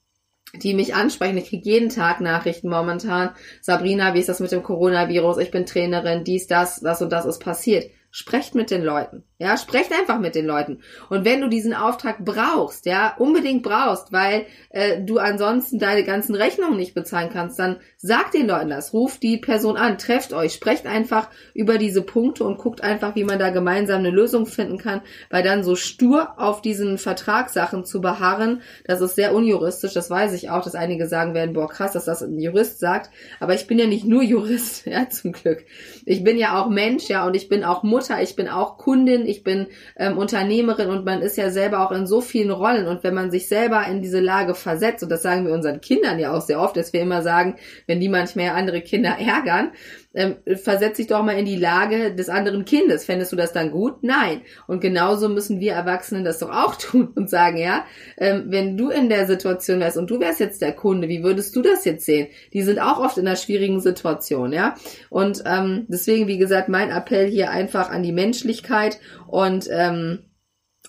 die 0.55 0.75
mich 0.75 0.95
ansprechen. 0.95 1.37
Ich 1.39 1.49
kriege 1.49 1.69
jeden 1.69 1.89
Tag 1.89 2.21
Nachrichten 2.21 2.69
momentan. 2.69 3.31
Sabrina, 3.61 4.15
wie 4.15 4.21
ist 4.21 4.29
das 4.29 4.41
mit 4.41 4.53
dem 4.53 4.63
Coronavirus? 4.63 5.39
Ich 5.39 5.51
bin 5.51 5.67
Trainerin, 5.67 6.25
dies, 6.25 6.47
das, 6.47 6.81
das 6.81 7.03
und 7.03 7.11
das 7.11 7.27
ist 7.27 7.39
passiert. 7.39 7.91
Sprecht 8.11 8.55
mit 8.55 8.71
den 8.71 8.83
Leuten. 8.83 9.25
Ja, 9.41 9.57
sprecht 9.57 9.93
einfach 9.93 10.19
mit 10.19 10.35
den 10.35 10.47
Leuten. 10.47 10.81
Und 11.11 11.25
wenn 11.25 11.41
du 11.41 11.49
diesen 11.49 11.73
Auftrag 11.73 12.25
brauchst, 12.25 12.87
ja, 12.87 13.15
unbedingt 13.19 13.63
brauchst, 13.63 14.13
weil 14.13 14.47
äh, 14.71 15.01
du 15.01 15.19
ansonsten 15.19 15.79
deine 15.79 16.03
ganzen 16.03 16.35
Rechnungen 16.35 16.77
nicht 16.77 16.93
bezahlen 16.93 17.31
kannst, 17.33 17.57
dann 17.57 17.77
sag 17.97 18.33
den 18.33 18.49
Leuten 18.49 18.71
das, 18.71 18.93
ruft 18.93 19.23
die 19.23 19.37
Person 19.37 19.77
an, 19.77 19.97
trefft 19.97 20.33
euch, 20.33 20.55
sprecht 20.55 20.87
einfach 20.87 21.29
über 21.55 21.79
diese 21.79 22.03
Punkte 22.03 22.43
und 22.43 22.59
guckt 22.59 22.83
einfach, 22.83 23.15
wie 23.15 23.23
man 23.23 23.39
da 23.39 23.51
gemeinsam 23.51 24.01
eine 24.01 24.11
Lösung 24.11 24.45
finden 24.45 24.77
kann, 24.77 25.03
weil 25.31 25.45
dann 25.45 25.63
so 25.63 25.77
stur 25.77 26.33
auf 26.37 26.61
diesen 26.61 26.99
Vertragssachen 26.99 27.85
zu 27.85 28.01
beharren, 28.01 28.63
das 28.87 29.01
ist 29.01 29.15
sehr 29.15 29.33
unjuristisch, 29.37 29.93
das 29.95 30.11
weiß 30.11 30.33
ich 30.33 30.51
auch, 30.51 30.65
dass 30.65 30.75
einige 30.75 31.07
sagen 31.07 31.35
werden, 31.35 31.53
boah, 31.53 31.69
krass, 31.69 31.93
dass 31.93 32.07
das 32.07 32.23
ein 32.23 32.41
Jurist 32.41 32.81
sagt, 32.81 33.11
aber 33.39 33.55
ich 33.55 33.69
bin 33.69 33.79
ja 33.79 33.87
nicht 33.87 34.05
nur 34.05 34.25
Jurist, 34.25 34.85
ja, 34.87 35.09
zum 35.09 35.31
Glück. 35.31 35.65
Ich 36.07 36.25
bin 36.25 36.39
ja 36.39 36.61
auch 36.61 36.69
Mensch, 36.69 37.09
ja, 37.09 37.25
und 37.25 37.37
ich 37.37 37.49
bin 37.49 37.63
auch 37.63 37.85
Mutter, 37.85 38.21
ich 38.21 38.35
bin 38.35 38.49
auch 38.49 38.79
Kundin, 38.79 39.28
ich 39.29 39.45
bin 39.45 39.67
ähm, 39.97 40.19
Unternehmerin 40.19 40.89
und 40.89 41.05
man 41.05 41.23
ist 41.23 41.37
ja 41.37 41.51
selber 41.51 41.87
auch 41.87 41.93
in 41.93 42.07
so 42.07 42.21
vielen 42.21 42.51
Rollen. 42.51 42.87
Und 42.87 43.05
wenn 43.05 43.15
man 43.15 43.31
sich 43.31 43.49
selber 43.49 43.87
in 43.87 44.03
diese 44.03 44.21
Lage 44.21 44.55
versetzt, 44.55 45.03
und 45.03 45.11
das 45.11 45.23
sagen 45.23 45.47
wir 45.47 45.53
unseren 45.53 45.81
Kindern 45.81 46.19
ja 46.19 46.33
auch 46.33 46.41
sehr 46.41 46.61
oft, 46.61 46.77
dass 46.77 46.93
wir 46.93 47.01
immer 47.01 47.23
sagen, 47.23 47.57
wenn 47.87 48.01
die 48.01 48.09
manchmal 48.09 48.51
andere 48.51 48.81
Kinder 48.81 49.17
ärgern, 49.19 49.73
ähm, 50.15 50.37
versetz 50.57 50.97
dich 50.97 51.07
doch 51.07 51.23
mal 51.23 51.39
in 51.39 51.45
die 51.45 51.57
Lage 51.57 52.15
des 52.15 52.29
anderen 52.29 52.65
Kindes. 52.65 53.05
Fändest 53.05 53.31
du 53.33 53.37
das 53.37 53.53
dann 53.53 53.71
gut? 53.71 54.03
Nein. 54.03 54.43
Und 54.67 54.81
genauso 54.81 55.29
müssen 55.29 55.61
wir 55.61 55.75
Erwachsenen 55.75 56.25
das 56.25 56.39
doch 56.39 56.51
auch 56.51 56.77
tun 56.79 57.13
und 57.15 57.29
sagen, 57.29 57.59
ja, 57.59 57.85
ähm, 58.17 58.47
wenn 58.49 58.77
du 58.77 58.91
in 58.91 59.09
der 59.09 59.27
Situation 59.27 59.81
wärst 59.81 59.99
und 59.99 60.11
du 60.11 60.19
wärst 60.19 60.41
jetzt 60.41 60.63
der 60.63 60.73
Kunde, 60.73 61.09
wie 61.09 61.23
würdest 61.23 61.55
du 61.55 61.63
das 61.63 61.85
jetzt 61.85 62.07
sehen? 62.07 62.29
Die 62.53 62.63
sind 62.63 62.79
auch 62.79 62.99
oft 62.99 63.19
in 63.19 63.27
einer 63.27 63.37
schwierigen 63.37 63.81
Situation, 63.81 64.53
ja. 64.53 64.75
Und 65.11 65.43
ähm, 65.45 65.87
deswegen, 65.89 66.27
wie 66.27 66.39
gesagt, 66.39 66.69
mein 66.69 66.91
Appell 66.91 67.27
hier 67.27 67.51
einfach 67.51 67.91
an 67.91 68.03
die 68.03 68.13
Menschlichkeit 68.13 68.99
und 69.27 69.69
ähm, 69.71 70.21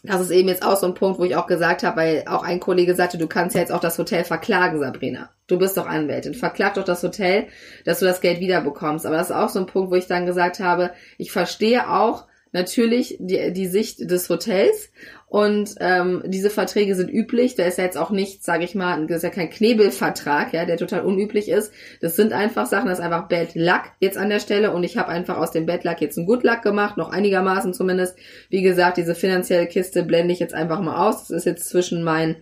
das 0.04 0.22
ist 0.22 0.32
eben 0.32 0.48
jetzt 0.48 0.64
auch 0.64 0.78
so 0.78 0.88
ein 0.88 0.94
Punkt, 0.94 1.20
wo 1.20 1.26
ich 1.26 1.36
auch 1.36 1.48
gesagt 1.48 1.84
habe, 1.84 1.98
weil 1.98 2.24
auch 2.28 2.44
ein 2.44 2.60
Kollege 2.60 2.96
sagte, 2.96 3.18
du 3.18 3.28
kannst 3.28 3.56
ja 3.56 3.62
jetzt 3.62 3.72
auch 3.72 3.82
das 3.82 3.98
Hotel 3.98 4.24
verklagen, 4.24 4.80
Sabrina. 4.80 5.30
Du 5.48 5.58
bist 5.58 5.78
doch 5.78 5.88
Anwältin. 5.88 6.34
Verklag 6.34 6.76
doch 6.76 6.86
das 6.86 7.04
Hotel, 7.04 7.48
dass 7.86 8.00
du 8.00 8.06
das 8.06 8.22
Geld 8.22 8.40
wiederbekommst. 8.40 9.06
Aber 9.06 9.18
das 9.18 9.30
ist 9.30 9.36
auch 9.36 9.50
so 9.50 9.60
ein 9.60 9.66
Punkt, 9.66 9.92
wo 9.92 9.96
ich 9.96 10.08
dann 10.08 10.26
gesagt 10.26 10.60
habe, 10.60 10.92
ich 11.18 11.32
verstehe 11.32 11.90
auch 11.90 12.28
natürlich 12.52 13.18
die, 13.20 13.52
die 13.52 13.68
Sicht 13.68 14.10
des 14.10 14.30
Hotels 14.30 14.92
und 15.30 15.76
ähm, 15.80 16.24
diese 16.26 16.50
Verträge 16.50 16.96
sind 16.96 17.08
üblich. 17.08 17.54
Da 17.54 17.64
ist 17.64 17.78
ja 17.78 17.84
jetzt 17.84 18.00
auch 18.00 18.10
nichts, 18.10 18.44
sage 18.44 18.64
ich 18.64 18.74
mal, 18.74 19.06
das 19.06 19.18
ist 19.18 19.24
ja 19.24 19.30
kein 19.30 19.52
Knebelvertrag, 19.52 20.54
ja, 20.54 20.66
der 20.66 20.78
total 20.78 21.02
unüblich 21.02 21.50
ist. 21.50 21.72
Das 22.02 22.16
sind 22.16 22.34
einfach 22.34 22.66
Sachen, 22.66 22.88
das 22.88 22.98
ist 22.98 23.06
einfach 23.06 23.28
Bad 23.28 23.54
Luck 23.54 23.84
jetzt 24.00 24.18
an 24.18 24.30
der 24.30 24.40
Stelle. 24.40 24.72
Und 24.72 24.84
ich 24.84 24.98
habe 24.98 25.10
einfach 25.10 25.38
aus 25.38 25.52
dem 25.52 25.68
Bad 25.68 25.84
Luck 25.84 26.02
jetzt 26.02 26.18
ein 26.18 26.26
Good 26.26 26.44
Luck 26.44 26.64
gemacht, 26.64 26.98
noch 26.98 27.12
einigermaßen 27.12 27.76
zumindest. 27.76 28.18
Wie 28.50 28.64
gesagt, 28.64 28.98
diese 28.98 29.14
finanzielle 29.14 29.68
Kiste 29.68 30.02
blende 30.02 30.34
ich 30.34 30.40
jetzt 30.40 30.56
einfach 30.56 30.82
mal 30.82 31.08
aus. 31.08 31.28
Das 31.28 31.30
ist 31.30 31.46
jetzt 31.46 31.70
zwischen 31.70 32.02
meinen 32.02 32.38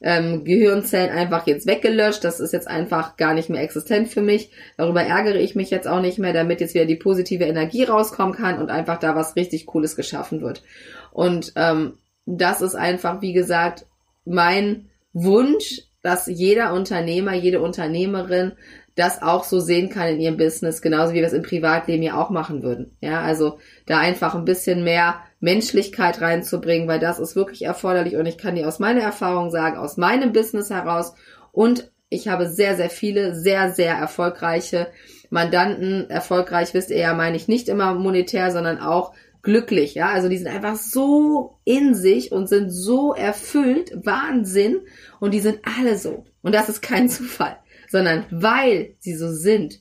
ähm, 0.00 0.42
Gehirnzellen 0.42 1.10
einfach 1.10 1.46
jetzt 1.46 1.68
weggelöscht. 1.68 2.24
Das 2.24 2.40
ist 2.40 2.52
jetzt 2.52 2.66
einfach 2.66 3.16
gar 3.16 3.34
nicht 3.34 3.48
mehr 3.48 3.62
existent 3.62 4.08
für 4.08 4.22
mich. 4.22 4.50
Darüber 4.76 5.04
ärgere 5.04 5.36
ich 5.36 5.54
mich 5.54 5.70
jetzt 5.70 5.86
auch 5.86 6.00
nicht 6.00 6.18
mehr, 6.18 6.32
damit 6.32 6.60
jetzt 6.60 6.74
wieder 6.74 6.84
die 6.84 6.96
positive 6.96 7.44
Energie 7.44 7.84
rauskommen 7.84 8.34
kann 8.34 8.58
und 8.58 8.70
einfach 8.70 8.98
da 8.98 9.14
was 9.14 9.36
richtig 9.36 9.66
Cooles 9.66 9.94
geschaffen 9.94 10.40
wird. 10.40 10.64
Und 11.12 11.52
ähm, 11.54 11.92
das 12.26 12.60
ist 12.60 12.74
einfach, 12.74 13.20
wie 13.20 13.32
gesagt, 13.32 13.86
mein 14.24 14.88
Wunsch, 15.12 15.82
dass 16.02 16.26
jeder 16.26 16.72
Unternehmer, 16.72 17.34
jede 17.34 17.60
Unternehmerin 17.60 18.52
das 18.94 19.22
auch 19.22 19.42
so 19.44 19.58
sehen 19.58 19.88
kann 19.88 20.08
in 20.08 20.20
ihrem 20.20 20.36
Business, 20.36 20.80
genauso 20.80 21.12
wie 21.12 21.16
wir 21.16 21.26
es 21.26 21.32
im 21.32 21.42
Privatleben 21.42 22.02
ja 22.02 22.16
auch 22.16 22.30
machen 22.30 22.62
würden. 22.62 22.96
Ja, 23.00 23.22
also 23.22 23.58
da 23.86 23.98
einfach 23.98 24.34
ein 24.34 24.44
bisschen 24.44 24.84
mehr 24.84 25.16
Menschlichkeit 25.40 26.20
reinzubringen, 26.20 26.86
weil 26.86 27.00
das 27.00 27.18
ist 27.18 27.34
wirklich 27.34 27.62
erforderlich 27.62 28.16
und 28.16 28.26
ich 28.26 28.38
kann 28.38 28.54
dir 28.54 28.68
aus 28.68 28.78
meiner 28.78 29.02
Erfahrung 29.02 29.50
sagen, 29.50 29.78
aus 29.78 29.96
meinem 29.96 30.32
Business 30.32 30.70
heraus 30.70 31.14
und 31.50 31.90
ich 32.08 32.28
habe 32.28 32.48
sehr, 32.48 32.76
sehr 32.76 32.90
viele, 32.90 33.34
sehr, 33.34 33.72
sehr 33.72 33.94
erfolgreiche 33.94 34.86
Mandanten. 35.30 36.08
Erfolgreich 36.08 36.72
wisst 36.72 36.90
ihr 36.90 36.98
ja, 36.98 37.14
meine 37.14 37.36
ich 37.36 37.48
nicht 37.48 37.68
immer 37.68 37.94
monetär, 37.94 38.52
sondern 38.52 38.78
auch 38.78 39.12
glücklich, 39.44 39.94
ja. 39.94 40.08
Also 40.08 40.28
die 40.28 40.38
sind 40.38 40.48
einfach 40.48 40.76
so 40.76 41.58
in 41.64 41.94
sich 41.94 42.32
und 42.32 42.48
sind 42.48 42.70
so 42.70 43.12
erfüllt, 43.14 43.92
Wahnsinn. 44.04 44.80
Und 45.20 45.32
die 45.32 45.40
sind 45.40 45.60
alle 45.78 45.96
so. 45.96 46.24
Und 46.42 46.54
das 46.54 46.68
ist 46.68 46.82
kein 46.82 47.08
Zufall, 47.10 47.56
sondern 47.88 48.24
weil 48.30 48.96
sie 48.98 49.14
so 49.14 49.30
sind, 49.30 49.80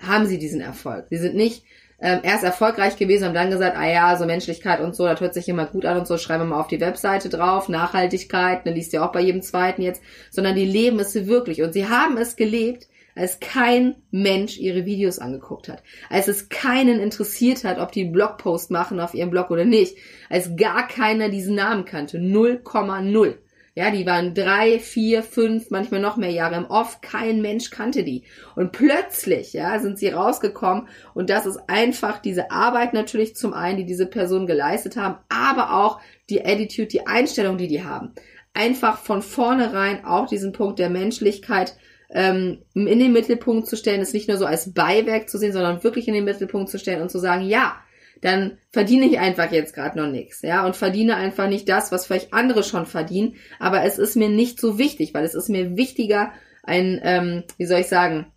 haben 0.00 0.26
sie 0.26 0.38
diesen 0.38 0.60
Erfolg. 0.60 1.06
Sie 1.10 1.18
sind 1.18 1.34
nicht 1.34 1.64
ähm, 1.98 2.20
erst 2.22 2.44
erfolgreich 2.44 2.96
gewesen 2.96 3.28
und 3.28 3.34
dann 3.34 3.50
gesagt, 3.50 3.76
ah 3.76 3.88
ja, 3.88 4.16
so 4.16 4.26
Menschlichkeit 4.26 4.80
und 4.80 4.94
so, 4.94 5.06
das 5.06 5.20
hört 5.20 5.34
sich 5.34 5.48
immer 5.48 5.66
gut 5.66 5.86
an 5.86 5.98
und 5.98 6.06
so, 6.06 6.18
schreiben 6.18 6.44
wir 6.44 6.48
mal 6.48 6.60
auf 6.60 6.66
die 6.66 6.80
Webseite 6.80 7.28
drauf, 7.30 7.68
Nachhaltigkeit, 7.68 8.66
ne, 8.66 8.72
liest 8.72 8.92
ja 8.92 9.06
auch 9.06 9.12
bei 9.12 9.20
jedem 9.20 9.42
zweiten 9.42 9.82
jetzt, 9.82 10.02
sondern 10.30 10.54
die 10.54 10.66
leben 10.66 11.00
es 11.00 11.14
wirklich 11.26 11.62
und 11.62 11.72
sie 11.72 11.88
haben 11.88 12.18
es 12.18 12.36
gelebt, 12.36 12.88
als 13.16 13.40
kein 13.40 13.96
Mensch 14.10 14.58
ihre 14.58 14.84
Videos 14.84 15.18
angeguckt 15.18 15.68
hat, 15.68 15.82
als 16.10 16.28
es 16.28 16.48
keinen 16.48 17.00
interessiert 17.00 17.64
hat, 17.64 17.78
ob 17.78 17.90
die 17.90 18.02
einen 18.02 18.12
Blogpost 18.12 18.70
machen 18.70 19.00
auf 19.00 19.14
ihrem 19.14 19.30
Blog 19.30 19.50
oder 19.50 19.64
nicht, 19.64 19.96
als 20.28 20.54
gar 20.56 20.86
keiner 20.86 21.30
diesen 21.30 21.56
Namen 21.56 21.84
kannte, 21.84 22.18
0,0. 22.18 23.34
Ja, 23.78 23.90
die 23.90 24.06
waren 24.06 24.32
drei, 24.32 24.78
vier, 24.78 25.22
fünf, 25.22 25.70
manchmal 25.70 26.00
noch 26.00 26.16
mehr 26.16 26.30
Jahre 26.30 26.56
im 26.56 26.64
Off. 26.64 27.02
Kein 27.02 27.42
Mensch 27.42 27.68
kannte 27.68 28.04
die. 28.04 28.24
Und 28.54 28.72
plötzlich, 28.72 29.52
ja, 29.52 29.78
sind 29.80 29.98
sie 29.98 30.08
rausgekommen. 30.08 30.88
Und 31.12 31.28
das 31.28 31.44
ist 31.44 31.58
einfach 31.68 32.18
diese 32.18 32.50
Arbeit 32.50 32.94
natürlich 32.94 33.36
zum 33.36 33.52
einen, 33.52 33.76
die 33.76 33.84
diese 33.84 34.06
Personen 34.06 34.46
geleistet 34.46 34.96
haben, 34.96 35.18
aber 35.28 35.74
auch 35.74 36.00
die 36.30 36.42
Attitude, 36.42 36.88
die 36.88 37.06
Einstellung, 37.06 37.58
die 37.58 37.68
die 37.68 37.84
haben. 37.84 38.14
Einfach 38.54 38.96
von 38.96 39.20
vornherein 39.20 40.06
auch 40.06 40.26
diesen 40.26 40.52
Punkt 40.52 40.78
der 40.78 40.88
Menschlichkeit 40.88 41.76
ähm, 42.10 42.62
in 42.74 42.98
den 42.98 43.12
Mittelpunkt 43.12 43.66
zu 43.66 43.76
stellen, 43.76 44.00
es 44.00 44.12
nicht 44.12 44.28
nur 44.28 44.38
so 44.38 44.46
als 44.46 44.72
Beiwerk 44.72 45.28
zu 45.28 45.38
sehen, 45.38 45.52
sondern 45.52 45.82
wirklich 45.84 46.08
in 46.08 46.14
den 46.14 46.24
Mittelpunkt 46.24 46.70
zu 46.70 46.78
stellen 46.78 47.02
und 47.02 47.10
zu 47.10 47.18
sagen, 47.18 47.42
ja, 47.42 47.76
dann 48.22 48.58
verdiene 48.70 49.06
ich 49.06 49.18
einfach 49.18 49.52
jetzt 49.52 49.74
gerade 49.74 49.98
noch 49.98 50.08
nichts, 50.08 50.42
ja, 50.42 50.64
und 50.64 50.76
verdiene 50.76 51.16
einfach 51.16 51.48
nicht 51.48 51.68
das, 51.68 51.92
was 51.92 52.06
vielleicht 52.06 52.32
andere 52.32 52.62
schon 52.62 52.86
verdienen, 52.86 53.34
aber 53.58 53.84
es 53.84 53.98
ist 53.98 54.16
mir 54.16 54.28
nicht 54.28 54.60
so 54.60 54.78
wichtig, 54.78 55.12
weil 55.12 55.24
es 55.24 55.34
ist 55.34 55.48
mir 55.48 55.76
wichtiger, 55.76 56.32
ein, 56.62 57.00
ähm, 57.02 57.44
wie 57.58 57.66
soll 57.66 57.80
ich 57.80 57.88
sagen, 57.88 58.32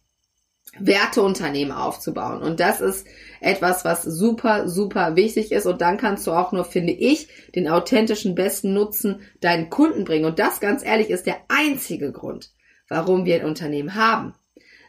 Werteunternehmen 0.77 1.71
aufzubauen. 1.71 2.41
Und 2.41 2.59
das 2.59 2.81
ist 2.81 3.07
etwas, 3.41 3.85
was 3.85 4.03
super, 4.03 4.69
super 4.69 5.15
wichtig 5.15 5.51
ist. 5.51 5.65
Und 5.65 5.81
dann 5.81 5.97
kannst 5.97 6.27
du 6.27 6.31
auch 6.31 6.51
nur, 6.51 6.63
finde 6.63 6.93
ich, 6.93 7.27
den 7.55 7.67
authentischen 7.67 8.35
besten 8.35 8.73
Nutzen 8.73 9.21
deinen 9.41 9.69
Kunden 9.69 10.03
bringen. 10.03 10.25
Und 10.25 10.39
das, 10.39 10.59
ganz 10.59 10.85
ehrlich, 10.85 11.09
ist 11.09 11.25
der 11.25 11.37
einzige 11.47 12.11
Grund, 12.11 12.51
warum 12.89 13.25
wir 13.25 13.35
ein 13.35 13.45
Unternehmen 13.45 13.95
haben 13.95 14.33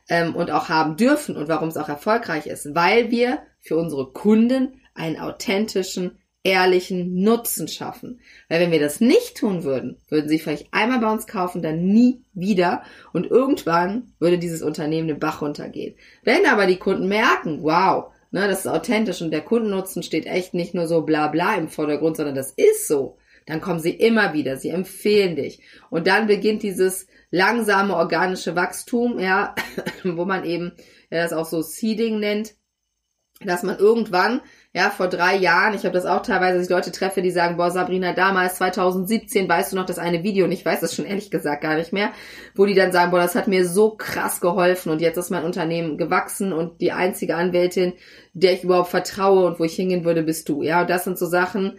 ähm, 0.09 0.35
und 0.35 0.51
auch 0.51 0.69
haben 0.69 0.97
dürfen 0.97 1.37
und 1.37 1.49
warum 1.49 1.69
es 1.69 1.77
auch 1.77 1.89
erfolgreich 1.89 2.47
ist, 2.47 2.75
weil 2.75 3.11
wir 3.11 3.39
für 3.61 3.77
unsere 3.77 4.13
Kunden 4.13 4.81
einen 4.95 5.19
authentischen, 5.19 6.19
ehrlichen 6.43 7.23
Nutzen 7.23 7.69
schaffen. 7.69 8.21
Weil 8.49 8.61
wenn 8.61 8.73
wir 8.73 8.81
das 8.81 9.01
nicht 9.01 9.37
tun 9.37 9.63
würden, 9.63 9.99
würden 10.09 10.29
sie 10.29 10.39
vielleicht 10.39 10.69
einmal 10.73 11.01
bei 11.01 11.13
uns 11.13 11.27
kaufen, 11.27 11.63
dann 11.63 11.85
nie 11.85 12.23
wieder 12.33 12.83
und 13.13 13.31
irgendwann 13.31 14.15
würde 14.19 14.39
dieses 14.39 14.63
Unternehmen 14.63 15.09
den 15.09 15.19
Bach 15.19 15.43
runtergehen. 15.43 15.97
Wenn 16.25 16.47
aber 16.47 16.67
die 16.67 16.79
Kunden 16.79 17.09
merken, 17.09 17.63
wow, 17.63 18.13
ne, 18.31 18.49
das 18.49 18.61
ist 18.61 18.69
authentisch 18.69 19.21
und 19.21 19.31
der 19.31 19.43
Kundennutzen 19.43 20.03
steht 20.03 20.27
echt 20.27 20.55
nicht 20.55 20.75
nur 20.75 20.87
so 20.87 21.03
bla 21.03 21.29
bla 21.29 21.55
im 21.57 21.69
Vordergrund, 21.69 22.17
sondern 22.17 22.35
das 22.35 22.53
ist 22.53 22.89
so, 22.89 23.19
dann 23.47 23.61
kommen 23.61 23.81
sie 23.81 23.91
immer 23.91 24.33
wieder, 24.33 24.57
sie 24.57 24.71
empfehlen 24.71 25.37
dich. 25.37 25.61
Und 25.91 26.07
dann 26.07 26.27
beginnt 26.27 26.63
dieses 26.63 27.07
langsame 27.31 27.97
organische 27.97 28.57
Wachstum, 28.57 29.19
ja, 29.19 29.55
wo 30.05 30.25
man 30.25 30.45
eben 30.45 30.73
ja, 31.11 31.23
das 31.23 31.33
auch 31.33 31.47
so 31.47 31.63
Seeding 31.63 32.19
nennt, 32.19 32.55
dass 33.43 33.63
man 33.63 33.79
irgendwann, 33.79 34.43
ja, 34.75 34.91
vor 34.91 35.09
drei 35.09 35.35
Jahren, 35.35 35.75
ich 35.75 35.85
habe 35.85 35.95
das 35.95 36.05
auch 36.05 36.23
teilweise, 36.23 36.59
dass 36.59 36.67
ich 36.67 36.71
Leute 36.71 36.93
treffe, 36.93 37.23
die 37.23 37.31
sagen, 37.31 37.57
boah, 37.57 37.71
Sabrina, 37.71 38.13
damals 38.13 38.57
2017, 38.57 39.49
weißt 39.49 39.73
du 39.73 39.77
noch 39.77 39.87
das 39.87 39.99
eine 39.99 40.23
Video, 40.23 40.45
und 40.45 40.53
ich 40.53 40.65
weiß 40.65 40.81
das 40.81 40.95
schon 40.95 41.07
ehrlich 41.07 41.31
gesagt 41.31 41.63
gar 41.63 41.77
nicht 41.77 41.93
mehr, 41.93 42.13
wo 42.55 42.67
die 42.67 42.75
dann 42.75 42.93
sagen, 42.93 43.11
boah, 43.11 43.21
das 43.21 43.35
hat 43.35 43.49
mir 43.49 43.67
so 43.67 43.97
krass 43.97 44.43
geholfen 44.43 44.93
und 44.93 45.01
jetzt 45.01 45.17
ist 45.17 45.31
mein 45.31 45.45
Unternehmen 45.45 45.97
gewachsen 45.97 46.53
und 46.53 46.83
die 46.83 46.93
einzige 46.93 47.35
Anwältin, 47.37 47.95
der 48.35 48.53
ich 48.53 48.65
überhaupt 48.65 48.91
vertraue 48.91 49.47
und 49.47 49.59
wo 49.59 49.65
ich 49.65 49.75
hingehen 49.75 50.05
würde, 50.05 50.23
bist 50.23 50.49
du. 50.49 50.63
Ja, 50.63 50.83
und 50.83 50.91
das 50.91 51.05
sind 51.05 51.19
so 51.19 51.27
Sachen, 51.27 51.79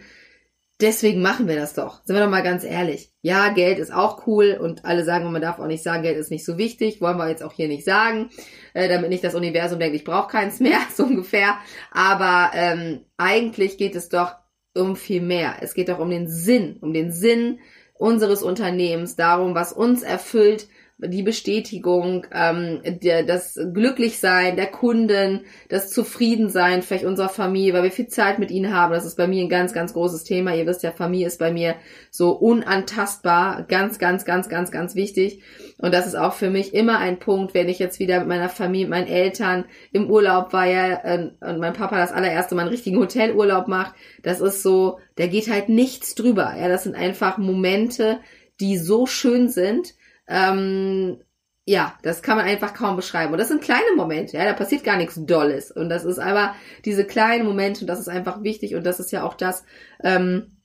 Deswegen 0.82 1.22
machen 1.22 1.46
wir 1.46 1.54
das 1.54 1.74
doch. 1.74 2.04
Sind 2.04 2.16
wir 2.16 2.24
doch 2.24 2.30
mal 2.30 2.42
ganz 2.42 2.64
ehrlich. 2.64 3.12
Ja, 3.22 3.50
Geld 3.50 3.78
ist 3.78 3.92
auch 3.92 4.26
cool 4.26 4.58
und 4.60 4.84
alle 4.84 5.04
sagen, 5.04 5.30
man 5.30 5.40
darf 5.40 5.60
auch 5.60 5.68
nicht 5.68 5.84
sagen, 5.84 6.02
Geld 6.02 6.18
ist 6.18 6.32
nicht 6.32 6.44
so 6.44 6.58
wichtig. 6.58 7.00
Wollen 7.00 7.18
wir 7.18 7.28
jetzt 7.28 7.44
auch 7.44 7.52
hier 7.52 7.68
nicht 7.68 7.84
sagen, 7.84 8.30
äh, 8.74 8.88
damit 8.88 9.08
nicht 9.08 9.22
das 9.22 9.36
Universum 9.36 9.78
denkt, 9.78 9.94
ich 9.94 10.02
brauche 10.02 10.28
keins 10.28 10.58
mehr, 10.58 10.80
so 10.94 11.04
ungefähr. 11.04 11.56
Aber 11.92 12.50
ähm, 12.54 13.04
eigentlich 13.16 13.78
geht 13.78 13.94
es 13.94 14.08
doch 14.08 14.34
um 14.74 14.96
viel 14.96 15.22
mehr. 15.22 15.54
Es 15.60 15.74
geht 15.74 15.88
doch 15.88 16.00
um 16.00 16.10
den 16.10 16.28
Sinn, 16.28 16.78
um 16.80 16.92
den 16.92 17.12
Sinn 17.12 17.60
unseres 17.94 18.42
Unternehmens, 18.42 19.14
darum, 19.14 19.54
was 19.54 19.72
uns 19.72 20.02
erfüllt, 20.02 20.66
die 21.04 21.22
Bestätigung, 21.22 22.26
ähm, 22.32 22.80
der, 22.84 23.24
das 23.24 23.58
Glücklichsein 23.72 24.56
der 24.56 24.66
Kunden, 24.66 25.40
das 25.68 25.90
Zufriedensein 25.90 26.82
vielleicht 26.82 27.04
unserer 27.04 27.28
Familie, 27.28 27.72
weil 27.72 27.82
wir 27.82 27.90
viel 27.90 28.06
Zeit 28.06 28.38
mit 28.38 28.50
ihnen 28.50 28.72
haben. 28.72 28.92
Das 28.92 29.04
ist 29.04 29.16
bei 29.16 29.26
mir 29.26 29.42
ein 29.42 29.48
ganz, 29.48 29.72
ganz 29.72 29.92
großes 29.92 30.24
Thema. 30.24 30.54
Ihr 30.54 30.66
wisst 30.66 30.82
ja, 30.82 30.92
Familie 30.92 31.26
ist 31.26 31.38
bei 31.38 31.52
mir 31.52 31.74
so 32.10 32.30
unantastbar, 32.30 33.64
ganz, 33.68 33.98
ganz, 33.98 34.24
ganz, 34.24 34.48
ganz, 34.48 34.70
ganz 34.70 34.94
wichtig. 34.94 35.42
Und 35.78 35.92
das 35.92 36.06
ist 36.06 36.14
auch 36.14 36.34
für 36.34 36.50
mich 36.50 36.74
immer 36.74 36.98
ein 36.98 37.18
Punkt, 37.18 37.54
wenn 37.54 37.68
ich 37.68 37.78
jetzt 37.78 37.98
wieder 37.98 38.20
mit 38.20 38.28
meiner 38.28 38.48
Familie, 38.48 38.88
meinen 38.88 39.08
Eltern 39.08 39.64
im 39.92 40.08
Urlaub 40.08 40.52
war 40.52 40.66
ja 40.66 41.04
äh, 41.04 41.30
und 41.40 41.58
mein 41.58 41.72
Papa 41.72 41.98
das 41.98 42.12
allererste 42.12 42.54
Mal 42.54 42.62
einen 42.62 42.70
richtigen 42.70 42.98
Hotelurlaub 42.98 43.66
macht. 43.66 43.94
Das 44.22 44.40
ist 44.40 44.62
so, 44.62 45.00
der 45.18 45.28
geht 45.28 45.50
halt 45.50 45.68
nichts 45.68 46.14
drüber. 46.14 46.54
Ja, 46.58 46.68
das 46.68 46.84
sind 46.84 46.94
einfach 46.94 47.38
Momente, 47.38 48.20
die 48.60 48.78
so 48.78 49.06
schön 49.06 49.48
sind 49.48 49.94
ähm, 50.28 51.22
ja, 51.64 51.96
das 52.02 52.22
kann 52.22 52.36
man 52.36 52.46
einfach 52.46 52.74
kaum 52.74 52.96
beschreiben. 52.96 53.32
Und 53.32 53.38
das 53.38 53.48
sind 53.48 53.62
kleine 53.62 53.94
Momente, 53.96 54.36
ja, 54.36 54.44
da 54.44 54.52
passiert 54.52 54.84
gar 54.84 54.96
nichts 54.96 55.18
Dolles. 55.24 55.70
Und 55.70 55.88
das 55.88 56.04
ist 56.04 56.18
aber 56.18 56.54
diese 56.84 57.04
kleinen 57.04 57.44
Momente 57.44 57.82
und 57.82 57.86
das 57.86 58.00
ist 58.00 58.08
einfach 58.08 58.42
wichtig 58.42 58.74
und 58.74 58.84
das 58.84 58.98
ist 59.00 59.12
ja 59.12 59.22
auch 59.22 59.34
das, 59.34 59.64
ähm, 60.02 60.58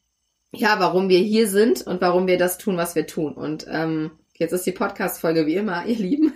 ja, 0.52 0.80
warum 0.80 1.10
wir 1.10 1.20
hier 1.20 1.48
sind 1.48 1.86
und 1.86 2.02
warum 2.02 2.26
wir 2.28 2.38
das 2.38 2.58
tun, 2.58 2.78
was 2.78 2.96
wir 2.96 3.06
tun. 3.06 3.34
Und 3.34 3.68
ähm, 3.70 4.12
jetzt 4.34 4.54
ist 4.54 4.66
die 4.66 4.72
Podcast-Folge 4.72 5.46
wie 5.46 5.56
immer, 5.56 5.86
ihr 5.88 5.98
Lieben. 5.98 6.34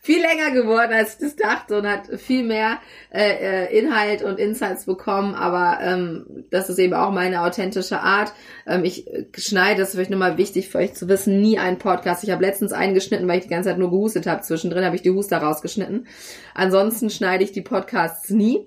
Viel 0.00 0.20
länger 0.20 0.50
geworden, 0.50 0.92
als 0.92 1.14
ich 1.14 1.20
das 1.20 1.36
dachte 1.36 1.78
und 1.78 1.86
hat 1.86 2.08
viel 2.20 2.44
mehr 2.44 2.78
äh, 3.12 3.66
äh, 3.66 3.78
Inhalt 3.78 4.22
und 4.22 4.38
Insights 4.38 4.86
bekommen. 4.86 5.34
Aber 5.34 5.78
ähm, 5.82 6.44
das 6.50 6.68
ist 6.68 6.78
eben 6.78 6.94
auch 6.94 7.10
meine 7.10 7.42
authentische 7.42 8.00
Art. 8.00 8.32
Ähm, 8.66 8.84
ich 8.84 9.06
schneide, 9.36 9.80
das 9.80 9.88
ist 9.88 9.94
vielleicht 9.94 10.10
nochmal 10.10 10.38
wichtig 10.38 10.68
für 10.68 10.78
euch 10.78 10.94
zu 10.94 11.08
wissen, 11.08 11.40
nie 11.40 11.58
einen 11.58 11.78
Podcast. 11.78 12.24
Ich 12.24 12.30
habe 12.30 12.44
letztens 12.44 12.72
eingeschnitten, 12.72 13.28
weil 13.28 13.38
ich 13.38 13.44
die 13.44 13.50
ganze 13.50 13.70
Zeit 13.70 13.78
nur 13.78 13.90
gehustet 13.90 14.26
habe. 14.26 14.42
Zwischendrin 14.42 14.84
habe 14.84 14.96
ich 14.96 15.02
die 15.02 15.10
Huster 15.10 15.38
rausgeschnitten. 15.38 16.06
Ansonsten 16.54 17.10
schneide 17.10 17.44
ich 17.44 17.52
die 17.52 17.62
Podcasts 17.62 18.30
nie. 18.30 18.66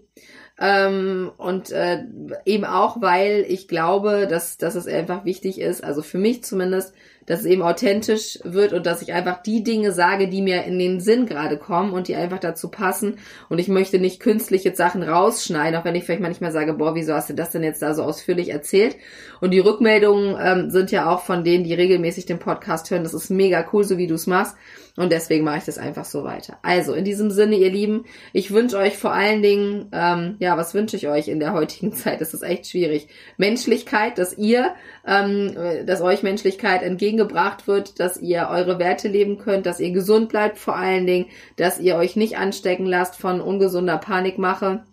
Ähm, 0.58 1.32
und 1.38 1.72
äh, 1.72 2.04
eben 2.46 2.64
auch, 2.64 3.02
weil 3.02 3.46
ich 3.48 3.68
glaube, 3.68 4.26
dass, 4.28 4.58
dass 4.58 4.76
es 4.76 4.88
einfach 4.88 5.26
wichtig 5.26 5.60
ist, 5.60 5.84
also 5.84 6.02
für 6.02 6.18
mich 6.18 6.44
zumindest, 6.44 6.94
dass 7.26 7.42
es 7.42 7.46
eben 7.46 7.62
authentisch 7.62 8.40
wird 8.44 8.74
und 8.74 8.86
dass 8.86 9.02
ich 9.02 9.14
einfach 9.14 9.42
die 9.42 9.64
Dinge 9.64 9.92
sage, 9.92 10.28
die 10.28 10.42
mir 10.42 10.64
in 10.64 10.78
den 10.78 11.00
Sinn 11.00 11.26
gerade 11.26 11.58
kommen 11.58 11.94
und 11.94 12.08
die 12.08 12.16
einfach 12.16 12.40
dazu 12.40 12.70
passen. 12.70 13.18
Und 13.50 13.60
ich 13.60 13.68
möchte 13.68 14.00
nicht 14.00 14.20
künstliche 14.20 14.76
Sachen 14.76 15.04
rausschneiden, 15.04 15.80
auch 15.80 15.86
wenn 15.86 15.96
ich 15.96 16.04
vielleicht 16.04 16.22
manchmal 16.22 16.52
sage, 16.52 16.74
boah, 16.74 16.96
wieso 16.96 17.14
hast 17.14 17.30
du 17.30 17.34
das 17.34 17.52
denn 17.52 17.64
jetzt 17.64 17.82
da 17.82 17.94
so 17.94 18.04
ausführlich 18.04 18.50
erzählt? 18.50 18.96
Und 19.42 19.52
die 19.52 19.60
Rückmeldungen 19.60 20.38
ähm, 20.40 20.70
sind 20.70 20.92
ja 20.92 21.10
auch 21.10 21.22
von 21.22 21.44
denen, 21.44 21.64
die 21.64 21.74
regelmäßig 21.74 22.26
den 22.26 22.40
Podcast 22.40 22.92
hören. 22.92 23.04
Das 23.04 23.14
ist 23.14 23.30
mega 23.30 23.66
cool, 23.74 23.84
so 23.84 23.98
wie 23.98 24.08
du 24.08 24.16
es 24.16 24.28
machst. 24.28 24.56
Und 24.98 25.12
deswegen 25.12 25.44
mache 25.44 25.58
ich 25.58 25.66
das 25.66 25.78
einfach 25.78 26.06
so 26.06 26.24
weiter. 26.24 26.58
Also, 26.62 26.94
in 26.94 27.04
diesem 27.04 27.30
Sinne, 27.30 27.58
ihr 27.58 27.70
Lieben, 27.70 28.06
ich 28.32 28.52
wünsche 28.52 28.78
euch 28.78 28.98
vor 28.98 29.12
allen 29.12 29.42
Dingen, 29.42 29.90
ähm, 29.92 30.38
ja, 30.40 30.58
was 30.58 30.74
wünsche 30.74 30.96
ich 30.96 31.10
euch 31.10 31.28
in 31.28 31.42
der 31.42 31.52
heutigen 31.52 31.92
Zeit? 31.94 32.22
Das 32.22 32.34
ist 32.34 32.44
echt 32.44 32.68
schwierig. 32.68 33.10
Menschlichkeit, 33.38 34.18
dass 34.18 34.38
ihr, 34.38 34.74
ähm, 35.06 35.54
dass 35.86 36.02
euch 36.02 36.24
Menschlichkeit 36.24 36.82
entgegengebracht 36.82 37.68
wird, 37.68 38.00
dass 38.00 38.18
ihr 38.18 38.48
eure 38.50 38.80
Werte 38.80 39.10
leben 39.10 39.38
könnt, 39.38 39.66
dass 39.66 39.82
ihr 39.82 39.92
gesund 39.92 40.30
bleibt 40.30 40.58
vor 40.58 40.78
allen 40.78 41.06
Dingen, 41.06 41.26
dass 41.58 41.80
ihr 41.80 41.98
euch 41.98 42.16
nicht 42.16 42.38
anstecken 42.38 42.86
lasst 42.86 43.18
von 43.18 43.42
ungesunder 43.42 43.98
Panikmache, 43.98 44.86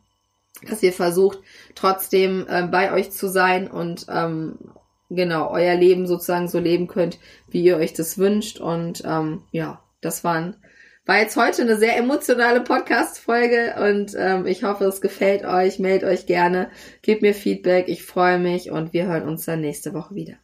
dass 0.69 0.83
ihr 0.83 0.93
versucht, 0.93 1.39
trotzdem 1.77 2.45
äh, 2.49 2.67
bei 2.67 2.93
euch 2.93 3.13
zu 3.13 3.29
sein 3.29 3.71
und 3.71 4.07
ähm, 4.09 4.59
genau 5.11 5.51
euer 5.51 5.75
Leben 5.75 6.07
sozusagen 6.07 6.49
so 6.49 6.59
leben 6.59 6.89
könnt, 6.89 7.19
wie 7.49 7.63
ihr 7.63 7.77
euch 7.77 7.93
das 7.93 8.19
wünscht. 8.19 8.59
Und 8.59 9.03
ähm, 9.05 9.43
ja, 9.51 9.82
das 10.03 10.25
waren, 10.25 10.57
war 11.07 11.19
jetzt 11.19 11.37
heute 11.37 11.63
eine 11.63 11.77
sehr 11.77 11.97
emotionale 11.97 12.61
Podcast-Folge 12.61 13.75
und 13.89 14.15
ähm, 14.17 14.47
ich 14.47 14.63
hoffe, 14.63 14.85
es 14.85 15.01
gefällt 15.01 15.45
euch. 15.45 15.79
Meldet 15.79 16.09
euch 16.09 16.27
gerne, 16.27 16.71
gebt 17.01 17.23
mir 17.23 17.35
Feedback, 17.35 17.89
ich 17.89 18.05
freue 18.05 18.39
mich 18.39 18.71
und 18.71 18.93
wir 18.93 19.07
hören 19.07 19.27
uns 19.27 19.47
dann 19.47 19.61
nächste 19.61 19.95
Woche 19.95 20.15
wieder. 20.15 20.35